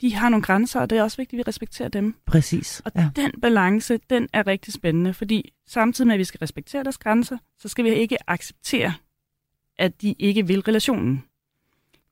de 0.00 0.14
har 0.14 0.28
nogle 0.28 0.42
grænser, 0.42 0.80
og 0.80 0.90
det 0.90 0.98
er 0.98 1.02
også 1.02 1.16
vigtigt, 1.16 1.40
at 1.40 1.46
vi 1.46 1.48
respekterer 1.48 1.88
dem. 1.88 2.14
Præcis. 2.26 2.82
Og 2.84 2.92
Ja. 2.96 3.10
den 3.16 3.32
balance, 3.42 3.98
den 4.10 4.28
er 4.32 4.46
rigtig 4.46 4.72
spændende, 4.74 5.14
fordi 5.14 5.52
samtidig 5.66 6.06
med, 6.06 6.14
at 6.14 6.18
vi 6.18 6.24
skal 6.24 6.38
respektere 6.38 6.84
deres 6.84 6.98
grænser, 6.98 7.38
så 7.58 7.68
skal 7.68 7.84
vi 7.84 7.90
ikke 7.94 8.30
acceptere, 8.30 8.94
at 9.78 10.02
de 10.02 10.14
ikke 10.18 10.46
vil 10.46 10.60
relationen. 10.60 11.24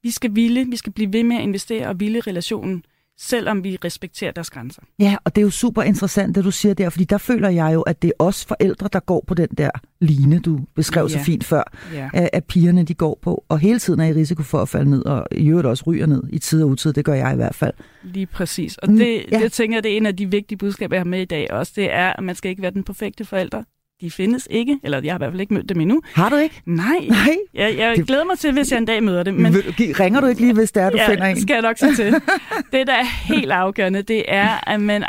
Vi 0.03 0.11
skal 0.11 0.35
ville, 0.35 0.67
vi 0.67 0.77
skal 0.77 0.93
blive 0.93 1.13
ved 1.13 1.25
med 1.25 1.37
at 1.37 1.43
investere 1.43 1.89
og 1.89 2.01
ville 2.01 2.21
relationen, 2.21 2.85
selvom 3.19 3.65
vi 3.65 3.79
respekterer 3.85 4.33
deres 4.33 4.51
grænser. 4.51 4.83
Ja, 4.99 5.17
og 5.25 5.35
det 5.35 5.41
er 5.41 5.45
jo 5.45 5.51
super 5.51 5.83
interessant, 5.83 6.35
det 6.37 6.45
du 6.45 6.51
siger 6.51 6.75
der, 6.75 6.91
fordi 6.91 7.05
der 7.05 7.19
føler 7.19 7.49
jeg 7.49 7.75
jo, 7.75 7.83
at 7.83 8.03
det 8.03 8.09
er 8.09 8.25
os 8.25 8.45
forældre, 8.45 8.89
der 8.93 9.01
går 9.01 9.25
på 9.27 9.35
den 9.35 9.49
der 9.59 9.71
line, 10.01 10.39
du 10.41 10.61
beskrev 10.77 11.09
så 11.09 11.19
Ja. 11.19 11.23
fint 11.25 11.45
før, 11.45 11.63
Ja. 11.93 12.09
at, 12.15 12.31
at 12.33 12.45
pigerne 12.45 12.83
de 12.85 12.95
går 12.95 13.19
på, 13.23 13.45
og 13.49 13.59
hele 13.59 13.79
tiden 13.79 14.01
er 14.01 14.05
i 14.07 14.13
risiko 14.13 14.43
for 14.43 14.63
at 14.63 14.69
falde 14.69 14.91
ned, 14.91 15.05
og 15.05 15.27
i 15.33 15.49
øvrigt 15.49 15.67
også 15.67 15.85
ryger 15.87 16.07
ned 16.07 16.23
i 16.31 16.39
tid 16.39 16.63
og 16.63 16.69
utid, 16.69 16.93
det 16.93 17.05
gør 17.05 17.15
jeg 17.15 17.33
i 17.33 17.37
hvert 17.37 17.55
fald. 17.55 17.75
Lige 18.03 18.27
præcis. 18.27 18.79
Og 18.79 18.91
Mm, 18.91 18.97
det, 18.97 19.25
ja. 19.33 19.39
ja. 19.39 19.45
det 19.45 19.53
tænker 19.53 19.77
jeg, 19.77 19.85
det 19.85 19.93
er 19.93 19.97
en 19.97 20.07
af 20.07 20.17
de 20.17 20.31
vigtige 20.31 20.59
budskaber, 20.59 20.97
jeg 20.97 21.01
har 21.01 21.05
med 21.05 21.21
i 21.21 21.25
dag 21.25 21.51
også. 21.51 21.73
Det 21.77 21.93
er, 21.93 22.13
at 22.13 22.25
man 22.25 22.35
skal 22.35 22.49
ikke 22.51 22.63
være 22.63 22.71
den 22.71 22.85
perfekte 22.85 23.25
forælder. 23.25 23.63
De 24.01 24.11
findes 24.11 24.49
ikke, 24.51 24.79
eller 24.83 25.01
jeg 25.05 25.13
har 25.13 25.19
i 25.19 25.21
hvert 25.21 25.31
fald 25.33 25.41
ikke 25.41 25.55
mødt 25.55 25.69
dem 25.69 25.81
endnu. 25.81 26.03
Har 26.15 26.29
du 26.29 26.37
ikke? 26.37 26.63
Nej, 26.67 26.87
Nej. 27.09 27.37
jeg, 27.55 27.77
jeg 27.79 27.97
Det- 27.97 28.07
glæder 28.07 28.25
mig 28.25 28.39
til, 28.39 28.53
hvis 28.53 28.71
jeg 28.73 28.79
en 28.79 28.85
dag 28.85 29.03
møder 29.03 29.23
dem. 29.23 29.35
Men... 29.35 29.55
Ringer 29.79 30.21
du 30.21 30.27
ikke 30.27 30.41
lige, 30.41 30.55
hvis 30.55 30.73
det 30.73 30.83
er, 30.83 30.91
du 30.91 30.97
ja, 30.97 31.11
finder 31.11 31.25
en? 31.27 31.41
skal 31.41 31.55
jeg 31.55 31.63
nok 31.63 31.79
sige 31.79 31.95
til. 31.95 32.13
Det, 32.73 32.87
der 32.87 32.93
er 32.95 33.05
helt 33.05 33.53
afgørende, 33.53 34.03
det 34.03 34.25
er, 34.29 34.69
at 34.71 34.81
man 34.81 35.05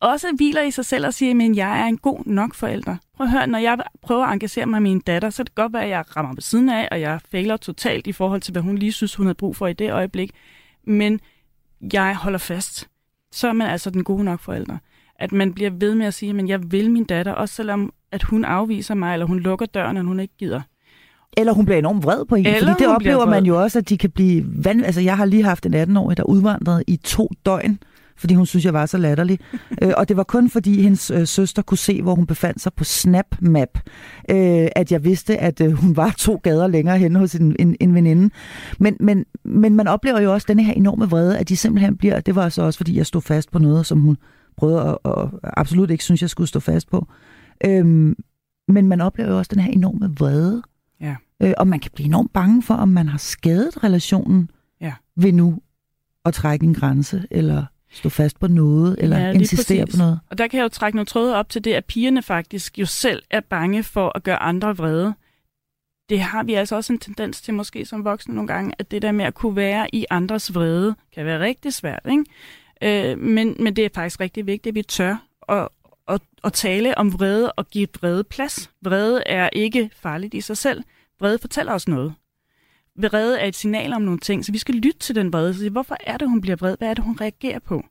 også 0.00 0.32
hviler 0.36 0.62
i 0.62 0.70
sig 0.70 0.84
selv 0.84 1.06
og 1.06 1.14
siger, 1.14 1.50
at 1.50 1.56
jeg 1.56 1.80
er 1.80 1.84
en 1.86 1.98
god 1.98 2.22
nok 2.26 2.54
forælder. 2.54 2.96
Prøv 3.16 3.24
at 3.26 3.30
høre, 3.30 3.46
når 3.46 3.58
jeg 3.58 3.78
prøver 4.02 4.24
at 4.26 4.32
engagere 4.32 4.66
mig 4.66 4.82
med 4.82 4.90
min 4.90 5.00
datter, 5.00 5.30
så 5.30 5.42
er 5.42 5.44
det 5.44 5.54
godt 5.54 5.72
være, 5.72 5.82
at 5.84 5.88
jeg 5.90 6.16
rammer 6.16 6.34
ved 6.34 6.42
siden 6.42 6.68
af, 6.68 6.88
og 6.90 7.00
jeg 7.00 7.20
fejler 7.30 7.56
totalt 7.56 8.06
i 8.06 8.12
forhold 8.12 8.40
til, 8.40 8.52
hvad 8.52 8.62
hun 8.62 8.78
lige 8.78 8.92
synes, 8.92 9.14
hun 9.14 9.26
havde 9.26 9.34
brug 9.34 9.56
for 9.56 9.66
i 9.66 9.72
det 9.72 9.92
øjeblik. 9.92 10.30
Men 10.86 11.20
jeg 11.92 12.16
holder 12.16 12.38
fast. 12.38 12.88
Så 13.32 13.48
er 13.48 13.52
man 13.52 13.66
altså 13.70 13.90
den 13.90 14.04
gode 14.04 14.24
nok 14.24 14.40
forælder. 14.40 14.76
At 15.18 15.32
man 15.32 15.52
bliver 15.52 15.70
ved 15.70 15.94
med 15.94 16.06
at 16.06 16.14
sige, 16.14 16.38
at 16.38 16.48
jeg 16.48 16.72
vil 16.72 16.90
min 16.90 17.04
datter, 17.04 17.32
også 17.32 17.54
selvom 17.54 17.92
at 18.12 18.22
hun 18.22 18.44
afviser 18.44 18.94
mig, 18.94 19.12
eller 19.12 19.26
hun 19.26 19.40
lukker 19.40 19.66
døren, 19.66 19.96
og 19.96 20.04
hun 20.04 20.20
ikke 20.20 20.34
gider. 20.38 20.60
Eller 21.36 21.52
hun 21.52 21.64
bliver 21.64 21.78
enormt 21.78 22.04
vred 22.04 22.24
på 22.24 22.34
en, 22.34 22.46
Eller 22.46 22.72
fordi 22.72 22.84
det 22.84 22.94
oplever 22.94 23.26
man 23.26 23.44
jo 23.44 23.62
også, 23.62 23.78
at 23.78 23.88
de 23.88 23.98
kan 23.98 24.10
blive 24.10 24.44
vand... 24.64 24.84
Altså, 24.84 25.00
jeg 25.00 25.16
har 25.16 25.24
lige 25.24 25.42
haft 25.42 25.66
en 25.66 25.74
18-årig, 25.74 26.16
der 26.16 26.22
udvandrede 26.22 26.84
i 26.86 26.96
to 26.96 27.30
døgn, 27.46 27.78
fordi 28.16 28.34
hun 28.34 28.46
synes, 28.46 28.64
jeg 28.64 28.74
var 28.74 28.86
så 28.86 28.98
latterlig. 28.98 29.38
øh, 29.82 29.92
og 29.96 30.08
det 30.08 30.16
var 30.16 30.22
kun 30.22 30.50
fordi 30.50 30.82
hendes 30.82 31.10
øh, 31.10 31.26
søster 31.26 31.62
kunne 31.62 31.78
se, 31.78 32.02
hvor 32.02 32.14
hun 32.14 32.26
befandt 32.26 32.60
sig 32.60 32.72
på 32.72 32.84
Snap 32.84 33.26
Map, 33.40 33.78
øh, 34.30 34.68
at 34.76 34.92
jeg 34.92 35.04
vidste, 35.04 35.38
at 35.38 35.60
øh, 35.60 35.72
hun 35.72 35.96
var 35.96 36.14
to 36.18 36.40
gader 36.42 36.66
længere 36.66 36.98
henne 36.98 37.18
hos 37.18 37.34
en, 37.34 37.56
en, 37.58 37.76
en 37.80 37.94
veninde. 37.94 38.30
Men, 38.78 38.96
men, 39.00 39.24
men 39.44 39.74
man 39.74 39.88
oplever 39.88 40.20
jo 40.20 40.32
også 40.32 40.44
denne 40.48 40.64
her 40.64 40.72
enorme 40.72 41.10
vrede, 41.10 41.38
at 41.38 41.48
de 41.48 41.56
simpelthen 41.56 41.96
bliver... 41.96 42.20
Det 42.20 42.34
var 42.34 42.48
så 42.48 42.62
også, 42.62 42.76
fordi 42.76 42.96
jeg 42.96 43.06
stod 43.06 43.22
fast 43.22 43.50
på 43.50 43.58
noget, 43.58 43.86
som 43.86 44.00
hun 44.00 44.16
prøvede 44.56 44.80
at, 44.88 44.98
og 45.02 45.30
absolut 45.42 45.90
ikke 45.90 46.04
synes, 46.04 46.22
jeg 46.22 46.30
skulle 46.30 46.48
stå 46.48 46.60
fast 46.60 46.90
på. 46.90 47.06
Øhm, 47.64 48.16
men 48.68 48.86
man 48.86 49.00
oplever 49.00 49.30
jo 49.30 49.38
også 49.38 49.50
den 49.54 49.62
her 49.62 49.72
enorme 49.72 50.14
vrede. 50.18 50.62
Ja. 51.00 51.16
Øh, 51.42 51.52
og 51.58 51.68
man 51.68 51.80
kan 51.80 51.90
blive 51.94 52.06
enormt 52.06 52.32
bange 52.32 52.62
for, 52.62 52.74
om 52.74 52.88
man 52.88 53.08
har 53.08 53.18
skadet 53.18 53.84
relationen 53.84 54.50
Ja. 54.80 54.92
ved 55.16 55.32
nu 55.32 55.58
at 56.24 56.34
trække 56.34 56.64
en 56.66 56.74
grænse, 56.74 57.26
eller 57.30 57.64
stå 57.90 58.08
fast 58.08 58.40
på 58.40 58.46
noget, 58.48 58.96
eller 58.98 59.18
Ja, 59.18 59.32
insistere 59.32 59.86
på 59.86 59.96
noget. 59.98 60.20
Og 60.30 60.38
der 60.38 60.46
kan 60.46 60.58
jeg 60.58 60.64
jo 60.64 60.68
trække 60.68 60.96
nogle 60.96 61.06
tråde 61.06 61.36
op 61.36 61.48
til 61.48 61.64
det, 61.64 61.72
at 61.72 61.84
pigerne 61.84 62.22
faktisk 62.22 62.78
jo 62.78 62.86
selv 62.86 63.22
er 63.30 63.40
bange 63.40 63.82
for 63.82 64.12
at 64.14 64.22
gøre 64.22 64.42
andre 64.42 64.76
vrede. 64.76 65.14
Det 66.08 66.20
har 66.20 66.42
vi 66.42 66.54
altså 66.54 66.76
også 66.76 66.92
en 66.92 66.98
tendens 66.98 67.40
til 67.40 67.54
måske 67.54 67.84
som 67.84 68.04
voksne 68.04 68.34
nogle 68.34 68.48
gange, 68.48 68.72
at 68.78 68.90
det 68.90 69.02
der 69.02 69.12
med 69.12 69.24
at 69.24 69.34
kunne 69.34 69.56
være 69.56 69.94
i 69.94 70.04
andres 70.10 70.54
vrede 70.54 70.94
kan 71.14 71.24
være 71.26 71.40
rigtig 71.40 71.72
svært. 71.72 72.00
Ikke? 72.10 72.24
Øh, 72.82 73.18
men, 73.18 73.56
men 73.60 73.76
det 73.76 73.84
er 73.84 73.88
faktisk 73.94 74.20
rigtig 74.20 74.46
vigtigt, 74.46 74.70
at 74.72 74.74
vi 74.74 74.82
tør 74.82 75.26
at, 75.48 75.68
at, 76.08 76.20
at 76.44 76.52
tale 76.52 76.98
om 76.98 77.12
vrede 77.12 77.52
og 77.52 77.68
give 77.68 77.88
vrede 78.00 78.24
plads. 78.24 78.70
Vrede 78.82 79.22
er 79.26 79.48
ikke 79.52 79.90
farligt 79.96 80.34
i 80.34 80.40
sig 80.40 80.56
selv. 80.56 80.82
Vrede 81.20 81.38
fortæller 81.38 81.72
os 81.72 81.88
noget. 81.88 82.14
Vrede 82.98 83.40
er 83.40 83.46
et 83.46 83.54
signal 83.56 83.92
om 83.92 84.02
nogle 84.02 84.20
ting, 84.20 84.44
så 84.44 84.52
vi 84.52 84.58
skal 84.58 84.74
lytte 84.74 84.98
til 84.98 85.14
den 85.14 85.32
vrede. 85.32 85.54
Så 85.54 85.58
sige, 85.60 85.70
hvorfor 85.70 85.96
er 86.00 86.16
det, 86.16 86.28
hun 86.28 86.40
bliver 86.40 86.56
vred? 86.56 86.76
Hvad 86.78 86.88
er 86.88 86.94
det, 86.94 87.04
hun 87.04 87.16
reagerer 87.20 87.58
på? 87.58 87.84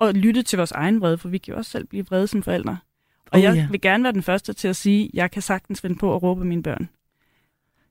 Og 0.00 0.14
lytte 0.14 0.42
til 0.42 0.56
vores 0.56 0.72
egen 0.72 1.00
vrede, 1.00 1.18
for 1.18 1.28
vi 1.28 1.38
kan 1.38 1.52
jo 1.52 1.58
også 1.58 1.70
selv 1.70 1.86
blive 1.86 2.06
vrede 2.06 2.26
som 2.26 2.42
forældre. 2.42 2.78
Og 3.26 3.38
Oh, 3.38 3.42
jeg 3.42 3.54
ja. 3.54 3.66
vil 3.70 3.80
gerne 3.80 4.04
være 4.04 4.12
den 4.12 4.22
første 4.22 4.52
til 4.52 4.68
at 4.68 4.76
sige, 4.76 5.04
at 5.04 5.10
jeg 5.14 5.30
kan 5.30 5.42
sagtens 5.42 5.80
finde 5.80 5.96
på 5.96 6.14
at 6.14 6.22
råbe 6.22 6.44
mine 6.44 6.62
børn. 6.62 6.88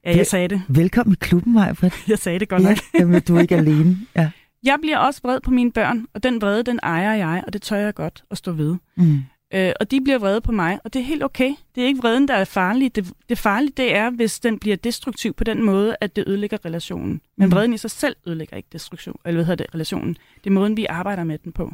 Ja, 0.05 0.17
jeg 0.17 0.27
sagde 0.27 0.47
det. 0.47 0.61
Velkommen 0.67 1.13
i 1.13 1.17
klubben, 1.25 1.53
Maja 1.53 1.73
Jeg 2.07 2.19
sagde 2.19 2.39
det 2.39 2.49
godt 2.49 2.63
Ja, 2.63 2.67
nok. 2.69 2.77
jamen, 2.99 3.21
du 3.21 3.35
er 3.35 3.41
ikke 3.41 3.55
alene. 3.55 3.97
Ja. 4.15 4.31
Jeg 4.63 4.77
bliver 4.81 4.97
også 4.97 5.21
vred 5.23 5.39
på 5.41 5.51
mine 5.51 5.71
børn, 5.71 6.05
og 6.13 6.23
den 6.23 6.41
vrede, 6.41 6.63
den 6.63 6.79
ejer 6.83 7.13
jeg, 7.13 7.43
og 7.47 7.53
det 7.53 7.61
tør 7.61 7.77
jeg 7.77 7.93
godt 7.93 8.23
at 8.31 8.37
stå 8.37 8.51
ved. 8.51 8.75
Mm. 8.95 9.19
Øh, 9.53 9.71
og 9.79 9.91
de 9.91 10.01
bliver 10.01 10.19
vrede 10.19 10.41
på 10.41 10.51
mig, 10.51 10.79
og 10.83 10.93
det 10.93 10.99
er 10.99 11.03
helt 11.03 11.23
okay. 11.23 11.53
Det 11.75 11.83
er 11.83 11.87
ikke 11.87 11.99
vreden, 12.01 12.27
der 12.27 12.33
er 12.33 12.45
farlig. 12.45 12.95
Det, 12.95 13.11
det 13.29 13.37
farlige, 13.37 13.73
det 13.77 13.95
er, 13.95 14.09
hvis 14.09 14.39
den 14.39 14.59
bliver 14.59 14.75
destruktiv 14.75 15.33
på 15.33 15.43
den 15.43 15.63
måde, 15.63 15.95
at 16.01 16.15
det 16.15 16.23
ødelægger 16.27 16.65
relationen. 16.65 17.21
Men 17.37 17.45
Mm. 17.49 17.51
vreden 17.51 17.73
i 17.73 17.77
sig 17.77 17.91
selv 17.91 18.15
ødelægger 18.27 18.57
ikke 18.57 18.69
destruktion, 18.71 19.19
eller 19.25 19.37
hvad 19.37 19.45
hedder 19.45 19.63
det, 19.63 19.73
relationen. 19.75 20.17
Det 20.43 20.49
er 20.49 20.51
måden, 20.53 20.77
vi 20.77 20.85
arbejder 20.85 21.23
med 21.23 21.37
den 21.37 21.51
på. 21.51 21.73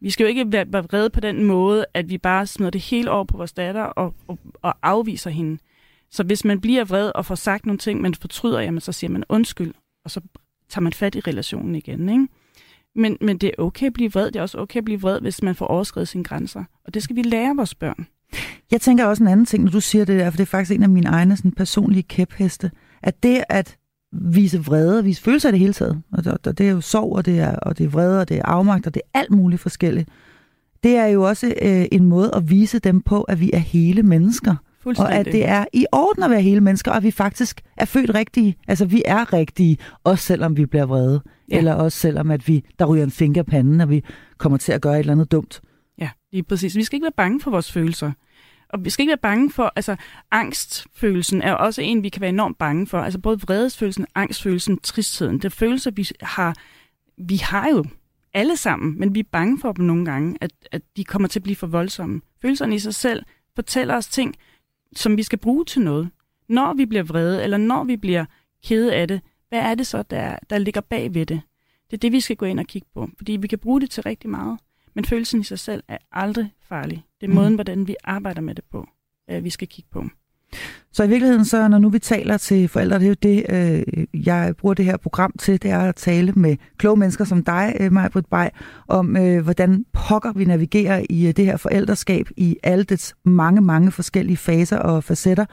Vi 0.00 0.10
skal 0.10 0.24
jo 0.24 0.28
ikke 0.28 0.52
være 0.52 0.66
vrede 0.84 1.10
på 1.10 1.20
den 1.20 1.44
måde, 1.44 1.86
at 1.94 2.08
vi 2.10 2.18
bare 2.18 2.46
smider 2.46 2.70
det 2.70 2.80
hele 2.80 3.10
over 3.10 3.24
på 3.24 3.36
vores 3.36 3.52
datter 3.52 3.82
og, 3.82 4.14
og, 4.28 4.38
og 4.62 4.74
afviser 4.82 5.30
hende. 5.30 5.58
Så 6.10 6.22
hvis 6.22 6.44
man 6.44 6.60
bliver 6.60 6.84
vred 6.84 7.12
og 7.14 7.26
får 7.26 7.34
sagt 7.34 7.66
nogle 7.66 7.78
ting, 7.78 8.00
man 8.00 8.14
fortryder, 8.14 8.60
jamen 8.60 8.80
så 8.80 8.92
siger 8.92 9.10
man 9.10 9.24
undskyld, 9.28 9.74
og 10.04 10.10
så 10.10 10.20
tager 10.68 10.82
man 10.82 10.92
fat 10.92 11.14
i 11.14 11.20
relationen 11.20 11.74
igen. 11.74 12.08
Ikke? 12.08 12.28
Men, 12.96 13.16
men 13.20 13.38
det 13.38 13.46
er 13.46 13.62
okay 13.62 13.86
at 13.86 13.92
blive 13.92 14.12
vred. 14.12 14.26
Det 14.26 14.36
er 14.36 14.42
også 14.42 14.58
okay 14.58 14.78
at 14.78 14.84
blive 14.84 15.00
vred, 15.00 15.20
hvis 15.20 15.42
man 15.42 15.54
får 15.54 15.66
overskrevet 15.66 16.08
sine 16.08 16.24
grænser. 16.24 16.64
Og 16.84 16.94
det 16.94 17.02
skal 17.02 17.16
vi 17.16 17.22
lære 17.22 17.56
vores 17.56 17.74
børn. 17.74 18.06
Jeg 18.70 18.80
tænker 18.80 19.04
også 19.04 19.22
en 19.22 19.28
anden 19.28 19.46
ting, 19.46 19.64
når 19.64 19.70
du 19.70 19.80
siger 19.80 20.04
det 20.04 20.20
der, 20.20 20.30
for 20.30 20.36
det 20.36 20.42
er 20.42 20.46
faktisk 20.46 20.76
en 20.76 20.82
af 20.82 20.88
mine 20.88 21.08
egne 21.08 21.36
sådan, 21.36 21.52
personlige 21.52 22.02
kæpheste, 22.02 22.70
at 23.02 23.22
det 23.22 23.44
at 23.48 23.76
vise 24.12 24.64
vrede, 24.64 25.04
vise 25.04 25.22
følelser 25.22 25.48
i 25.48 25.52
det 25.52 25.60
hele 25.60 25.72
taget, 25.72 26.02
og 26.12 26.24
det, 26.24 26.58
det 26.58 26.66
er 26.66 26.70
jo 26.70 26.80
sorg, 26.80 27.12
og 27.12 27.26
det 27.26 27.38
er, 27.38 27.56
og 27.56 27.78
det 27.78 27.84
er 27.84 27.88
vrede, 27.88 28.20
og 28.20 28.28
det 28.28 28.36
er 28.36 28.46
afmagt, 28.46 28.86
og 28.86 28.94
det 28.94 29.02
er 29.14 29.18
alt 29.18 29.30
muligt 29.30 29.62
forskelligt, 29.62 30.08
det 30.82 30.96
er 30.96 31.06
jo 31.06 31.22
også 31.22 31.54
øh, 31.62 31.86
en 31.92 32.04
måde 32.04 32.30
at 32.34 32.50
vise 32.50 32.78
dem 32.78 33.00
på, 33.00 33.22
at 33.22 33.40
vi 33.40 33.50
er 33.52 33.58
hele 33.58 34.02
mennesker. 34.02 34.54
Og 34.86 35.14
at 35.14 35.26
det 35.26 35.48
er 35.48 35.64
i 35.72 35.86
orden 35.92 36.22
at 36.22 36.30
være 36.30 36.42
hele 36.42 36.60
mennesker, 36.60 36.90
og 36.90 36.96
at 36.96 37.02
vi 37.02 37.10
faktisk 37.10 37.60
er 37.76 37.84
født 37.84 38.14
rigtige. 38.14 38.56
Altså, 38.68 38.84
vi 38.84 39.02
er 39.04 39.32
rigtige, 39.32 39.78
også 40.04 40.24
selvom 40.24 40.56
vi 40.56 40.66
bliver 40.66 40.86
vrede. 40.86 41.22
Ja. 41.50 41.58
Eller 41.58 41.74
også 41.74 41.98
selvom, 41.98 42.30
at 42.30 42.48
vi, 42.48 42.64
der 42.78 42.84
ryger 42.84 43.04
en 43.04 43.10
finger 43.10 43.42
af 43.42 43.46
panden, 43.46 43.80
og 43.80 43.90
vi 43.90 44.04
kommer 44.38 44.58
til 44.58 44.72
at 44.72 44.80
gøre 44.80 44.94
et 44.94 44.98
eller 44.98 45.12
andet 45.12 45.32
dumt. 45.32 45.60
Ja, 45.98 46.10
lige 46.32 46.42
præcis. 46.42 46.76
Vi 46.76 46.84
skal 46.84 46.96
ikke 46.96 47.04
være 47.04 47.12
bange 47.16 47.40
for 47.40 47.50
vores 47.50 47.72
følelser. 47.72 48.12
Og 48.68 48.84
vi 48.84 48.90
skal 48.90 49.02
ikke 49.02 49.10
være 49.10 49.18
bange 49.22 49.50
for, 49.50 49.72
altså 49.76 49.96
angstfølelsen 50.30 51.42
er 51.42 51.52
også 51.52 51.82
en, 51.82 52.02
vi 52.02 52.08
kan 52.08 52.20
være 52.20 52.30
enormt 52.30 52.58
bange 52.58 52.86
for. 52.86 52.98
Altså 52.98 53.18
både 53.18 53.40
vredesfølelsen, 53.40 54.06
angstfølelsen, 54.14 54.78
tristheden. 54.78 55.36
Det 55.36 55.44
er 55.44 55.48
følelser, 55.48 55.90
vi 55.90 56.08
har, 56.20 56.54
vi 57.18 57.36
har 57.36 57.68
jo 57.68 57.84
alle 58.34 58.56
sammen, 58.56 58.98
men 58.98 59.14
vi 59.14 59.20
er 59.20 59.28
bange 59.32 59.60
for 59.60 59.72
dem 59.72 59.84
nogle 59.84 60.04
gange, 60.04 60.36
at, 60.40 60.50
at 60.72 60.82
de 60.96 61.04
kommer 61.04 61.28
til 61.28 61.38
at 61.38 61.42
blive 61.42 61.56
for 61.56 61.66
voldsomme. 61.66 62.20
Følelserne 62.42 62.74
i 62.74 62.78
sig 62.78 62.94
selv 62.94 63.22
fortæller 63.54 63.96
os 63.96 64.06
ting, 64.06 64.34
som 64.96 65.16
vi 65.16 65.22
skal 65.22 65.38
bruge 65.38 65.64
til 65.64 65.82
noget. 65.82 66.10
Når 66.48 66.74
vi 66.74 66.86
bliver 66.86 67.02
vrede, 67.02 67.42
eller 67.44 67.56
når 67.56 67.84
vi 67.84 67.96
bliver 67.96 68.24
kede 68.64 68.94
af 68.94 69.08
det, 69.08 69.20
hvad 69.48 69.58
er 69.58 69.74
det 69.74 69.86
så, 69.86 70.02
der, 70.02 70.36
der 70.50 70.58
ligger 70.58 70.80
bag 70.80 71.14
ved 71.14 71.26
det? 71.26 71.40
Det 71.90 71.96
er 71.96 72.00
det, 72.00 72.12
vi 72.12 72.20
skal 72.20 72.36
gå 72.36 72.46
ind 72.46 72.60
og 72.60 72.66
kigge 72.66 72.88
på, 72.94 73.08
fordi 73.16 73.32
vi 73.32 73.46
kan 73.46 73.58
bruge 73.58 73.80
det 73.80 73.90
til 73.90 74.02
rigtig 74.02 74.30
meget. 74.30 74.58
Men 74.94 75.04
følelsen 75.04 75.40
i 75.40 75.44
sig 75.44 75.58
selv 75.58 75.82
er 75.88 75.98
aldrig 76.12 76.52
farlig. 76.60 77.04
Det 77.20 77.26
er 77.26 77.30
Mm. 77.30 77.34
måden, 77.34 77.54
hvordan 77.54 77.88
vi 77.88 77.96
arbejder 78.04 78.40
med 78.40 78.54
det 78.54 78.64
på, 78.64 78.88
øh, 79.30 79.44
vi 79.44 79.50
skal 79.50 79.68
kigge 79.68 79.88
på. 79.90 80.04
Så 80.92 81.02
i 81.04 81.08
virkeligheden, 81.08 81.44
så 81.44 81.68
når 81.68 81.78
nu 81.78 81.88
vi 81.88 81.98
taler 81.98 82.36
til 82.36 82.68
forældre, 82.68 82.98
det 82.98 83.04
er 83.04 83.08
jo 83.08 83.14
det, 83.22 83.46
øh, 83.48 84.26
jeg 84.26 84.54
bruger 84.58 84.74
det 84.74 84.84
her 84.84 84.96
program 84.96 85.32
til, 85.38 85.62
det 85.62 85.70
er 85.70 85.78
at 85.78 85.94
tale 85.96 86.32
med 86.32 86.56
kloge 86.78 86.96
mennesker 86.96 87.24
som 87.24 87.44
dig, 87.44 87.76
øh, 87.80 87.92
Majbrit 87.92 88.26
Bay, 88.26 88.46
om 88.88 89.16
øh, 89.16 89.42
hvordan 89.44 89.84
pokker 89.92 90.32
vi 90.32 90.44
navigerer 90.44 91.02
i 91.10 91.26
øh, 91.26 91.32
det 91.36 91.44
her 91.44 91.56
forældreskab 91.56 92.28
i 92.36 92.56
alle 92.62 92.84
dets 92.84 93.14
mange, 93.24 93.60
mange 93.60 93.92
forskellige 93.92 94.36
faser 94.36 94.78
og 94.78 95.04
facetter. 95.04 95.44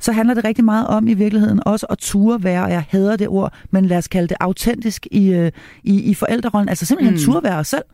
Så 0.00 0.12
handler 0.12 0.34
det 0.34 0.44
rigtig 0.44 0.64
meget 0.64 0.86
om 0.86 1.08
i 1.08 1.14
virkeligheden 1.14 1.62
også 1.66 1.86
at 1.90 1.98
ture 1.98 2.44
være, 2.44 2.62
og 2.64 2.70
jeg 2.70 2.84
hader 2.88 3.16
det 3.16 3.28
ord, 3.28 3.54
men 3.70 3.84
lad 3.84 3.98
os 3.98 4.08
kalde 4.08 4.28
det 4.28 4.36
autentisk 4.40 5.06
i, 5.10 5.32
øh, 5.32 5.52
i, 5.84 6.02
i 6.02 6.14
forældrerollen. 6.14 6.68
Altså 6.68 6.86
simpelthen 6.86 7.14
Mm. 7.14 7.20
ture 7.20 7.42
være 7.42 7.58
os 7.58 7.68
selv. 7.68 7.84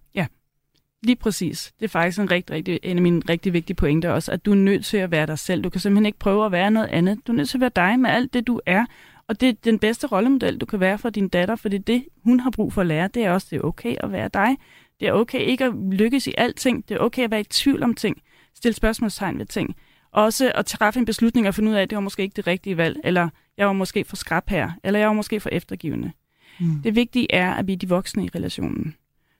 Lige 1.03 1.16
præcis. 1.16 1.72
Det 1.78 1.84
er 1.84 1.88
faktisk 1.88 2.18
en, 2.18 2.30
rigtig, 2.30 2.57
rigtig, 2.57 2.78
en 2.82 2.96
af 2.96 3.03
mine 3.03 3.22
rigtig 3.28 3.53
vigtige 3.53 3.76
pointer 3.76 4.11
også, 4.11 4.32
at 4.32 4.44
du 4.44 4.51
er 4.51 4.57
nødt 4.57 4.84
til 4.84 4.96
at 4.96 5.11
være 5.11 5.26
dig 5.26 5.38
selv. 5.38 5.64
Du 5.64 5.70
kan 5.70 5.80
simpelthen 5.80 6.07
ikke 6.07 6.18
prøve 6.18 6.46
at 6.46 6.53
være 6.53 6.70
noget 6.70 6.88
andet. 6.88 7.26
Du 7.26 7.32
er 7.32 7.36
nødt 7.36 7.49
til 7.49 7.57
at 7.57 7.61
være 7.61 7.70
dig 7.76 8.01
med 8.01 8.11
alt 8.11 8.34
det, 8.34 8.46
du 8.46 8.61
er. 8.66 8.84
Og 9.28 9.40
det 9.40 9.49
er 9.49 9.53
den 9.64 9.78
bedste 9.78 10.07
rollemodel, 10.07 10.59
du 10.59 10.66
kan 10.66 10.80
være 10.80 10.99
for 10.99 11.11
din 11.11 11.28
datter, 11.28 11.57
for 11.57 11.68
det 11.68 11.86
det, 11.86 12.05
hun 12.24 12.40
har 12.40 12.51
brug 12.51 12.72
for 12.72 12.80
at 12.80 12.86
lære. 12.86 13.09
Det 13.09 13.24
er 13.24 13.30
også, 13.30 13.46
det 13.51 13.57
er 13.57 13.61
okay 13.61 13.96
at 14.01 14.12
være 14.12 14.30
dig. 14.34 14.57
Det 15.01 15.09
er 15.09 15.12
okay 15.12 15.40
ikke 15.40 15.64
at 15.64 15.72
lykkes 15.92 16.26
i 16.26 16.34
alting. 16.38 16.88
Det 16.88 16.94
er 16.94 16.99
okay 16.99 17.24
at 17.24 17.30
være 17.30 17.40
i 17.40 17.44
tvivl 17.44 17.82
om 17.82 17.94
ting. 17.94 18.22
Stille 18.55 18.74
spørgsmålstegn 18.74 19.38
ved 19.38 19.46
ting. 19.46 19.76
Også 20.12 20.53
at 20.55 20.66
træffe 20.66 21.01
en 21.01 21.07
beslutning 21.07 21.49
og 21.49 21.55
finde 21.55 21.70
ud 21.70 21.74
af, 21.76 21.82
at 21.82 21.90
det 21.90 21.96
var 21.96 22.03
måske 22.03 22.22
ikke 22.22 22.36
det 22.36 22.46
rigtige 22.46 22.76
valg, 22.76 23.01
eller 23.05 23.28
jeg 23.57 23.66
var 23.66 23.72
måske 23.72 24.05
for 24.05 24.16
skrab 24.16 24.49
her, 24.49 24.70
eller 24.84 25.01
jeg 25.01 25.09
var 25.09 25.14
måske 25.14 25.40
for 25.40 25.49
eftergivende. 25.53 26.12
Mm. 26.61 26.82
Det 26.82 26.94
vigtige 26.94 27.34
er, 27.34 27.55
at 27.55 27.66
vi 27.66 27.72
er 27.72 27.76
de 27.76 27.88
voksne 27.88 28.24
i 28.24 28.30
relationen. 28.34 28.94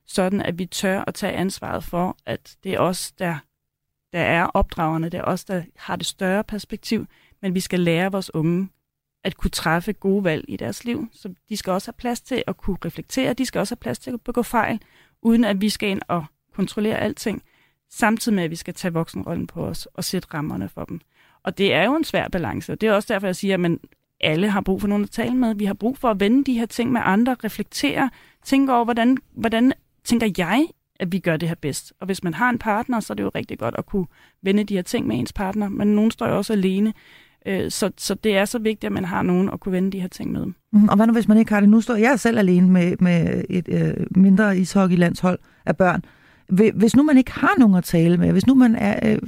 Sådan, 0.09 0.41
at 0.41 0.59
vi 0.59 0.67
tør 0.67 1.05
at 1.07 1.15
tage 1.15 1.33
ansvaret 1.33 1.85
for, 1.85 2.17
at 2.27 2.57
det 2.65 2.75
er 2.75 2.79
os, 2.79 3.13
der, 3.13 3.39
der 4.13 4.21
er 4.21 4.45
opdragerne, 4.45 5.09
det 5.09 5.19
er 5.19 5.25
os, 5.25 5.45
der 5.45 5.63
har 5.77 5.97
det 5.97 6.07
større 6.07 6.45
perspektiv, 6.45 7.07
men 7.43 7.55
vi 7.55 7.61
skal 7.61 7.81
lære 7.81 8.13
vores 8.13 8.35
unge 8.35 8.69
at 9.25 9.37
kunne 9.37 9.51
træffe 9.51 9.93
gode 9.93 10.25
valg 10.25 10.45
i 10.49 10.57
deres 10.57 10.85
liv. 10.85 11.09
Så 11.13 11.35
de 11.49 11.57
skal 11.57 11.73
også 11.73 11.89
have 11.89 11.99
plads 11.99 12.21
til 12.21 12.45
at 12.47 12.57
kunne 12.57 12.77
reflektere, 12.85 13.33
de 13.33 13.47
skal 13.47 13.59
også 13.59 13.73
have 13.73 13.81
plads 13.81 13.99
til 13.99 14.11
at 14.11 14.21
begå 14.21 14.43
fejl, 14.43 14.81
uden 15.23 15.45
at 15.45 15.61
vi 15.61 15.69
skal 15.69 15.89
ind 15.89 16.01
og 16.09 16.25
kontrollere 16.55 16.99
alting, 16.99 17.43
samtidig 17.91 18.37
med, 18.37 18.45
at 18.45 18.51
vi 18.51 18.57
skal 18.57 18.75
tage 18.75 18.93
voksenrollen 18.93 19.47
på 19.47 19.67
os 19.67 19.87
og 19.87 20.05
sætte 20.05 20.29
rammerne 20.35 20.69
for 20.69 20.85
dem. 20.85 21.01
Og 21.43 21.59
det 21.59 21.75
er 21.75 21.85
jo 21.85 21.97
en 21.97 22.05
svær 22.05 22.29
balance, 22.29 22.73
og 22.73 22.81
det 22.81 22.89
er 22.89 22.93
også 22.93 23.15
derfor, 23.15 23.27
jeg 23.27 23.37
siger, 23.37 23.55
at 23.55 23.61
man, 23.61 23.81
alle 24.21 24.51
har 24.51 24.61
brug 24.61 24.81
for 24.81 24.89
nogen 24.89 25.05
at 25.05 25.11
tale 25.11 25.35
med. 25.35 25.55
Vi 25.55 25.65
har 25.65 25.75
brug 25.75 25.99
for 25.99 26.11
at 26.11 26.21
vende 26.21 26.45
de 26.45 26.59
her 26.59 26.67
ting 26.67 26.93
med 26.93 27.01
andre, 27.05 27.37
reflektere, 27.45 28.11
tænke 28.45 28.75
over, 28.75 28.85
hvordan, 28.85 29.19
hvordan 29.31 29.73
tænker 30.09 30.31
jeg, 30.39 30.67
at 31.01 31.13
vi 31.13 31.19
gør 31.19 31.37
det 31.37 31.49
her 31.49 31.57
bedst. 31.63 31.93
Og 32.01 32.07
hvis 32.07 32.25
man 32.25 32.35
har 32.35 32.51
en 32.51 32.59
partner, 32.59 33.01
så 33.01 33.13
er 33.13 33.15
det 33.15 33.23
jo 33.23 33.31
rigtig 33.35 33.59
godt 33.59 33.75
at 33.79 33.87
kunne 33.87 34.07
vende 34.43 34.65
de 34.65 34.75
her 34.75 34.83
ting 34.83 35.07
med 35.07 35.19
ens 35.19 35.33
partner, 35.33 35.69
men 35.69 35.89
nogen 35.89 36.11
står 36.11 36.29
jo 36.29 36.37
også 36.37 36.53
alene. 36.53 36.93
Øh, 37.47 37.71
så, 37.71 37.91
så 37.97 38.15
det 38.15 38.37
er 38.37 38.45
så 38.45 38.59
vigtigt, 38.59 38.85
at 38.85 38.93
man 38.93 39.05
har 39.05 39.23
nogen 39.23 39.51
at 39.53 39.61
kunne 39.61 39.73
vende 39.73 39.93
de 39.93 40.01
her 40.01 40.09
ting 40.09 40.33
med. 40.33 40.47
Mm, 40.73 40.89
og 40.89 40.97
hvad 40.97 41.07
nu, 41.07 41.13
hvis 41.13 41.29
man 41.29 41.39
ikke 41.39 41.53
har 41.53 41.61
det? 41.61 41.69
Nu 41.69 41.81
står 41.81 41.95
jeg 41.95 42.21
selv 42.21 42.39
alene 42.39 42.71
med, 42.71 42.97
med 43.01 43.45
et 43.51 43.69
øh, 43.69 44.07
mindre 44.11 44.59
ishockeylandshold 44.59 45.39
af 45.67 45.77
børn. 45.77 46.05
Hvis 46.75 46.97
nu 46.97 47.03
man 47.03 47.19
ikke 47.19 47.33
har 47.33 47.55
nogen 47.59 47.75
at 47.75 47.85
tale 47.85 48.17
med, 48.17 48.33
hvis 48.33 48.47
nu 48.47 48.55
man 48.55 48.77
er, 48.77 49.13
øh, 49.13 49.19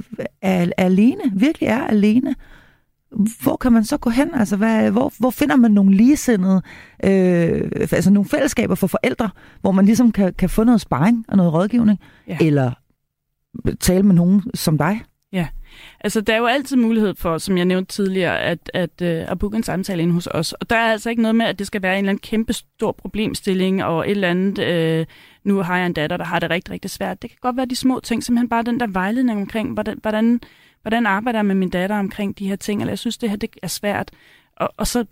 er, 0.41 0.65
er 0.77 0.85
alene, 0.85 1.21
virkelig 1.33 1.67
er 1.67 1.87
alene, 1.87 2.35
hvor 3.43 3.55
kan 3.55 3.71
man 3.71 3.83
så 3.83 3.97
gå 3.97 4.09
hen? 4.09 4.29
Altså, 4.33 4.57
hvad, 4.57 4.91
hvor, 4.91 5.13
hvor 5.19 5.29
finder 5.29 5.55
man 5.55 5.71
nogle 5.71 5.95
ligesindede, 5.95 6.61
øh, 7.03 7.71
altså 7.91 8.11
nogle 8.11 8.29
fællesskaber 8.29 8.75
for 8.75 8.87
forældre, 8.87 9.29
hvor 9.61 9.71
man 9.71 9.85
ligesom 9.85 10.11
kan, 10.11 10.33
kan 10.33 10.49
få 10.49 10.63
noget 10.63 10.81
sparring 10.81 11.25
og 11.27 11.37
noget 11.37 11.53
rådgivning? 11.53 11.99
Ja. 12.27 12.37
Eller 12.41 12.71
tale 13.79 14.03
med 14.03 14.15
nogen 14.15 14.43
som 14.53 14.77
dig? 14.77 15.01
Ja, 15.33 15.47
altså 15.99 16.21
der 16.21 16.33
er 16.33 16.37
jo 16.37 16.45
altid 16.45 16.77
mulighed 16.77 17.15
for, 17.15 17.37
som 17.37 17.57
jeg 17.57 17.65
nævnte 17.65 17.93
tidligere, 17.93 18.39
at, 18.39 18.71
at, 18.73 18.89
at, 19.01 19.21
øh, 19.21 19.31
at 19.31 19.39
booke 19.39 19.57
en 19.57 19.63
samtale 19.63 20.01
ind 20.01 20.11
hos 20.11 20.27
os. 20.27 20.53
Og 20.53 20.69
der 20.69 20.75
er 20.75 20.91
altså 20.91 21.09
ikke 21.09 21.21
noget 21.21 21.35
med, 21.35 21.45
at 21.45 21.59
det 21.59 21.67
skal 21.67 21.81
være 21.81 21.93
en 21.93 21.97
eller 21.97 22.09
anden 22.09 22.21
kæmpe 22.21 22.53
stor 22.53 22.91
problemstilling, 22.91 23.83
og 23.83 24.05
et 24.05 24.11
eller 24.11 24.29
andet, 24.29 24.59
øh, 24.59 25.05
nu 25.43 25.57
har 25.57 25.77
jeg 25.77 25.85
en 25.85 25.93
datter, 25.93 26.17
der 26.17 26.25
har 26.25 26.39
det 26.39 26.49
rigtig, 26.49 26.73
rigtig 26.73 26.91
svært. 26.91 27.21
Det 27.21 27.29
kan 27.29 27.37
godt 27.41 27.57
være 27.57 27.65
de 27.65 27.75
små 27.75 27.99
ting, 27.99 28.23
simpelthen 28.23 28.49
bare 28.49 28.63
den 28.63 28.79
der 28.79 28.87
vejledning 28.87 29.41
omkring, 29.41 29.73
hvordan, 29.73 29.97
hvordan, 30.01 30.39
hvordan 30.81 31.05
arbejder 31.05 31.39
jeg 31.39 31.45
med 31.45 31.55
min 31.55 31.69
datter 31.69 31.99
omkring 31.99 32.39
de 32.39 32.47
her 32.47 32.55
ting, 32.55 32.81
eller 32.81 32.91
jeg 32.91 32.99
synes, 32.99 33.17
det 33.17 33.29
her 33.29 33.37
det 33.37 33.49
er 33.61 33.67
svært. 33.67 34.11
Og, 34.55 34.69
og 34.77 34.87
så 34.87 35.05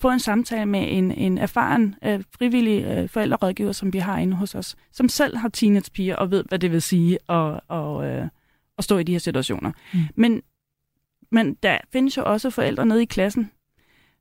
få 0.00 0.10
en 0.10 0.20
samtale 0.20 0.66
med 0.66 0.84
en, 0.88 1.12
en 1.12 1.38
erfaren, 1.38 1.94
øh, 2.04 2.24
frivillig 2.38 2.84
øh, 2.84 3.08
forældrerådgiver, 3.08 3.72
som 3.72 3.92
vi 3.92 3.98
har 3.98 4.18
inde 4.18 4.36
hos 4.36 4.54
os, 4.54 4.76
som 4.92 5.08
selv 5.08 5.36
har 5.36 5.48
teenagepiger 5.48 6.16
og 6.16 6.30
ved, 6.30 6.44
hvad 6.48 6.58
det 6.58 6.72
vil 6.72 6.82
sige 6.82 7.18
at, 7.28 7.60
og, 7.68 8.06
øh, 8.06 8.28
at 8.78 8.84
stå 8.84 8.98
i 8.98 9.02
de 9.02 9.12
her 9.12 9.18
situationer. 9.18 9.72
Mm. 9.94 10.00
Men, 10.14 10.42
men 11.30 11.54
der 11.62 11.78
findes 11.92 12.16
jo 12.16 12.22
også 12.24 12.50
forældre 12.50 12.86
nede 12.86 13.02
i 13.02 13.06
klassen, 13.06 13.50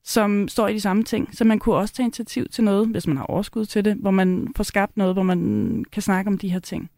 som 0.03 0.47
står 0.47 0.67
i 0.67 0.73
de 0.73 0.81
samme 0.81 1.03
ting, 1.03 1.37
så 1.37 1.43
man 1.43 1.59
kunne 1.59 1.75
også 1.75 1.93
tage 1.93 2.05
initiativ 2.05 2.47
til 2.47 2.63
noget, 2.63 2.87
hvis 2.87 3.07
man 3.07 3.17
har 3.17 3.23
overskud 3.23 3.65
til 3.65 3.85
det, 3.85 3.95
hvor 3.95 4.11
man 4.11 4.47
får 4.55 4.63
skabt 4.63 4.97
noget, 4.97 5.15
hvor 5.15 5.23
man 5.23 5.85
kan 5.91 6.01
snakke 6.01 6.29
om 6.29 6.37
de 6.37 6.49
her 6.49 6.59
ting. 6.59 6.89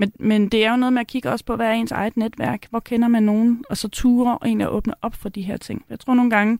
Men, 0.00 0.12
men 0.20 0.48
det 0.48 0.64
er 0.64 0.70
jo 0.70 0.76
noget 0.76 0.92
med 0.92 1.00
at 1.00 1.06
kigge 1.06 1.30
også 1.30 1.44
på, 1.44 1.56
hvad 1.56 1.66
er 1.66 1.72
ens 1.72 1.92
eget 1.92 2.16
netværk, 2.16 2.66
hvor 2.70 2.80
kender 2.80 3.08
man 3.08 3.22
nogen, 3.22 3.64
og 3.70 3.76
så 3.76 3.88
ture 3.88 4.38
og 4.38 4.46
egentlig 4.46 4.66
at 4.66 4.70
åbne 4.70 4.94
op 5.02 5.14
for 5.14 5.28
de 5.28 5.42
her 5.42 5.56
ting. 5.56 5.84
Jeg 5.90 6.00
tror 6.00 6.14
nogle 6.14 6.30
gange, 6.30 6.58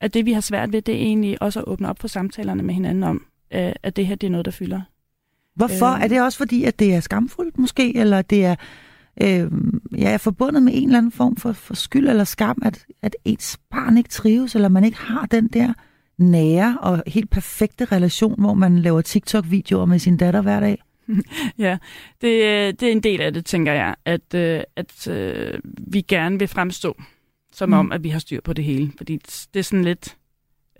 at 0.00 0.14
det 0.14 0.26
vi 0.26 0.32
har 0.32 0.40
svært 0.40 0.72
ved, 0.72 0.82
det 0.82 0.94
er 0.94 0.98
egentlig 0.98 1.42
også 1.42 1.60
at 1.60 1.68
åbne 1.68 1.88
op 1.88 1.98
for 1.98 2.08
samtalerne 2.08 2.62
med 2.62 2.74
hinanden 2.74 3.02
om, 3.02 3.26
øh, 3.54 3.72
at 3.82 3.96
det 3.96 4.06
her 4.06 4.14
det 4.14 4.26
er 4.26 4.30
noget, 4.30 4.44
der 4.44 4.50
fylder. 4.50 4.80
Hvorfor? 5.54 5.86
Øh, 5.86 6.02
er 6.02 6.08
det 6.08 6.22
også 6.22 6.38
fordi, 6.38 6.64
at 6.64 6.78
det 6.78 6.94
er 6.94 7.00
skamfuldt 7.00 7.58
måske, 7.58 7.96
eller 7.96 8.22
det 8.22 8.44
er 8.44 8.54
øh, 9.22 9.50
jeg 9.98 10.12
er 10.12 10.18
forbundet 10.18 10.62
med 10.62 10.72
en 10.74 10.84
eller 10.84 10.98
anden 10.98 11.12
form 11.12 11.36
for, 11.36 11.52
for 11.52 11.74
skyld 11.74 12.08
eller 12.08 12.24
skam, 12.24 12.62
at, 12.64 12.86
at 13.02 13.16
ens 13.24 13.58
barn 13.70 13.98
ikke 13.98 14.10
trives, 14.10 14.54
eller 14.54 14.68
man 14.68 14.84
ikke 14.84 14.98
har 14.98 15.26
den 15.26 15.48
der 15.48 15.72
nære 16.18 16.78
og 16.80 17.02
helt 17.06 17.30
perfekte 17.30 17.84
relation, 17.84 18.40
hvor 18.40 18.54
man 18.54 18.78
laver 18.78 19.00
TikTok-videoer 19.00 19.86
med 19.86 19.98
sin 19.98 20.16
datter 20.16 20.40
hver 20.40 20.60
dag? 20.60 20.82
ja, 21.58 21.78
det, 22.20 22.80
det 22.80 22.88
er 22.88 22.92
en 22.92 23.02
del 23.02 23.20
af 23.20 23.32
det, 23.32 23.46
tænker 23.46 23.72
jeg, 23.72 23.94
at, 24.04 24.34
øh, 24.34 24.60
at 24.76 25.08
øh, 25.08 25.60
vi 25.64 26.00
gerne 26.00 26.38
vil 26.38 26.48
fremstå, 26.48 26.96
som 27.52 27.68
mm. 27.68 27.72
om, 27.72 27.92
at 27.92 28.04
vi 28.04 28.08
har 28.08 28.18
styr 28.18 28.40
på 28.40 28.52
det 28.52 28.64
hele. 28.64 28.92
Fordi 28.96 29.16
det 29.54 29.58
er 29.58 29.62
sådan 29.62 29.84
lidt, 29.84 30.16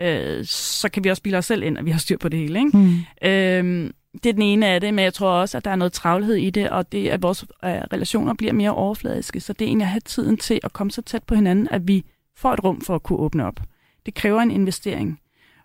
øh, 0.01 0.45
så 0.45 0.89
kan 0.89 1.05
vi 1.05 1.11
også 1.11 1.23
bilde 1.23 1.39
os 1.39 1.47
selv 1.47 1.63
ind, 1.63 1.79
at 1.79 1.85
vi 1.85 1.91
har 1.91 1.99
styr 1.99 2.19
på 2.19 2.29
det 2.29 2.39
hele. 2.39 2.59
Ikke? 2.59 2.77
Mm. 2.77 2.99
Øh, 3.29 3.91
det 4.13 4.27
er 4.27 4.33
den 4.33 4.43
ene 4.43 4.67
af 4.67 4.81
det, 4.81 4.95
men 4.95 5.05
jeg 5.05 5.15
tror 5.15 5.31
også, 5.31 5.57
at 5.57 5.65
der 5.65 5.71
er 5.71 5.77
noget 5.77 5.93
travlhed 5.93 6.35
i 6.35 6.51
det, 6.51 6.71
og 6.71 6.93
det 6.93 7.09
at 7.09 7.23
vores 7.23 7.43
øh, 7.65 7.71
relationer 7.71 8.35
bliver 8.35 8.53
mere 8.53 8.75
overfladiske. 8.75 9.41
Så 9.41 9.53
det 9.53 9.63
er 9.65 9.67
egentlig 9.67 9.85
at 9.85 9.91
have 9.91 10.01
tiden 10.01 10.37
til 10.37 10.61
at 10.65 10.73
komme 10.73 10.91
så 10.91 11.03
tæt 11.03 11.23
på 11.23 11.35
hinanden, 11.35 11.69
at 11.71 11.89
vi 11.89 12.05
får 12.37 12.53
et 12.53 12.65
rum 12.65 12.81
for 12.81 12.95
at 12.95 13.03
kunne 13.03 13.19
åbne 13.19 13.47
op. 13.47 13.61
Det 14.07 14.15
kræver 14.15 14.41
en 14.41 14.51
investering. 14.51 15.21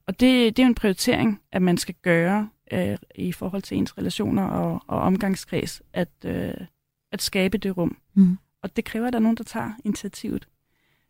Og 0.07 0.19
det, 0.19 0.57
det 0.57 0.63
er 0.63 0.67
en 0.67 0.75
prioritering, 0.75 1.41
at 1.51 1.61
man 1.61 1.77
skal 1.77 1.95
gøre 2.03 2.49
øh, 2.71 2.97
i 3.15 3.31
forhold 3.31 3.61
til 3.61 3.77
ens 3.77 3.97
relationer 3.97 4.43
og, 4.43 4.81
og 4.87 4.99
omgangskreds, 4.99 5.81
at, 5.93 6.09
øh, 6.25 6.53
at 7.11 7.21
skabe 7.21 7.57
det 7.57 7.77
rum. 7.77 7.97
Mm. 8.13 8.37
Og 8.63 8.75
det 8.75 8.85
kræver, 8.85 9.07
at 9.07 9.13
der 9.13 9.19
er 9.19 9.23
nogen, 9.23 9.37
der 9.37 9.43
tager 9.43 9.71
initiativet 9.85 10.47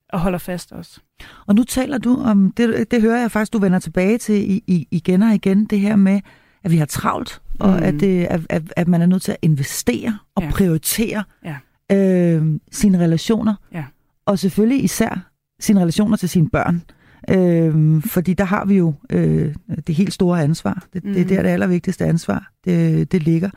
og 0.10 0.20
holder 0.20 0.40
fast 0.40 0.72
også. 0.72 1.00
Og 1.46 1.56
nu 1.56 1.64
taler 1.64 1.98
du 1.98 2.22
om, 2.24 2.52
det, 2.52 2.92
det 2.92 3.02
hører 3.02 3.22
jeg 3.22 3.32
faktisk, 3.32 3.54
du 3.54 3.60
vender 3.60 3.80
tilbage 3.80 4.18
til 4.18 4.52
i, 4.52 4.64
i, 4.68 4.88
igen 4.92 5.24
og 5.24 5.34
igen, 5.34 5.66
det 5.66 5.80
her 5.80 5.96
med, 5.96 6.22
at 6.64 6.72
vi 6.72 6.78
har 6.78 6.86
travlt, 6.86 7.42
og 7.60 7.70
mm. 7.70 7.84
at, 7.84 7.94
det, 7.94 8.26
at, 8.26 8.42
at, 8.50 8.74
at 8.76 8.88
man 8.88 9.02
er 9.02 9.06
nødt 9.06 9.22
til 9.22 9.32
at 9.32 9.38
investere 9.42 10.20
og 10.36 10.44
ja. 10.44 10.52
prioritere 10.52 11.24
ja. 11.44 11.58
Øh, 11.92 12.60
sine 12.72 13.00
relationer. 13.00 13.56
Ja. 13.74 13.86
Og 14.26 14.40
selvfølgelig 14.40 14.84
især 14.84 15.30
sine 15.60 15.82
relationer 15.82 16.18
til 16.18 16.30
sine 16.30 16.50
børn. 16.50 16.84
Øh, 17.30 18.02
fordi 18.02 18.34
der 18.34 18.44
har 18.44 18.66
vi 18.66 18.78
jo 18.78 18.94
øh, 19.10 19.56
det 19.88 19.96
helt 19.96 20.14
store 20.14 20.44
ansvar. 20.44 20.88
Det, 20.94 21.04
mm. 21.04 21.14
det 21.14 21.22
er 21.22 21.26
der 21.26 21.42
det 21.42 21.50
allervigtigste 21.50 22.06
ansvar, 22.06 22.52
det, 22.66 23.12
det 23.12 23.24
ligger. 23.24 23.50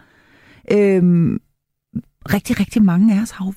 Øh, 0.73 1.39
rigtig, 2.33 2.61
rigtig 2.61 2.83
mange 2.83 3.19
af 3.19 3.23
os 3.23 3.31
har 3.31 3.47
jo 3.47 3.53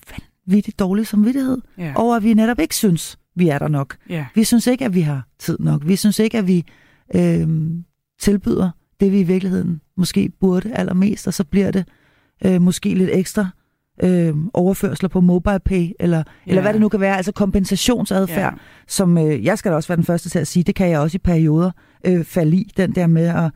vanvittigt 0.47 0.79
dårlig 0.79 1.07
samvittighed 1.07 1.57
yeah. 1.79 1.93
over, 1.95 2.15
at 2.15 2.23
vi 2.23 2.33
netop 2.33 2.59
ikke 2.59 2.75
synes, 2.75 3.19
vi 3.35 3.49
er 3.49 3.59
der 3.59 3.67
nok. 3.67 3.97
Yeah. 4.11 4.25
Vi 4.35 4.43
synes 4.43 4.67
ikke, 4.67 4.85
at 4.85 4.95
vi 4.95 5.01
har 5.01 5.27
tid 5.39 5.57
nok. 5.59 5.87
Vi 5.87 5.95
synes 5.95 6.19
ikke, 6.19 6.37
at 6.37 6.47
vi 6.47 6.65
øh, 7.15 7.47
tilbyder 8.19 8.69
det, 8.99 9.11
vi 9.11 9.19
i 9.19 9.23
virkeligheden 9.23 9.81
måske 9.97 10.31
burde 10.39 10.73
allermest, 10.73 11.27
og 11.27 11.33
så 11.33 11.43
bliver 11.43 11.71
det 11.71 11.85
øh, 12.45 12.61
måske 12.61 12.93
lidt 12.93 13.09
ekstra 13.13 13.49
øh, 14.03 14.35
overførsler 14.53 15.09
på 15.09 15.21
mobile 15.21 15.59
pay, 15.59 15.91
eller, 15.99 16.17
ja. 16.17 16.23
eller 16.47 16.61
hvad 16.61 16.73
det 16.73 16.81
nu 16.81 16.89
kan 16.89 16.99
være, 16.99 17.17
altså 17.17 17.31
kompensationsadfærd, 17.31 18.53
ja. 18.53 18.59
som 18.87 19.17
øh, 19.17 19.45
jeg 19.45 19.57
skal 19.57 19.71
da 19.71 19.75
også 19.75 19.89
være 19.89 19.95
den 19.95 20.05
første 20.05 20.29
til 20.29 20.39
at 20.39 20.47
sige, 20.47 20.63
det 20.63 20.75
kan 20.75 20.89
jeg 20.89 20.99
også 20.99 21.15
i 21.15 21.19
perioder 21.19 21.71
øh, 22.05 22.23
falde 22.23 22.57
i, 22.57 22.71
den 22.77 22.95
der 22.95 23.07
med 23.07 23.27
at, 23.27 23.51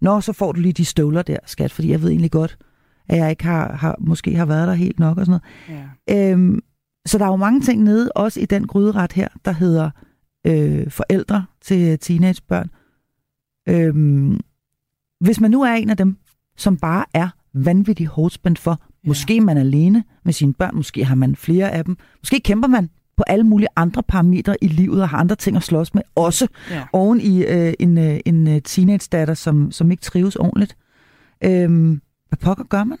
nå, 0.00 0.20
så 0.20 0.32
får 0.32 0.52
du 0.52 0.60
lige 0.60 0.72
de 0.72 0.84
støvler 0.84 1.22
der, 1.22 1.36
skat, 1.46 1.72
fordi 1.72 1.90
jeg 1.90 2.02
ved 2.02 2.10
egentlig 2.10 2.30
godt, 2.30 2.58
at 3.08 3.18
jeg 3.18 3.30
ikke 3.30 3.44
har, 3.44 3.72
har 3.72 3.96
måske 3.98 4.36
har 4.36 4.46
været 4.46 4.68
der 4.68 4.74
helt 4.74 4.98
nok 4.98 5.18
og 5.18 5.26
sådan 5.26 5.40
noget. 5.68 5.86
Ja. 6.08 6.32
Øhm, 6.32 6.60
så 7.06 7.18
der 7.18 7.24
er 7.24 7.28
jo 7.28 7.36
mange 7.36 7.60
ting 7.60 7.82
nede, 7.82 8.12
også 8.14 8.40
i 8.40 8.44
den 8.44 8.66
gryderet 8.66 9.12
her, 9.12 9.28
der 9.44 9.52
hedder 9.52 9.90
øh, 10.46 10.90
forældre 10.90 11.44
til 11.60 11.98
teenagebørn. 11.98 12.70
Øhm, 13.68 14.40
hvis 15.20 15.40
man 15.40 15.50
nu 15.50 15.62
er 15.62 15.72
en 15.72 15.90
af 15.90 15.96
dem, 15.96 16.16
som 16.56 16.76
bare 16.76 17.04
er 17.14 17.28
vanvittigt 17.54 18.08
hårdt 18.08 18.34
spændt 18.34 18.58
for, 18.58 18.80
ja. 19.04 19.08
måske 19.08 19.40
man 19.40 19.56
er 19.56 19.60
alene 19.60 20.04
med 20.24 20.32
sine 20.32 20.54
børn, 20.54 20.76
måske 20.76 21.04
har 21.04 21.14
man 21.14 21.36
flere 21.36 21.70
af 21.70 21.84
dem, 21.84 21.96
måske 22.20 22.40
kæmper 22.40 22.68
man 22.68 22.90
på 23.16 23.24
alle 23.26 23.44
mulige 23.44 23.68
andre 23.76 24.02
parametre 24.02 24.56
i 24.62 24.66
livet 24.66 25.02
og 25.02 25.08
har 25.08 25.18
andre 25.18 25.36
ting 25.36 25.56
at 25.56 25.62
slås 25.62 25.94
med, 25.94 26.02
også 26.14 26.48
ja. 26.70 26.84
oven 26.92 27.20
i 27.20 27.44
øh, 27.44 27.74
en, 27.78 27.98
øh, 27.98 28.20
en 28.26 28.48
øh, 28.48 28.62
teenage-datter, 28.62 29.34
som, 29.34 29.72
som 29.72 29.90
ikke 29.90 30.00
trives 30.00 30.36
ordentligt. 30.36 30.76
Øhm, 31.44 32.00
hvad 32.28 32.38
pokker 32.38 32.64
gør 32.64 32.84
man? 32.84 32.98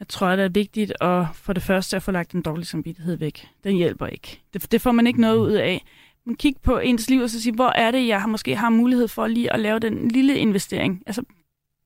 Jeg 0.00 0.08
tror, 0.08 0.36
det 0.36 0.44
er 0.44 0.48
vigtigt 0.48 0.92
at 1.00 1.26
for 1.34 1.52
det 1.52 1.62
første 1.62 1.96
at 1.96 2.02
få 2.02 2.10
lagt 2.10 2.32
den 2.32 2.42
dårlige 2.42 2.66
samvittighed 2.66 3.16
væk. 3.16 3.48
Den 3.64 3.76
hjælper 3.76 4.06
ikke. 4.06 4.40
Det, 4.52 4.72
det 4.72 4.80
får 4.80 4.92
man 4.92 5.06
ikke 5.06 5.20
noget 5.20 5.38
ud 5.38 5.52
af 5.52 5.84
man 6.26 6.36
kigge 6.36 6.60
på 6.62 6.78
ens 6.78 7.10
liv 7.10 7.20
og 7.20 7.30
så 7.30 7.42
sige, 7.42 7.54
hvor 7.54 7.68
er 7.68 7.90
det, 7.90 8.06
jeg 8.06 8.24
måske 8.28 8.56
har 8.56 8.70
mulighed 8.70 9.08
for 9.08 9.26
lige 9.26 9.52
at 9.52 9.60
lave 9.60 9.78
den 9.78 10.08
lille 10.08 10.38
investering. 10.38 11.02
Altså, 11.06 11.22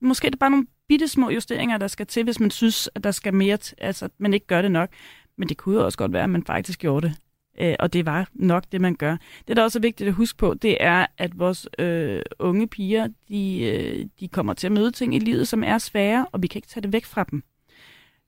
måske 0.01 0.25
er 0.25 0.29
det 0.29 0.39
bare 0.39 0.49
nogle 0.49 0.67
bitte 0.87 1.07
små 1.07 1.29
justeringer, 1.29 1.77
der 1.77 1.87
skal 1.87 2.07
til, 2.07 2.23
hvis 2.23 2.39
man 2.39 2.51
synes, 2.51 2.89
at 2.95 3.03
der 3.03 3.11
skal 3.11 3.33
mere, 3.33 3.57
altså 3.77 4.05
at 4.05 4.11
man 4.17 4.33
ikke 4.33 4.47
gør 4.47 4.61
det 4.61 4.71
nok. 4.71 4.89
Men 5.37 5.49
det 5.49 5.57
kunne 5.57 5.75
jo 5.75 5.85
også 5.85 5.97
godt 5.97 6.13
være, 6.13 6.23
at 6.23 6.29
man 6.29 6.43
faktisk 6.43 6.79
gjorde 6.79 7.07
det. 7.07 7.15
Øh, 7.59 7.75
og 7.79 7.93
det 7.93 8.05
var 8.05 8.29
nok 8.33 8.63
det, 8.71 8.81
man 8.81 8.95
gør. 8.95 9.17
Det, 9.47 9.57
der 9.57 9.63
også 9.63 9.79
er 9.79 9.81
vigtigt 9.81 10.07
at 10.07 10.13
huske 10.13 10.37
på, 10.37 10.53
det 10.53 10.77
er, 10.79 11.05
at 11.17 11.39
vores 11.39 11.67
øh, 11.79 12.21
unge 12.39 12.67
piger, 12.67 13.07
de, 13.29 13.59
øh, 13.59 14.05
de 14.19 14.27
kommer 14.27 14.53
til 14.53 14.67
at 14.67 14.71
møde 14.71 14.91
ting 14.91 15.15
i 15.15 15.19
livet, 15.19 15.47
som 15.47 15.63
er 15.63 15.77
svære, 15.77 16.27
og 16.31 16.41
vi 16.41 16.47
kan 16.47 16.59
ikke 16.59 16.67
tage 16.67 16.81
det 16.81 16.93
væk 16.93 17.05
fra 17.05 17.23
dem. 17.31 17.43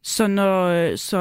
Så 0.03 0.27
når, 0.27 0.65
øh, 0.65 0.97
så, 0.97 1.17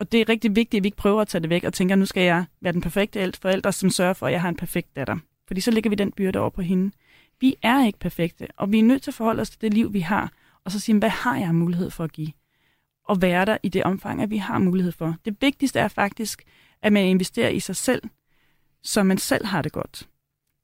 og 0.00 0.12
det 0.12 0.20
er 0.20 0.28
rigtig 0.28 0.56
vigtigt, 0.56 0.80
at 0.80 0.84
vi 0.84 0.86
ikke 0.86 0.96
prøver 0.96 1.20
at 1.20 1.28
tage 1.28 1.42
det 1.42 1.50
væk 1.50 1.64
og 1.64 1.72
tænker, 1.72 1.96
nu 1.96 2.06
skal 2.06 2.22
jeg 2.22 2.44
være 2.60 2.72
den 2.72 2.80
perfekte 2.80 3.32
forælder, 3.42 3.70
som 3.70 3.90
sørger 3.90 4.12
for, 4.12 4.26
at 4.26 4.32
jeg 4.32 4.40
har 4.40 4.48
en 4.48 4.56
perfekt 4.56 4.96
datter. 4.96 5.16
Fordi 5.46 5.60
så 5.60 5.70
lægger 5.70 5.90
vi 5.90 5.96
den 5.96 6.12
byrde 6.12 6.38
over 6.38 6.50
på 6.50 6.62
hende. 6.62 6.90
Vi 7.42 7.56
er 7.62 7.86
ikke 7.86 7.98
perfekte, 7.98 8.48
og 8.56 8.72
vi 8.72 8.78
er 8.78 8.82
nødt 8.82 9.02
til 9.02 9.10
at 9.10 9.14
forholde 9.14 9.40
os 9.40 9.50
til 9.50 9.60
det 9.60 9.74
liv, 9.74 9.92
vi 9.92 10.00
har, 10.00 10.32
og 10.64 10.72
så 10.72 10.80
sige, 10.80 10.98
hvad 10.98 11.08
har 11.08 11.38
jeg 11.38 11.54
mulighed 11.54 11.90
for 11.90 12.04
at 12.04 12.12
give? 12.12 12.32
Og 13.08 13.22
være 13.22 13.44
der 13.44 13.58
i 13.62 13.68
det 13.68 13.84
omfang, 13.84 14.22
at 14.22 14.30
vi 14.30 14.36
har 14.36 14.58
mulighed 14.58 14.92
for. 14.92 15.16
Det 15.24 15.36
vigtigste 15.40 15.80
er 15.80 15.88
faktisk, 15.88 16.44
at 16.82 16.92
man 16.92 17.04
investerer 17.04 17.48
i 17.48 17.60
sig 17.60 17.76
selv, 17.76 18.02
så 18.82 19.02
man 19.02 19.18
selv 19.18 19.46
har 19.46 19.62
det 19.62 19.72
godt. 19.72 20.08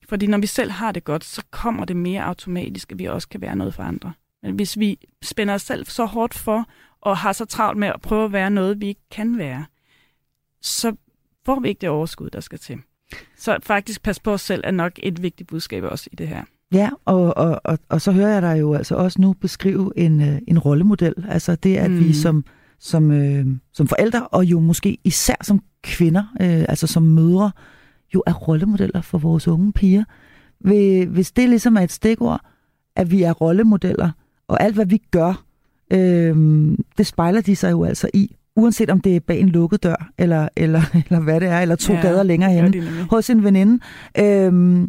Fordi 0.09 0.27
når 0.27 0.39
vi 0.39 0.47
selv 0.47 0.71
har 0.71 0.93
det 0.93 1.05
godt, 1.05 1.25
så 1.25 1.43
kommer 1.51 1.85
det 1.85 1.97
mere 1.97 2.25
automatisk, 2.25 2.93
at 2.93 2.99
vi 2.99 3.05
også 3.05 3.29
kan 3.29 3.41
være 3.41 3.57
noget 3.57 3.75
for 3.75 3.83
andre. 3.83 4.13
Men 4.43 4.55
hvis 4.55 4.79
vi 4.79 4.99
spænder 5.23 5.55
os 5.55 5.63
selv 5.63 5.85
så 5.85 6.05
hårdt 6.05 6.35
for, 6.35 6.69
og 7.01 7.17
har 7.17 7.33
så 7.33 7.45
travlt 7.45 7.79
med 7.79 7.89
at 7.89 8.01
prøve 8.01 8.25
at 8.25 8.33
være 8.33 8.51
noget, 8.51 8.81
vi 8.81 8.89
ikke 8.89 9.09
kan 9.11 9.39
være, 9.39 9.67
så 10.63 10.97
får 11.45 11.61
vi 11.61 11.69
ikke 11.69 11.81
det 11.81 11.89
overskud, 11.89 12.31
der 12.31 12.41
skal 12.41 12.59
til. 12.59 12.83
Så 13.37 13.59
faktisk 13.63 14.03
pas 14.03 14.21
på 14.21 14.33
os 14.33 14.41
selv 14.41 14.63
er 14.65 14.71
nok 14.71 14.93
et 14.97 15.23
vigtigt 15.23 15.49
budskab 15.49 15.85
også 15.85 16.09
i 16.13 16.17
det 16.17 16.29
her. 16.29 16.45
Ja, 16.73 16.91
og, 17.05 17.37
og, 17.37 17.61
og, 17.65 17.79
og 17.89 18.01
så 18.01 18.13
hører 18.13 18.29
jeg 18.29 18.43
dig 18.43 18.61
jo 18.61 18.75
altså 18.75 18.95
også 18.95 19.21
nu 19.21 19.33
beskrive 19.33 19.93
en, 19.97 20.21
øh, 20.23 20.39
en 20.49 20.59
rollemodel. 20.59 21.15
Altså 21.29 21.55
det, 21.55 21.77
at 21.77 21.91
mm. 21.91 21.99
vi 21.99 22.13
som, 22.13 22.45
som, 22.79 23.11
øh, 23.11 23.47
som 23.73 23.89
forældre, 23.89 24.27
og 24.27 24.45
jo 24.45 24.61
måske 24.61 24.99
især 25.05 25.35
som 25.43 25.61
kvinder, 25.83 26.23
øh, 26.41 26.65
altså 26.69 26.87
som 26.87 27.03
mødre, 27.03 27.51
jo 28.15 28.23
er 28.27 28.33
rollemodeller 28.33 29.01
for 29.01 29.19
vores 29.19 29.49
unge 29.49 29.73
piger. 29.73 30.05
Hvis 31.07 31.33
det 31.33 31.49
ligesom 31.49 31.77
er 31.77 31.81
et 31.81 31.93
stikord, 31.93 32.41
at 32.97 33.11
vi 33.11 33.23
er 33.23 33.33
rollemodeller, 33.33 34.11
og 34.49 34.63
alt 34.63 34.75
hvad 34.75 34.87
vi 34.87 35.03
gør, 35.11 35.45
øh, 35.93 36.37
det 36.99 37.07
spejler 37.07 37.41
de 37.41 37.57
sig 37.57 37.71
jo 37.71 37.85
altså 37.85 38.09
i 38.15 38.37
uanset 38.59 38.91
om 38.91 39.01
det 39.01 39.17
er 39.17 39.21
bag 39.21 39.41
en 39.41 39.49
lukket 39.49 39.83
dør, 39.83 40.11
eller, 40.19 40.49
eller, 40.57 40.83
eller 41.09 41.21
hvad 41.21 41.41
det 41.41 41.49
er, 41.49 41.61
eller 41.61 41.77
to 41.77 41.93
ja, 41.93 42.01
gader 42.01 42.23
længere 42.23 42.51
hen 42.51 42.89
hos 43.11 43.31
en 43.31 43.45
veninde. 43.45 43.85
Øhm, 44.19 44.89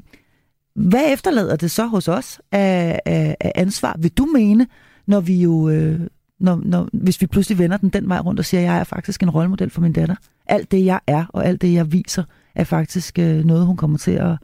hvad 0.79 1.13
efterlader 1.13 1.55
det 1.55 1.71
så 1.71 1.85
hos 1.85 2.07
os 2.07 2.41
af, 2.51 2.99
af, 3.05 3.37
af 3.39 3.51
ansvar, 3.55 3.95
vil 3.99 4.11
du 4.11 4.25
mene, 4.25 4.67
når 5.07 5.19
vi 5.19 5.41
jo, 5.41 5.69
øh, 5.69 5.99
når, 6.39 6.61
når, 6.65 6.89
hvis 6.93 7.21
vi 7.21 7.27
pludselig 7.27 7.57
vender 7.57 7.77
den 7.77 7.89
den 7.89 8.09
vej 8.09 8.19
rundt 8.19 8.39
og 8.39 8.45
siger, 8.45 8.61
at 8.61 8.67
jeg 8.67 8.79
er 8.79 8.83
faktisk 8.83 9.23
en 9.23 9.29
rollemodel 9.29 9.69
for 9.69 9.81
min 9.81 9.93
datter. 9.93 10.15
Alt 10.45 10.71
det, 10.71 10.85
jeg 10.85 10.99
er, 11.07 11.25
og 11.29 11.45
alt 11.45 11.61
det, 11.61 11.73
jeg 11.73 11.91
viser, 11.91 12.23
er 12.55 12.63
faktisk 12.63 13.19
øh, 13.19 13.45
noget, 13.45 13.65
hun 13.65 13.77
kommer 13.77 13.97
til 13.97 14.11
at 14.11 14.37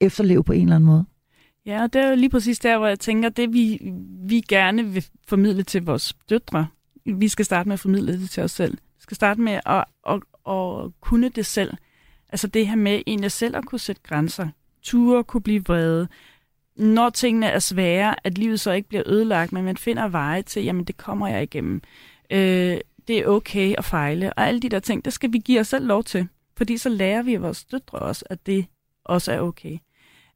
efterleve 0.00 0.44
på 0.44 0.52
en 0.52 0.62
eller 0.62 0.76
anden 0.76 0.86
måde. 0.86 1.04
Ja, 1.66 1.82
og 1.82 1.92
det 1.92 2.02
er 2.02 2.08
jo 2.08 2.16
lige 2.16 2.30
præcis 2.30 2.58
der, 2.58 2.78
hvor 2.78 2.86
jeg 2.86 3.00
tænker, 3.00 3.28
det 3.28 3.52
vi, 3.52 3.92
vi 4.28 4.40
gerne 4.48 4.84
vil 4.84 5.06
formidle 5.28 5.62
til 5.62 5.84
vores 5.84 6.14
døtre, 6.30 6.66
vi 7.06 7.28
skal 7.28 7.44
starte 7.44 7.68
med 7.68 7.74
at 7.74 7.80
formidle 7.80 8.20
det 8.20 8.30
til 8.30 8.42
os 8.42 8.50
selv. 8.50 8.72
Vi 8.72 9.02
skal 9.02 9.14
starte 9.14 9.40
med 9.40 9.60
at, 9.66 9.84
at, 10.08 10.20
at 10.48 11.00
kunne 11.00 11.28
det 11.28 11.46
selv. 11.46 11.74
Altså 12.28 12.46
det 12.46 12.66
her 12.66 12.76
med 12.76 13.02
egentlig 13.06 13.32
selv 13.32 13.56
at 13.56 13.64
kunne 13.64 13.78
sætte 13.78 14.02
grænser. 14.04 14.48
Ture 14.82 15.24
kunne 15.24 15.42
blive 15.42 15.64
vrede. 15.64 16.08
Når 16.76 17.10
tingene 17.10 17.46
er 17.46 17.58
svære, 17.58 18.26
at 18.26 18.38
livet 18.38 18.60
så 18.60 18.72
ikke 18.72 18.88
bliver 18.88 19.02
ødelagt, 19.06 19.52
men 19.52 19.64
man 19.64 19.76
finder 19.76 20.08
veje 20.08 20.42
til, 20.42 20.64
jamen 20.64 20.84
det 20.84 20.96
kommer 20.96 21.28
jeg 21.28 21.42
igennem. 21.42 21.82
Øh, 22.30 22.78
det 23.08 23.18
er 23.18 23.26
okay 23.26 23.74
at 23.78 23.84
fejle. 23.84 24.32
Og 24.32 24.46
alle 24.46 24.60
de 24.60 24.68
der 24.68 24.78
ting, 24.78 25.04
det 25.04 25.12
skal 25.12 25.32
vi 25.32 25.38
give 25.38 25.60
os 25.60 25.68
selv 25.68 25.86
lov 25.86 26.04
til. 26.04 26.28
Fordi 26.56 26.76
så 26.76 26.88
lærer 26.88 27.22
vi 27.22 27.36
vores 27.36 27.64
døtre 27.64 27.98
også, 27.98 28.24
at 28.30 28.46
det 28.46 28.66
også 29.04 29.32
er 29.32 29.40
okay. 29.40 29.78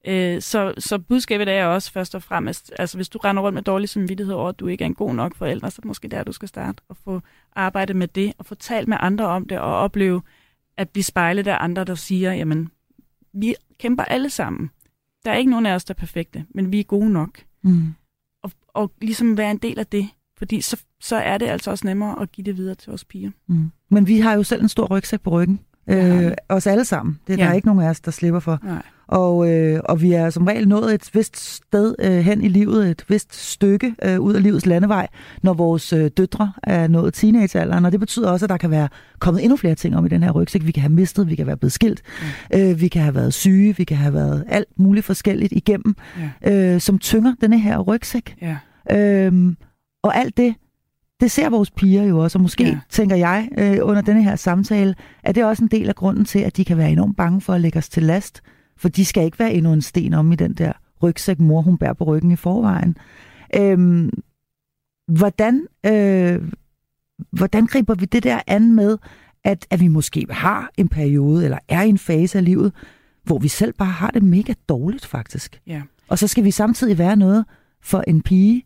Øh, 0.06 0.42
så, 0.42 0.74
så 0.78 0.98
budskabet 0.98 1.48
er 1.48 1.66
også 1.66 1.92
først 1.92 2.14
og 2.14 2.22
fremmest, 2.22 2.72
altså 2.78 2.98
hvis 2.98 3.08
du 3.08 3.18
render 3.18 3.42
rundt 3.42 3.54
med 3.54 3.62
dårlig 3.62 3.88
samvittighed 3.88 4.34
over, 4.34 4.48
at 4.48 4.60
du 4.60 4.66
ikke 4.66 4.84
er 4.84 4.86
en 4.86 4.94
god 4.94 5.14
nok 5.14 5.34
forælder, 5.36 5.68
så 5.68 5.80
måske 5.84 6.08
der, 6.08 6.24
du 6.24 6.32
skal 6.32 6.48
starte 6.48 6.82
og 6.88 6.96
få 7.04 7.20
arbejdet 7.56 7.96
med 7.96 8.08
det, 8.08 8.32
og 8.38 8.46
få 8.46 8.54
talt 8.54 8.88
med 8.88 8.96
andre 9.00 9.26
om 9.26 9.48
det, 9.48 9.58
og 9.58 9.76
opleve 9.76 10.22
at 10.76 10.88
blive 10.88 11.04
spejlet 11.04 11.46
af 11.46 11.56
andre, 11.60 11.84
der 11.84 11.94
siger, 11.94 12.32
jamen, 12.32 12.70
vi 13.34 13.54
kæmper 13.78 14.04
alle 14.04 14.30
sammen. 14.30 14.70
Der 15.24 15.30
er 15.30 15.36
ikke 15.36 15.50
nogen 15.50 15.66
af 15.66 15.74
os, 15.74 15.84
der 15.84 15.94
er 15.94 15.98
perfekte, 15.98 16.46
men 16.50 16.72
vi 16.72 16.80
er 16.80 16.84
gode 16.84 17.10
nok. 17.10 17.44
Mm. 17.62 17.94
Og, 18.42 18.50
og 18.68 18.92
ligesom 19.00 19.36
være 19.36 19.50
en 19.50 19.58
del 19.58 19.78
af 19.78 19.86
det, 19.86 20.08
fordi 20.38 20.60
så, 20.60 20.82
så 21.00 21.16
er 21.16 21.38
det 21.38 21.46
altså 21.46 21.70
også 21.70 21.86
nemmere 21.86 22.22
at 22.22 22.32
give 22.32 22.44
det 22.44 22.56
videre 22.56 22.74
til 22.74 22.90
vores 22.90 23.04
piger. 23.04 23.30
Mm. 23.46 23.70
Men 23.88 24.06
vi 24.06 24.18
har 24.18 24.34
jo 24.34 24.42
selv 24.42 24.62
en 24.62 24.68
stor 24.68 24.86
rygsæk 24.96 25.20
på 25.20 25.30
ryggen. 25.30 25.60
Øh, 25.88 26.32
os 26.48 26.66
alle 26.66 26.84
sammen. 26.84 27.18
Det 27.26 27.32
er 27.32 27.36
ja. 27.36 27.44
der 27.44 27.50
er 27.50 27.54
ikke 27.54 27.66
nogen 27.66 27.82
af 27.82 27.88
os, 27.88 28.00
der 28.00 28.10
slipper 28.10 28.40
for. 28.40 28.58
Nej. 28.62 28.82
Og, 29.06 29.50
øh, 29.50 29.80
og 29.84 30.02
vi 30.02 30.12
er 30.12 30.30
som 30.30 30.46
regel 30.46 30.68
nået 30.68 30.94
et 30.94 31.10
vist 31.14 31.36
sted 31.36 31.94
øh, 31.98 32.18
hen 32.18 32.42
i 32.42 32.48
livet, 32.48 32.90
et 32.90 33.04
vist 33.08 33.34
stykke 33.34 33.94
øh, 34.04 34.20
ud 34.20 34.34
af 34.34 34.42
livets 34.42 34.66
landevej, 34.66 35.08
når 35.42 35.54
vores 35.54 35.92
øh, 35.92 36.10
døtre 36.16 36.52
er 36.62 36.88
nået 36.88 37.14
teenagealderen. 37.14 37.84
Og 37.84 37.92
det 37.92 38.00
betyder 38.00 38.30
også, 38.30 38.46
at 38.46 38.50
der 38.50 38.56
kan 38.56 38.70
være 38.70 38.88
kommet 39.18 39.42
endnu 39.44 39.56
flere 39.56 39.74
ting 39.74 39.96
om 39.96 40.06
i 40.06 40.08
den 40.08 40.22
her 40.22 40.30
rygsæk. 40.30 40.66
Vi 40.66 40.72
kan 40.72 40.80
have 40.80 40.92
mistet, 40.92 41.30
vi 41.30 41.34
kan 41.34 41.46
være 41.46 41.56
blevet 41.56 41.72
skilt, 41.72 42.02
mm. 42.52 42.58
øh, 42.58 42.80
vi 42.80 42.88
kan 42.88 43.02
have 43.02 43.14
været 43.14 43.34
syge, 43.34 43.76
vi 43.76 43.84
kan 43.84 43.96
have 43.96 44.14
været 44.14 44.44
alt 44.48 44.68
muligt 44.76 45.06
forskelligt 45.06 45.52
igennem, 45.52 45.96
ja. 46.44 46.74
øh, 46.74 46.80
som 46.80 46.98
tynger 46.98 47.34
denne 47.40 47.58
her 47.60 47.78
rygsæk. 47.78 48.36
Ja. 48.42 48.56
Øhm, 48.90 49.56
og 50.02 50.16
alt 50.16 50.36
det 50.36 50.54
det 51.20 51.30
ser 51.30 51.50
vores 51.50 51.70
piger 51.70 52.02
jo 52.02 52.18
også, 52.18 52.38
og 52.38 52.42
måske 52.42 52.64
ja. 52.64 52.80
tænker 52.88 53.16
jeg 53.16 53.48
øh, 53.58 53.78
under 53.82 54.02
denne 54.02 54.22
her 54.22 54.36
samtale, 54.36 54.94
at 55.22 55.34
det 55.34 55.40
er 55.40 55.46
også 55.46 55.64
en 55.64 55.70
del 55.70 55.88
af 55.88 55.94
grunden 55.94 56.24
til, 56.24 56.38
at 56.38 56.56
de 56.56 56.64
kan 56.64 56.76
være 56.78 56.90
enormt 56.90 57.16
bange 57.16 57.40
for 57.40 57.52
at 57.52 57.60
lægge 57.60 57.78
os 57.78 57.88
til 57.88 58.02
last, 58.02 58.42
for 58.76 58.88
de 58.88 59.04
skal 59.04 59.24
ikke 59.24 59.38
være 59.38 59.52
endnu 59.52 59.72
en 59.72 59.82
sten 59.82 60.14
om 60.14 60.32
i 60.32 60.36
den 60.36 60.54
der 60.54 60.72
rygsæk, 61.02 61.40
mor 61.40 61.62
hun 61.62 61.78
bærer 61.78 61.92
på 61.92 62.04
ryggen 62.04 62.30
i 62.30 62.36
forvejen. 62.36 62.96
Øhm, 63.56 64.10
hvordan, 65.08 65.66
øh, 65.86 66.52
hvordan 67.30 67.66
griber 67.66 67.94
vi 67.94 68.04
det 68.04 68.22
der 68.22 68.40
an 68.46 68.72
med, 68.72 68.98
at, 69.44 69.66
at 69.70 69.80
vi 69.80 69.88
måske 69.88 70.26
har 70.30 70.70
en 70.76 70.88
periode, 70.88 71.44
eller 71.44 71.58
er 71.68 71.82
i 71.82 71.88
en 71.88 71.98
fase 71.98 72.38
af 72.38 72.44
livet, 72.44 72.72
hvor 73.24 73.38
vi 73.38 73.48
selv 73.48 73.72
bare 73.72 73.88
har 73.88 74.10
det 74.10 74.22
mega 74.22 74.54
dårligt 74.68 75.06
faktisk. 75.06 75.60
Ja. 75.66 75.82
Og 76.08 76.18
så 76.18 76.28
skal 76.28 76.44
vi 76.44 76.50
samtidig 76.50 76.98
være 76.98 77.16
noget 77.16 77.44
for 77.82 78.00
en 78.00 78.22
pige, 78.22 78.64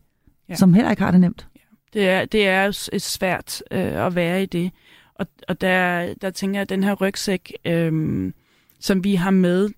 ja. 0.49 0.55
som 0.55 0.73
heller 0.73 0.91
ikke 0.91 1.03
har 1.03 1.11
det 1.11 1.21
nemt. 1.21 1.47
Det 1.93 2.09
er, 2.09 2.25
det 2.25 2.47
er 2.47 2.63
jo 2.63 2.71
svært 2.99 3.63
øh, 3.71 4.05
at 4.05 4.15
være 4.15 4.43
i 4.43 4.45
det. 4.45 4.71
Og, 5.15 5.27
og 5.47 5.61
der, 5.61 6.13
der 6.13 6.29
tænker 6.29 6.59
jeg, 6.59 6.61
at 6.61 6.69
den 6.69 6.83
her 6.83 6.93
rygsæk, 6.93 7.53
øh, 7.65 8.33
som 8.79 9.03
vi 9.03 9.15
har 9.15 9.31
med, 9.31 9.69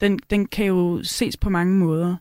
den, 0.00 0.18
den 0.30 0.46
kan 0.46 0.66
jo 0.66 1.00
ses 1.02 1.36
på 1.36 1.50
mange 1.50 1.74
måder. 1.74 2.16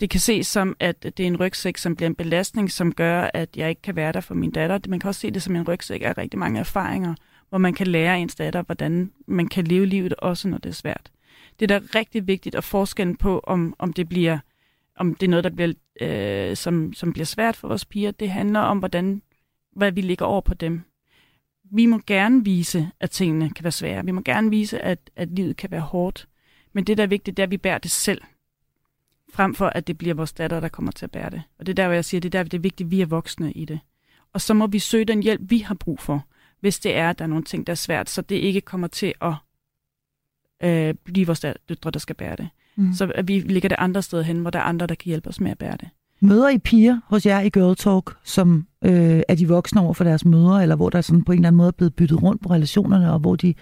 Det 0.00 0.10
kan 0.10 0.20
ses 0.20 0.46
som, 0.46 0.76
at 0.80 1.02
det 1.02 1.20
er 1.20 1.26
en 1.26 1.40
rygsæk, 1.40 1.76
som 1.76 1.96
bliver 1.96 2.08
en 2.08 2.14
belastning, 2.14 2.72
som 2.72 2.92
gør, 2.92 3.30
at 3.34 3.56
jeg 3.56 3.68
ikke 3.68 3.82
kan 3.82 3.96
være 3.96 4.12
der 4.12 4.20
for 4.20 4.34
min 4.34 4.50
datter. 4.50 4.78
Man 4.88 5.00
kan 5.00 5.08
også 5.08 5.20
se 5.20 5.30
det 5.30 5.42
som 5.42 5.56
en 5.56 5.68
rygsæk 5.68 6.02
af 6.02 6.18
rigtig 6.18 6.38
mange 6.38 6.60
erfaringer, 6.60 7.14
hvor 7.48 7.58
man 7.58 7.74
kan 7.74 7.86
lære 7.86 8.20
ens 8.20 8.34
datter, 8.34 8.62
hvordan 8.62 9.12
man 9.26 9.48
kan 9.48 9.64
leve 9.64 9.86
livet, 9.86 10.14
også 10.14 10.48
når 10.48 10.58
det 10.58 10.68
er 10.68 10.74
svært. 10.74 11.10
Det 11.60 11.70
er 11.70 11.78
da 11.78 11.86
rigtig 11.94 12.26
vigtigt 12.26 12.54
at 12.54 12.64
forskellen 12.64 13.16
på, 13.16 13.40
om, 13.44 13.74
om 13.78 13.92
det 13.92 14.08
bliver 14.08 14.38
om 15.00 15.14
det 15.14 15.26
er 15.26 15.30
noget, 15.30 15.44
der 15.44 15.50
bliver, 15.50 15.72
øh, 16.00 16.56
som, 16.56 16.92
som 16.92 17.12
bliver 17.12 17.26
svært 17.26 17.56
for 17.56 17.68
vores 17.68 17.84
piger. 17.84 18.10
Det 18.10 18.30
handler 18.30 18.60
om, 18.60 18.78
hvordan, 18.78 19.22
hvad 19.76 19.92
vi 19.92 20.00
ligger 20.00 20.26
over 20.26 20.40
på 20.40 20.54
dem. 20.54 20.82
Vi 21.72 21.86
må 21.86 22.00
gerne 22.06 22.44
vise, 22.44 22.90
at 23.00 23.10
tingene 23.10 23.50
kan 23.50 23.64
være 23.64 23.72
svære. 23.72 24.04
Vi 24.04 24.10
må 24.10 24.20
gerne 24.20 24.50
vise, 24.50 24.80
at, 24.80 25.10
at 25.16 25.28
livet 25.28 25.56
kan 25.56 25.70
være 25.70 25.80
hårdt. 25.80 26.28
Men 26.72 26.84
det, 26.84 26.96
der 26.96 27.02
er 27.02 27.08
vigtigt, 27.08 27.36
det 27.36 27.42
er, 27.42 27.46
at 27.46 27.50
vi 27.50 27.56
bærer 27.56 27.78
det 27.78 27.90
selv. 27.90 28.22
Frem 29.32 29.54
for, 29.54 29.66
at 29.66 29.86
det 29.86 29.98
bliver 29.98 30.14
vores 30.14 30.32
datter, 30.32 30.60
der 30.60 30.68
kommer 30.68 30.92
til 30.92 31.06
at 31.06 31.10
bære 31.10 31.30
det. 31.30 31.42
Og 31.58 31.66
det 31.66 31.72
er 31.72 31.74
der, 31.74 31.86
hvor 31.86 31.94
jeg 31.94 32.04
siger, 32.04 32.20
det 32.20 32.34
er 32.34 32.38
der, 32.38 32.48
det 32.48 32.54
er 32.54 32.62
vigtigt, 32.62 32.86
at 32.86 32.90
vi 32.90 33.00
er 33.00 33.06
voksne 33.06 33.52
i 33.52 33.64
det. 33.64 33.80
Og 34.32 34.40
så 34.40 34.54
må 34.54 34.66
vi 34.66 34.78
søge 34.78 35.04
den 35.04 35.22
hjælp, 35.22 35.40
vi 35.44 35.58
har 35.58 35.74
brug 35.74 36.00
for, 36.00 36.26
hvis 36.60 36.78
det 36.78 36.96
er, 36.96 37.10
at 37.10 37.18
der 37.18 37.24
er 37.24 37.28
nogle 37.28 37.44
ting, 37.44 37.66
der 37.66 37.70
er 37.70 37.74
svært, 37.74 38.10
så 38.10 38.22
det 38.22 38.36
ikke 38.36 38.60
kommer 38.60 38.86
til 38.86 39.14
at 39.22 39.34
øh, 40.62 40.94
blive 41.04 41.26
vores 41.26 41.40
døtre, 41.68 41.90
der 41.90 41.98
skal 41.98 42.16
bære 42.16 42.36
det. 42.36 42.48
Mm. 42.76 42.92
Så 42.92 43.12
at 43.14 43.28
vi 43.28 43.38
ligger 43.38 43.68
det 43.68 43.76
andre 43.78 44.02
steder 44.02 44.22
hen, 44.22 44.38
hvor 44.40 44.50
der 44.50 44.58
er 44.58 44.62
andre, 44.62 44.86
der 44.86 44.94
kan 44.94 45.08
hjælpe 45.08 45.28
os 45.28 45.40
med 45.40 45.50
at 45.50 45.58
bære 45.58 45.76
det. 45.80 45.88
Møder 46.20 46.48
I 46.48 46.58
piger 46.58 47.00
hos 47.04 47.26
jer 47.26 47.40
i 47.40 47.48
Girl 47.48 47.76
Talk, 47.76 48.16
som 48.24 48.66
øh, 48.84 49.22
er 49.28 49.34
de 49.34 49.48
voksne 49.48 49.80
over 49.80 49.94
for 49.94 50.04
deres 50.04 50.24
mødre, 50.24 50.62
eller 50.62 50.76
hvor 50.76 50.90
der 50.90 51.00
sådan 51.00 51.24
på 51.24 51.32
en 51.32 51.38
eller 51.38 51.48
anden 51.48 51.56
måde 51.56 51.68
er 51.68 51.72
blevet 51.72 51.94
byttet 51.94 52.22
rundt 52.22 52.42
på 52.42 52.50
relationerne, 52.50 53.12
og 53.12 53.18
hvor 53.18 53.36
de 53.36 53.54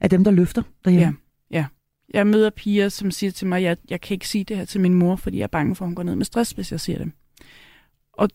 er 0.00 0.08
dem, 0.08 0.24
der 0.24 0.30
løfter 0.30 0.62
derhjemme? 0.84 1.16
Ja, 1.50 1.56
ja. 1.58 1.66
Jeg 2.14 2.26
møder 2.26 2.50
piger, 2.50 2.88
som 2.88 3.10
siger 3.10 3.30
til 3.30 3.46
mig, 3.46 3.56
at 3.56 3.62
jeg, 3.62 3.76
jeg 3.90 4.00
kan 4.00 4.14
ikke 4.14 4.28
sige 4.28 4.44
det 4.44 4.56
her 4.56 4.64
til 4.64 4.80
min 4.80 4.94
mor, 4.94 5.16
fordi 5.16 5.38
jeg 5.38 5.42
er 5.42 5.48
bange 5.48 5.74
for, 5.74 5.84
at 5.84 5.88
hun 5.88 5.94
går 5.94 6.02
ned 6.02 6.16
med 6.16 6.24
stress, 6.24 6.50
hvis 6.50 6.72
jeg 6.72 6.80
siger 6.80 6.98
det. 6.98 7.12
Og 8.12 8.28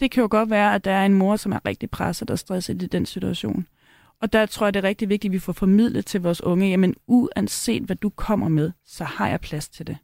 det 0.00 0.10
kan 0.10 0.20
jo 0.20 0.28
godt 0.30 0.50
være, 0.50 0.74
at 0.74 0.84
der 0.84 0.90
er 0.90 1.06
en 1.06 1.14
mor, 1.14 1.36
som 1.36 1.52
er 1.52 1.58
rigtig 1.66 1.90
presset 1.90 2.30
og 2.30 2.38
stresset 2.38 2.82
i 2.82 2.86
den 2.86 3.06
situation. 3.06 3.66
Og 4.20 4.32
der 4.32 4.46
tror 4.46 4.66
jeg, 4.66 4.74
det 4.74 4.84
er 4.84 4.88
rigtig 4.88 5.08
vigtigt, 5.08 5.30
at 5.30 5.32
vi 5.32 5.38
får 5.38 5.52
formidlet 5.52 6.06
til 6.06 6.20
vores 6.20 6.42
unge, 6.42 6.68
jamen 6.68 6.94
uanset 7.06 7.82
hvad 7.82 7.96
du 7.96 8.10
kommer 8.10 8.48
med, 8.48 8.72
så 8.86 9.04
har 9.04 9.28
jeg 9.28 9.40
plads 9.40 9.68
til 9.68 9.86
det. 9.86 9.96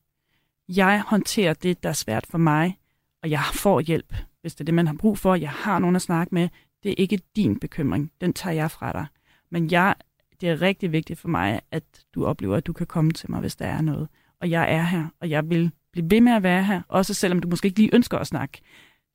Jeg 0.69 1.03
håndterer 1.07 1.55
det, 1.55 1.83
der 1.83 1.89
er 1.89 1.93
svært 1.93 2.27
for 2.27 2.39
mig, 2.39 2.79
og 3.23 3.31
jeg 3.31 3.41
får 3.55 3.81
hjælp, 3.81 4.15
hvis 4.41 4.55
det 4.55 4.61
er 4.61 4.65
det, 4.65 4.75
man 4.75 4.87
har 4.87 4.95
brug 4.95 5.19
for. 5.19 5.35
Jeg 5.35 5.51
har 5.51 5.79
nogen 5.79 5.97
at 5.97 6.03
snakke 6.03 6.35
med. 6.35 6.49
Det 6.83 6.91
er 6.91 6.95
ikke 6.99 7.21
din 7.37 7.59
bekymring. 7.59 8.13
Den 8.21 8.33
tager 8.33 8.55
jeg 8.55 8.71
fra 8.71 8.93
dig. 8.93 9.07
Men 9.51 9.71
jeg, 9.71 9.95
det 10.41 10.49
er 10.49 10.63
rigtig 10.63 10.93
vigtigt 10.93 11.19
for 11.19 11.29
mig, 11.29 11.61
at 11.71 11.85
du 12.15 12.27
oplever, 12.27 12.57
at 12.57 12.67
du 12.67 12.73
kan 12.73 12.87
komme 12.87 13.11
til 13.13 13.31
mig, 13.31 13.41
hvis 13.41 13.57
der 13.57 13.67
er 13.67 13.81
noget. 13.81 14.09
Og 14.41 14.51
jeg 14.51 14.75
er 14.75 14.83
her, 14.83 15.07
og 15.21 15.31
jeg 15.31 15.51
vil 15.51 15.71
blive 15.93 16.11
ved 16.11 16.21
med 16.21 16.33
at 16.33 16.43
være 16.43 16.65
her, 16.65 16.83
også 16.89 17.15
selvom 17.15 17.41
du 17.41 17.49
måske 17.49 17.67
ikke 17.67 17.79
lige 17.79 17.95
ønsker 17.95 18.19
at 18.19 18.27
snakke. 18.27 18.61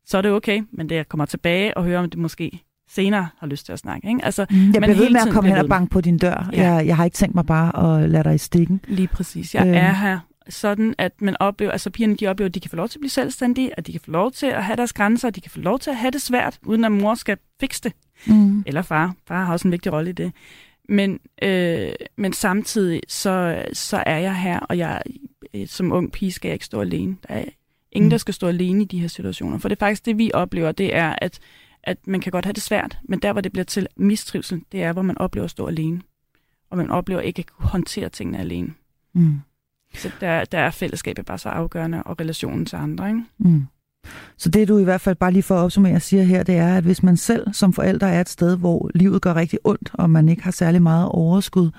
Så 0.06 0.18
er 0.18 0.22
det 0.22 0.32
okay, 0.32 0.64
men 0.72 0.90
det 0.90 0.96
jeg 0.96 1.10
kommer 1.10 1.26
tilbage 1.26 1.78
og 1.78 1.84
hører, 1.84 2.00
om 2.00 2.10
det 2.10 2.20
måske 2.20 2.64
senere 2.90 3.28
har 3.40 3.48
lyst 3.48 3.66
til 3.66 3.74
at 3.74 3.80
snakke. 3.80 4.08
Ikke? 4.10 4.26
Altså, 4.26 4.46
Mm, 4.50 4.72
Jeg 4.74 4.82
bliver 4.82 4.96
ved 4.98 5.10
med 5.10 5.22
at 5.28 5.34
komme 5.34 5.50
hen 5.50 5.58
og 5.60 5.70
banke 5.70 5.90
på 5.90 6.02
din 6.02 6.18
dør. 6.18 6.50
Ja. 6.54 6.72
Jeg, 6.74 6.88
jeg 6.88 6.96
har 6.96 7.06
ikke 7.06 7.16
tænkt 7.16 7.36
mig 7.36 7.46
bare 7.46 8.04
at 8.04 8.10
lade 8.10 8.24
dig 8.24 8.36
i 8.36 8.38
stikken. 8.38 8.82
Lige 8.88 9.08
præcis. 9.08 9.56
Jeg 9.56 9.66
Øhm. 9.68 9.74
er 9.76 9.92
her 9.94 10.20
sådan, 10.50 10.96
at 10.98 11.22
man 11.22 11.36
oplever, 11.40 11.72
altså 11.72 11.90
pigerne 11.90 12.16
de 12.16 12.28
oplever, 12.28 12.48
at 12.50 12.56
de 12.56 12.60
kan 12.60 12.70
få 12.70 12.76
lov 12.76 12.88
til 12.90 12.98
at 12.98 13.02
blive 13.02 13.10
selvstændige, 13.10 13.72
at 13.78 13.88
de 13.88 13.92
kan 13.92 14.02
få 14.06 14.12
lov 14.12 14.32
til 14.32 14.46
at 14.46 14.64
have 14.66 14.76
deres 14.76 14.94
grænser, 14.94 15.28
at 15.28 15.36
de 15.36 15.42
kan 15.42 15.52
få 15.52 15.60
lov 15.60 15.80
til 15.80 15.90
at 15.90 15.96
have 15.98 16.12
det 16.12 16.22
svært, 16.22 16.60
uden 16.66 16.86
at 16.86 16.92
mor 16.92 17.16
skal 17.16 17.38
fikse 17.60 17.84
det. 17.84 17.94
Mm. 18.28 18.64
Eller 18.66 18.82
far. 18.82 19.16
Far 19.28 19.46
har 19.46 19.54
også 19.54 19.68
en 19.68 19.72
vigtig 19.72 19.94
rolle 19.94 20.10
i 20.10 20.14
det. 20.14 20.32
Men, 20.90 21.20
øh, 21.44 21.90
men 22.18 22.34
samtidig, 22.34 23.02
så, 23.08 23.64
så 23.74 24.04
er 24.06 24.18
jeg 24.18 24.36
her, 24.36 24.60
og 24.60 24.78
jeg 24.78 25.02
øh, 25.54 25.68
som 25.68 25.92
ung 25.92 26.12
pige 26.12 26.32
skal 26.32 26.50
jeg 26.50 26.54
ikke 26.54 26.66
stå 26.66 26.82
alene. 26.82 27.16
Der 27.28 27.34
er 27.34 27.44
ingen, 27.92 28.08
Mm. 28.08 28.10
der 28.10 28.18
skal 28.18 28.34
stå 28.34 28.48
alene 28.48 28.82
i 28.82 28.86
de 28.86 29.00
her 29.00 29.08
situationer. 29.08 29.58
For 29.58 29.70
det 29.70 29.76
er 29.76 29.80
faktisk 29.86 30.06
det, 30.06 30.18
vi 30.18 30.32
oplever, 30.34 30.72
det 30.72 30.96
er, 30.96 31.16
at, 31.22 31.40
at 31.88 32.08
man 32.08 32.22
kan 32.22 32.32
godt 32.32 32.46
have 32.46 32.54
det 32.54 32.64
svært, 32.64 32.98
men 33.04 33.20
der, 33.20 33.32
hvor 33.32 33.42
det 33.42 33.52
bliver 33.52 33.66
til 33.66 33.88
mistrivsel, 33.96 34.62
det 34.72 34.84
er, 34.84 34.94
hvor 34.94 35.02
man 35.02 35.18
oplever 35.18 35.46
at 35.46 35.52
stå 35.52 35.68
alene. 35.68 36.02
Og 36.70 36.78
man 36.78 36.90
oplever 36.90 37.22
ikke 37.22 37.40
at 37.40 37.48
kunne 37.48 37.70
håndtere 37.70 38.10
tingene 38.10 38.40
alene. 38.40 38.74
Mm. 39.14 39.40
Så 39.94 40.12
der, 40.22 40.46
der 40.46 40.60
er 40.60 40.72
fællesskabet 40.72 41.26
bare 41.26 41.38
så 41.38 41.50
afgørende, 41.50 42.04
og 42.04 42.20
relationen 42.20 42.66
til 42.66 42.76
andre. 42.76 43.08
Ikke? 43.08 43.24
Mm. 43.38 43.66
Så 44.38 44.50
det 44.50 44.68
du 44.68 44.78
i 44.78 44.84
hvert 44.84 45.02
fald 45.02 45.16
bare 45.16 45.32
lige 45.32 45.44
for 45.44 45.56
at 45.56 45.64
opsummere 45.64 46.00
siger 46.00 46.24
her, 46.24 46.44
det 46.44 46.56
er, 46.56 46.78
at 46.78 46.84
hvis 46.84 47.04
man 47.04 47.18
selv 47.18 47.54
som 47.54 47.74
forælder 47.74 48.08
er 48.08 48.22
et 48.22 48.30
sted, 48.30 48.58
hvor 48.58 48.92
livet 48.96 49.22
gør 49.22 49.36
rigtig 49.36 49.60
ondt, 49.64 49.90
og 49.94 50.10
man 50.10 50.30
ikke 50.30 50.44
har 50.44 50.52
særlig 50.52 50.82
meget 50.82 51.10
overskud, 51.10 51.72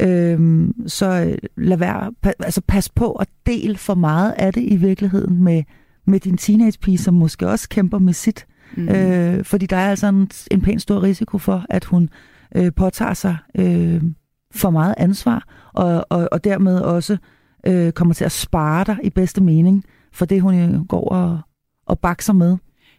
øhm, 0.00 0.88
så 0.88 1.06
øh, 1.06 1.38
lad 1.56 1.76
være, 1.76 2.12
pa, 2.22 2.32
altså 2.38 2.60
pas 2.60 2.88
på 2.88 3.12
at 3.12 3.28
del 3.46 3.76
for 3.76 3.94
meget 3.94 4.32
af 4.32 4.52
det 4.52 4.62
i 4.62 4.76
virkeligheden 4.76 5.42
med, 5.42 5.62
med 6.04 6.20
din 6.20 6.36
teenagepige, 6.36 6.98
som 6.98 7.14
måske 7.14 7.48
også 7.48 7.68
kæmper 7.68 7.98
med 7.98 8.12
sit. 8.12 8.46
Mm. 8.76 8.88
Øh, 8.88 9.44
fordi 9.44 9.66
der 9.66 9.76
er 9.76 9.90
altså 9.90 10.06
en, 10.06 10.30
en 10.50 10.60
pæn 10.60 10.80
stor 10.80 11.02
risiko 11.02 11.38
for, 11.38 11.66
at 11.70 11.84
hun 11.84 12.10
øh, 12.56 12.72
påtager 12.76 13.14
sig 13.14 13.36
øh, 13.54 14.02
for 14.54 14.70
meget 14.70 14.94
ansvar, 14.98 15.44
og, 15.72 16.06
og, 16.08 16.28
og 16.32 16.44
dermed 16.44 16.80
også 16.80 17.16
øh, 17.66 17.92
kommer 17.92 18.14
til 18.14 18.24
at 18.24 18.32
spare 18.32 18.84
dig 18.84 18.98
i 19.04 19.10
bedste 19.10 19.42
mening 19.42 19.84
for 20.12 20.24
det, 20.24 20.42
hun 20.42 20.54
øh, 20.54 20.84
går 20.84 21.08
og, 21.08 21.40
og 21.86 21.98
bakser 21.98 22.32
med. 22.32 22.56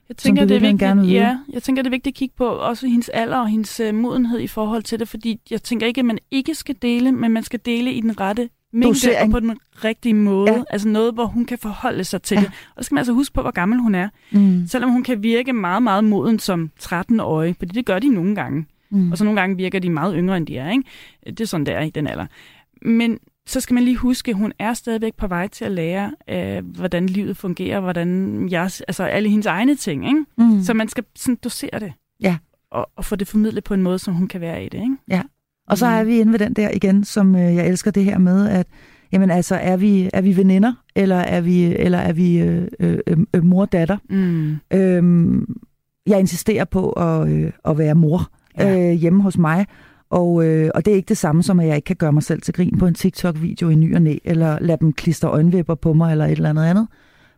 Jeg 0.09 0.17
tænker, 0.17 0.45
det 0.45 0.55
er 0.55 0.59
vigtigt, 0.59 0.80
gerne 0.80 1.01
vil 1.01 1.09
ja, 1.09 1.38
jeg 1.53 1.63
tænker, 1.63 1.82
det 1.82 1.89
er 1.89 1.91
vigtigt 1.91 2.13
at 2.13 2.17
kigge 2.17 2.36
på 2.38 2.45
også 2.45 2.88
hendes 2.88 3.09
alder 3.09 3.38
og 3.38 3.47
hendes 3.47 3.82
uh, 3.89 3.95
modenhed 3.95 4.39
i 4.39 4.47
forhold 4.47 4.84
til 4.84 4.99
det, 4.99 5.07
fordi 5.07 5.41
jeg 5.49 5.63
tænker 5.63 5.88
ikke, 5.88 5.99
at 5.99 6.05
man 6.05 6.17
ikke 6.32 6.55
skal 6.55 6.76
dele, 6.82 7.11
men 7.11 7.32
man 7.32 7.43
skal 7.43 7.59
dele 7.65 7.93
i 7.93 8.01
den 8.01 8.19
rette 8.19 8.49
mængde 8.74 8.88
Dosering. 8.89 9.24
og 9.24 9.32
på 9.32 9.39
den 9.39 9.57
rigtige 9.84 10.13
måde. 10.13 10.51
Ja. 10.51 10.57
Ja. 10.57 10.63
Altså 10.69 10.88
noget, 10.88 11.13
hvor 11.13 11.26
hun 11.26 11.45
kan 11.45 11.57
forholde 11.57 12.03
sig 12.03 12.22
til 12.22 12.36
Ja. 12.36 12.41
ja. 12.41 12.45
det. 12.47 12.53
Og 12.76 12.84
så 12.84 12.86
skal 12.86 12.95
man 12.95 12.99
altså 12.99 13.13
huske 13.13 13.34
på, 13.34 13.41
hvor 13.41 13.51
gammel 13.51 13.80
hun 13.80 13.95
er. 13.95 14.09
Mm. 14.32 14.63
Selvom 14.67 14.91
hun 14.91 15.03
kan 15.03 15.24
virke 15.24 15.53
meget, 15.53 15.84
meget 15.84 16.03
moden 16.03 16.39
som 16.39 16.72
13-årig, 16.82 17.55
fordi 17.59 17.74
det 17.74 17.86
gør 17.86 17.99
de 17.99 18.09
nogle 18.09 18.36
gange. 18.36 18.65
Mm. 18.91 19.11
Og 19.11 19.17
så 19.17 19.24
nogle 19.24 19.39
gange 19.39 19.57
virker 19.57 19.80
de 19.80 19.89
meget 19.89 20.15
yngre, 20.17 20.38
end 20.38 20.47
de 20.47 20.57
er. 20.57 20.72
Ikke? 20.72 20.84
Det 21.28 21.39
er 21.41 21.45
sådan, 21.45 21.65
det 21.65 21.74
er 21.74 21.82
i 21.82 21.89
den 21.89 22.07
alder. 22.07 22.26
Men 22.82 23.19
så 23.45 23.59
skal 23.59 23.74
man 23.74 23.84
lige 23.84 23.97
huske, 23.97 24.32
at 24.32 24.38
hun 24.38 24.53
er 24.59 24.74
stadigvæk 24.74 25.13
på 25.17 25.28
vej 25.28 25.47
til 25.47 25.65
at 25.65 25.72
lære, 25.72 26.11
øh, 26.30 26.65
hvordan 26.76 27.05
livet 27.05 27.38
fungerer, 27.38 27.80
hvordan 27.80 28.47
jeg, 28.51 28.61
altså 28.61 29.03
alle 29.03 29.30
hendes 29.30 29.45
egne 29.45 29.76
ting. 29.76 30.05
Ikke? 30.07 30.26
Mm. 30.38 30.61
Så 30.63 30.74
man 30.74 30.88
skal 30.88 31.03
sådan 31.15 31.38
dosere 31.43 31.80
det. 31.80 31.93
Ja. 32.22 32.38
Og, 32.72 32.89
og 32.95 33.05
få 33.05 33.15
det 33.15 33.28
formidlet 33.28 33.63
på 33.63 33.74
en 33.74 33.82
måde, 33.82 33.99
som 33.99 34.13
hun 34.13 34.28
kan 34.28 34.41
være 34.41 34.65
i 34.65 34.69
det. 34.69 34.78
Ikke? 34.82 34.95
Og 35.68 35.78
så 35.78 35.86
er 35.86 36.03
vi 36.03 36.20
inde 36.20 36.32
ved 36.32 36.39
den 36.39 36.53
der 36.53 36.70
igen, 36.74 37.03
som 37.03 37.36
øh, 37.36 37.55
jeg 37.55 37.68
elsker 37.68 37.91
det 37.91 38.03
her 38.03 38.18
med, 38.18 38.49
at 38.49 38.68
jamen 39.12 39.32
altså, 39.32 39.55
er 39.55 39.78
vi, 39.78 40.09
er 40.14 40.22
vi 40.22 40.38
veninder, 40.38 40.74
eller 40.95 41.16
er 41.16 41.41
vi, 41.41 41.64
eller 41.64 41.97
er 41.97 42.14
vi 42.14 42.39
øh, 42.39 42.68
øh, 42.80 42.97
øh, 43.36 43.43
mor 43.45 43.62
og 43.62 43.72
datter? 43.72 43.97
Mm. 44.09 44.55
Øhm, 44.74 45.55
jeg 46.07 46.20
insisterer 46.20 46.66
på 46.66 46.89
at, 46.91 47.30
øh, 47.30 47.51
at 47.66 47.78
være 47.78 47.95
mor 47.95 48.32
Ja. 48.57 48.91
øh, 48.91 48.93
hjemme 48.93 49.22
hos 49.24 49.38
mig, 49.38 49.66
og, 50.09 50.45
øh, 50.45 50.70
og 50.76 50.86
det 50.86 50.91
er 50.91 50.95
ikke 50.95 51.09
det 51.09 51.18
samme 51.18 51.43
som, 51.43 51.59
at 51.59 51.68
jeg 51.68 51.76
ikke 51.76 51.86
kan 51.86 51.95
gøre 51.95 52.12
mig 52.14 52.24
selv 52.24 52.41
til 52.41 52.53
grin 52.53 52.78
på 52.80 52.88
en 52.88 52.93
TikTok-video 52.93 53.70
i 53.70 53.76
ny 53.76 53.95
og 53.95 54.01
næ, 54.01 54.16
eller 54.26 54.57
lade 54.62 54.78
dem 54.82 54.93
klistre 54.93 55.30
øjenvipper 55.30 55.76
på 55.76 55.93
mig, 55.93 56.12
eller 56.12 56.26
et 56.26 56.32
eller 56.32 56.49
andet 56.49 56.64
andet. 56.64 56.88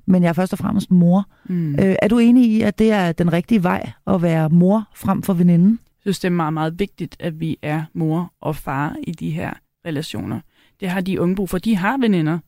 Men 0.05 0.24
jeg 0.24 0.30
er 0.30 0.34
først 0.34 0.53
og 0.53 0.59
fremmest 0.59 0.91
mor. 0.91 1.26
Mm. 1.49 1.71
Øh, 1.74 1.95
er 2.01 2.07
du 2.07 2.17
enig 2.17 2.45
i, 2.51 2.61
at 2.61 2.80
det 2.80 2.91
er 2.91 3.11
den 3.11 3.34
rigtige 3.34 3.63
vej 3.63 3.91
at 4.07 4.21
være 4.21 4.49
mor 4.49 4.88
frem 4.95 5.21
for 5.21 5.34
veninden? 5.34 5.80
Synes, 6.04 6.20
det 6.20 6.28
er 6.28 6.32
meget, 6.32 6.54
meget 6.54 6.80
vigtigt, 6.80 7.16
at 7.20 7.39
vi 7.39 7.58
er 7.62 7.84
mor 7.93 8.34
og 8.41 8.56
far 8.56 8.95
i 9.04 9.12
de 9.12 9.30
her 9.30 9.54
relationer. 9.86 10.39
Det 10.80 10.89
har 10.89 11.01
de 11.01 11.22
unge 11.22 11.36
brug 11.36 11.49
for. 11.49 11.58
De 11.58 11.76
har 11.76 11.97
veninder, 11.97 12.39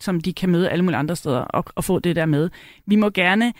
som 0.00 0.20
de 0.20 0.32
kan 0.32 0.50
møde 0.50 0.70
alle 0.70 0.84
mulige 0.84 0.98
andre 0.98 1.16
steder 1.16 1.38
og, 1.38 1.64
og 1.74 1.84
få 1.84 1.98
det 1.98 2.16
der 2.16 2.26
med. 2.26 2.50
Vi 2.86 2.96
må 2.96 3.10
gerne 3.10 3.52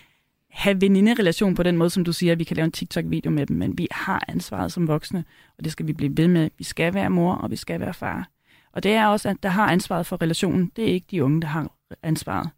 have 0.50 0.80
veninderelation 0.80 1.54
på 1.54 1.62
den 1.62 1.76
måde, 1.76 1.90
som 1.90 2.04
du 2.04 2.12
siger, 2.12 2.32
at 2.32 2.38
vi 2.38 2.44
kan 2.44 2.56
lave 2.56 2.64
en 2.64 2.72
TikTok-video 2.72 3.30
med 3.30 3.46
dem, 3.46 3.56
men 3.56 3.78
vi 3.78 3.88
har 3.90 4.24
ansvaret 4.28 4.72
som 4.72 4.88
voksne, 4.88 5.24
og 5.58 5.64
det 5.64 5.72
skal 5.72 5.86
vi 5.86 5.92
blive 5.92 6.16
ved 6.16 6.28
med. 6.28 6.50
Vi 6.58 6.64
skal 6.64 6.94
være 6.94 7.10
mor, 7.10 7.34
og 7.34 7.50
vi 7.50 7.56
skal 7.56 7.80
være 7.80 7.94
far. 7.94 8.28
Og 8.72 8.82
det 8.82 8.92
er 8.92 9.06
også, 9.06 9.28
at 9.28 9.36
der 9.42 9.48
har 9.48 9.66
ansvaret 9.66 10.06
for 10.06 10.22
relationen. 10.22 10.72
Det 10.76 10.84
er 10.88 10.92
ikke 10.92 11.06
de 11.10 11.24
unge, 11.24 11.40
der 11.40 11.48
har 11.48 11.70
ansvaret. 12.02 12.50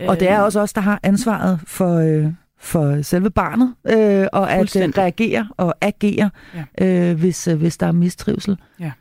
Og 0.00 0.20
det 0.20 0.28
er 0.28 0.38
Øh, 0.38 0.44
også 0.44 0.60
os, 0.60 0.72
der 0.72 0.80
har 0.80 1.00
ansvaret 1.02 1.60
for, 1.66 1.94
øh, 1.96 2.32
for 2.60 3.02
selve 3.02 3.30
barnet, 3.30 3.74
øh, 3.88 4.26
og 4.32 4.50
at 4.50 4.56
øh, 4.56 4.60
Fuldstændig. 4.60 4.98
reagere 4.98 5.48
og 5.56 5.74
agere, 5.80 6.30
ja. 6.78 7.10
øh, 7.10 7.18
hvis, 7.18 7.48
øh, 7.48 7.58
hvis 7.58 7.76
der 7.76 7.86
er 7.86 7.92
mistrivsel. 7.92 8.56
Ja. 8.80 8.92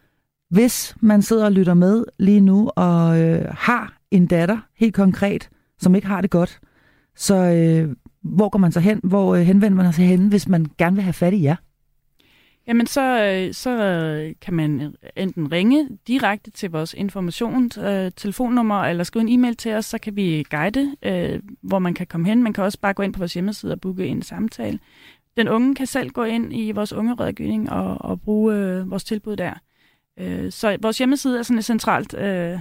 Hvis 0.50 0.96
man 1.02 1.22
sidder 1.22 1.46
og 1.46 1.52
lytter 1.52 1.74
med 1.74 2.06
lige 2.20 2.40
nu 2.40 2.72
og 2.76 3.20
øh, 3.22 3.46
har 3.52 3.98
en 4.12 4.28
datter, 4.28 4.58
helt 4.78 4.96
konkret, 4.96 5.50
som 5.80 5.96
ikke 5.96 6.08
har 6.08 6.22
det 6.22 6.30
godt, 6.30 6.60
så 7.16 7.36
øh, 7.36 7.96
hvor 8.24 8.50
går 8.50 8.60
man 8.60 8.72
så 8.72 8.80
hen? 8.80 9.00
Hvor 9.04 9.36
øh, 9.36 9.42
henvender 9.42 9.84
man 9.84 9.94
sig 9.94 10.08
hen, 10.08 10.28
hvis 10.28 10.48
man 10.48 10.66
gerne 10.78 10.96
vil 10.96 11.04
have 11.04 11.14
fat 11.14 11.34
i 11.34 11.44
jer? 11.44 11.56
Jamen, 12.68 12.88
så, 12.88 13.24
øh, 13.24 13.54
så 13.54 13.70
øh, 13.70 14.36
kan 14.42 14.54
man 14.54 14.82
øh, 14.82 14.92
enten 15.16 15.52
ringe 15.52 15.90
direkte 16.08 16.52
til 16.52 16.72
vores 16.72 16.94
informations 16.94 17.78
øh, 17.78 18.12
telefonnummer, 18.16 18.82
eller 18.82 19.04
skrive 19.04 19.22
en 19.22 19.40
e-mail 19.40 19.56
til 19.56 19.74
os, 19.74 19.86
så 19.86 19.98
kan 19.98 20.16
vi 20.16 20.46
guide, 20.50 20.96
øh, 21.04 21.40
hvor 21.62 21.80
man 21.80 21.94
kan 21.94 22.08
komme 22.08 22.28
hen. 22.28 22.44
Man 22.44 22.54
kan 22.54 22.64
også 22.64 22.80
bare 22.80 22.94
gå 22.94 23.04
ind 23.04 23.14
på 23.14 23.20
vores 23.20 23.34
hjemmeside 23.34 23.72
og 23.72 23.82
booke 23.82 24.08
en 24.08 24.22
samtale. 24.22 24.80
Den 25.38 25.48
unge 25.48 25.76
kan 25.76 25.88
selv 25.88 26.10
gå 26.10 26.24
ind 26.24 26.54
i 26.54 26.72
vores 26.72 26.94
ungerådgivning 26.94 27.72
og, 27.72 27.98
og 28.02 28.22
bruge 28.22 28.56
øh, 28.56 28.92
vores 28.92 29.04
tilbud 29.04 29.36
der. 29.36 29.54
Øh, 30.20 30.52
så 30.52 30.78
vores 30.82 30.98
hjemmeside 30.98 31.40
er 31.40 31.44
sådan 31.44 31.58
et 31.58 31.66
centralt 31.66 32.14
øh, 32.14 32.60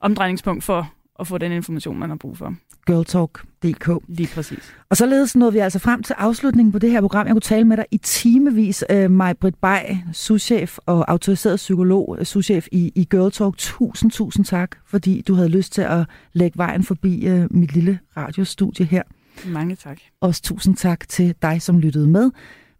omdrejningspunkt 0.00 0.64
for 0.64 0.92
at 1.18 1.26
få 1.26 1.38
den 1.38 1.52
information, 1.52 1.98
man 1.98 2.08
har 2.08 2.16
brug 2.16 2.38
for. 2.38 2.54
Girltalk.dk 2.86 3.88
Lige 4.08 4.28
præcis. 4.34 4.74
Og 4.90 4.96
således 4.96 5.36
nåede 5.36 5.52
vi 5.52 5.58
altså 5.58 5.78
frem 5.78 6.02
til 6.02 6.14
afslutningen 6.18 6.72
på 6.72 6.78
det 6.78 6.90
her 6.90 7.00
program. 7.00 7.26
Jeg 7.26 7.34
kunne 7.34 7.40
tale 7.40 7.64
med 7.64 7.76
dig 7.76 7.86
i 7.90 7.98
timevis. 7.98 8.84
Uh, 8.94 9.10
Maj 9.10 9.32
Britt 9.32 9.60
Bay, 9.60 9.96
souschef 10.12 10.78
og 10.86 11.10
autoriseret 11.10 11.56
psykolog, 11.56 12.16
øh, 12.18 12.26
souschef 12.26 12.66
i, 12.72 12.92
i 12.94 13.04
Girl 13.04 13.30
Talk. 13.32 13.56
Tusind, 13.56 14.10
tusind 14.10 14.44
tak, 14.44 14.70
fordi 14.86 15.22
du 15.28 15.34
havde 15.34 15.48
lyst 15.48 15.72
til 15.72 15.82
at 15.82 16.06
lægge 16.32 16.58
vejen 16.58 16.82
forbi 16.84 17.30
uh, 17.30 17.56
mit 17.56 17.74
lille 17.74 17.98
radiostudie 18.16 18.86
her. 18.86 19.02
Mange 19.46 19.76
tak. 19.76 19.98
Også 20.20 20.42
tusind 20.42 20.76
tak 20.76 21.08
til 21.08 21.34
dig, 21.42 21.62
som 21.62 21.78
lyttede 21.78 22.06
med. 22.08 22.30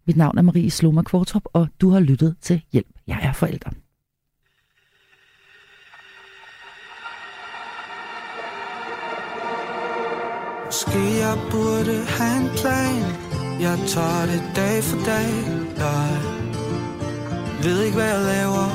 Mit 0.07 0.17
navn 0.17 0.37
er 0.37 0.41
Marie 0.41 0.71
Sloma 0.71 1.01
Kvartrup, 1.01 1.43
og 1.53 1.67
du 1.81 1.89
har 1.89 1.99
lyttet 1.99 2.35
til 2.41 2.61
Hjælp. 2.71 2.87
Jeg 3.07 3.19
er 3.23 3.33
forælder. 3.33 3.69
Måske 10.69 11.17
jeg 11.19 11.37
burde 11.51 12.05
have 12.17 12.37
en 12.41 12.49
plan. 12.57 13.03
Jeg 13.59 13.77
tager 13.87 14.25
det 14.25 14.43
dag 14.55 14.83
for 14.83 14.97
dag. 15.05 15.29
Jeg 15.77 16.19
ved 17.63 17.81
ikke 17.83 17.97
hvad 17.97 18.07
jeg 18.07 18.21
laver. 18.33 18.67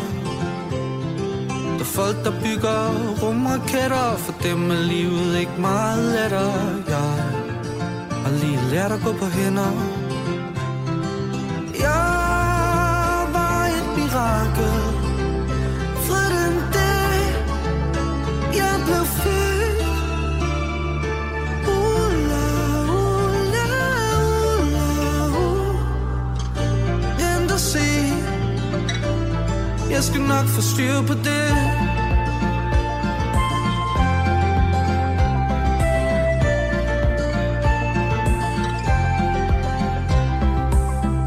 Der 1.78 1.80
er 1.80 1.84
folk 1.84 2.16
der 2.24 2.32
bygger 2.42 2.80
rumraketter 3.22 4.16
For 4.16 4.34
dem 4.42 4.70
er 4.70 4.82
livet 4.82 5.38
ikke 5.38 5.61
meget 5.61 6.05
lettere. 6.14 6.61
Jeg 6.88 7.12
har 8.24 8.32
lige 8.42 8.61
lært 8.70 8.92
at 8.92 9.01
gå 9.05 9.12
på 9.12 9.26
hænder. 9.26 9.72
Jeg 11.86 12.09
var 13.36 13.61
et 13.78 13.88
mirakel. 13.97 14.74
For 16.07 16.24
den 16.36 16.55
dag 16.72 17.20
Jeg 18.61 18.74
blev 18.86 19.05
fyldt 19.07 19.43
Jeg 29.95 30.03
skal 30.03 30.20
nok 30.20 30.47
få 30.47 30.61
styr 30.61 31.03
på 31.07 31.14
det. 31.14 31.49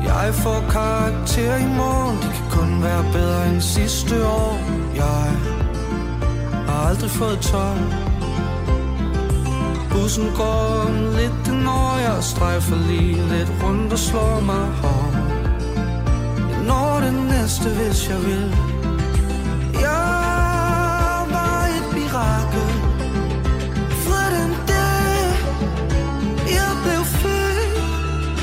Jeg 0.03 0.33
får 0.33 0.59
karakter 0.69 1.55
i 1.55 1.67
morgen. 1.77 2.17
Det 2.17 2.31
kan 2.35 2.49
kun 2.51 2.83
være 2.83 3.03
bedre 3.13 3.49
end 3.49 3.61
sidste 3.61 4.25
år. 4.25 4.59
Jeg 4.95 5.31
har 6.67 6.87
aldrig 6.89 7.09
fået 7.09 7.39
12 7.39 8.07
Bussen 9.91 10.29
går 10.35 10.91
lidt 11.17 11.45
den 11.45 11.55
når 11.55 11.97
jeg. 11.99 12.23
Strejfer 12.23 12.75
lige 12.87 13.15
lidt 13.29 13.51
rundt 13.63 13.93
og 13.93 13.99
slår 13.99 14.39
mig 14.39 14.65
hårdt 14.81 15.36
når 16.67 16.99
det 16.99 17.13
næste, 17.13 17.69
hvis 17.69 18.09
jeg 18.09 18.19
vil? 18.25 18.55
Jeg 19.73 21.25
var 21.33 21.61
et 21.77 21.87
mirakel. 21.95 22.69
Fra 24.05 24.23
den 24.35 24.51
dag, 24.67 25.19
jeg 26.57 26.71
blev 26.83 27.03
født. 27.21 28.39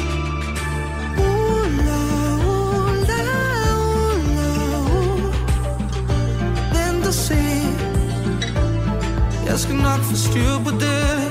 Ula, 1.19 2.03
ula, 2.55 3.25
ula, 3.97 4.53
uh. 4.79 5.35
Vent 6.75 7.07
og 7.07 7.15
se. 7.15 7.45
Jeg 9.47 9.59
skal 9.59 9.77
nok 9.77 10.01
få 10.01 10.17
styr 10.17 10.59
på 10.65 10.71
det. 10.71 11.24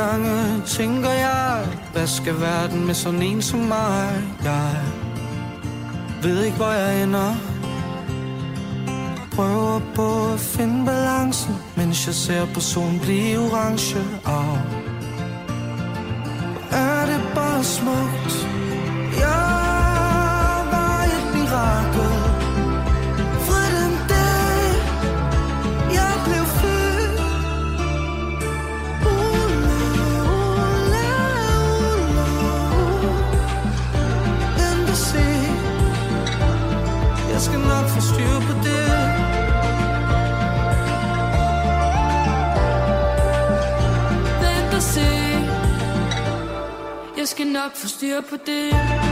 Gange 0.00 0.62
tænker 0.66 1.10
jeg 1.10 1.66
Hvad 1.92 2.06
skal 2.06 2.40
verden 2.40 2.86
med 2.86 2.94
sådan 2.94 3.22
en 3.22 3.42
som 3.42 3.60
mig 3.60 4.22
Jeg 4.44 4.76
ved 6.22 6.44
ikke 6.44 6.56
hvor 6.56 6.70
jeg 6.70 7.02
ender 7.02 7.34
Prøver 9.36 9.80
på 9.94 10.32
at 10.32 10.40
finde 10.40 10.86
balancen 10.86 11.54
Mens 11.76 12.06
jeg 12.06 12.14
ser 12.14 12.46
på 12.54 12.60
solen 12.60 13.00
blive 13.00 13.38
orange 13.38 13.98
oh. 14.26 14.77
Skal 47.38 47.46
nok 47.46 47.72
få 47.74 47.88
styr 47.88 48.20
på 48.20 48.36
det. 48.46 49.07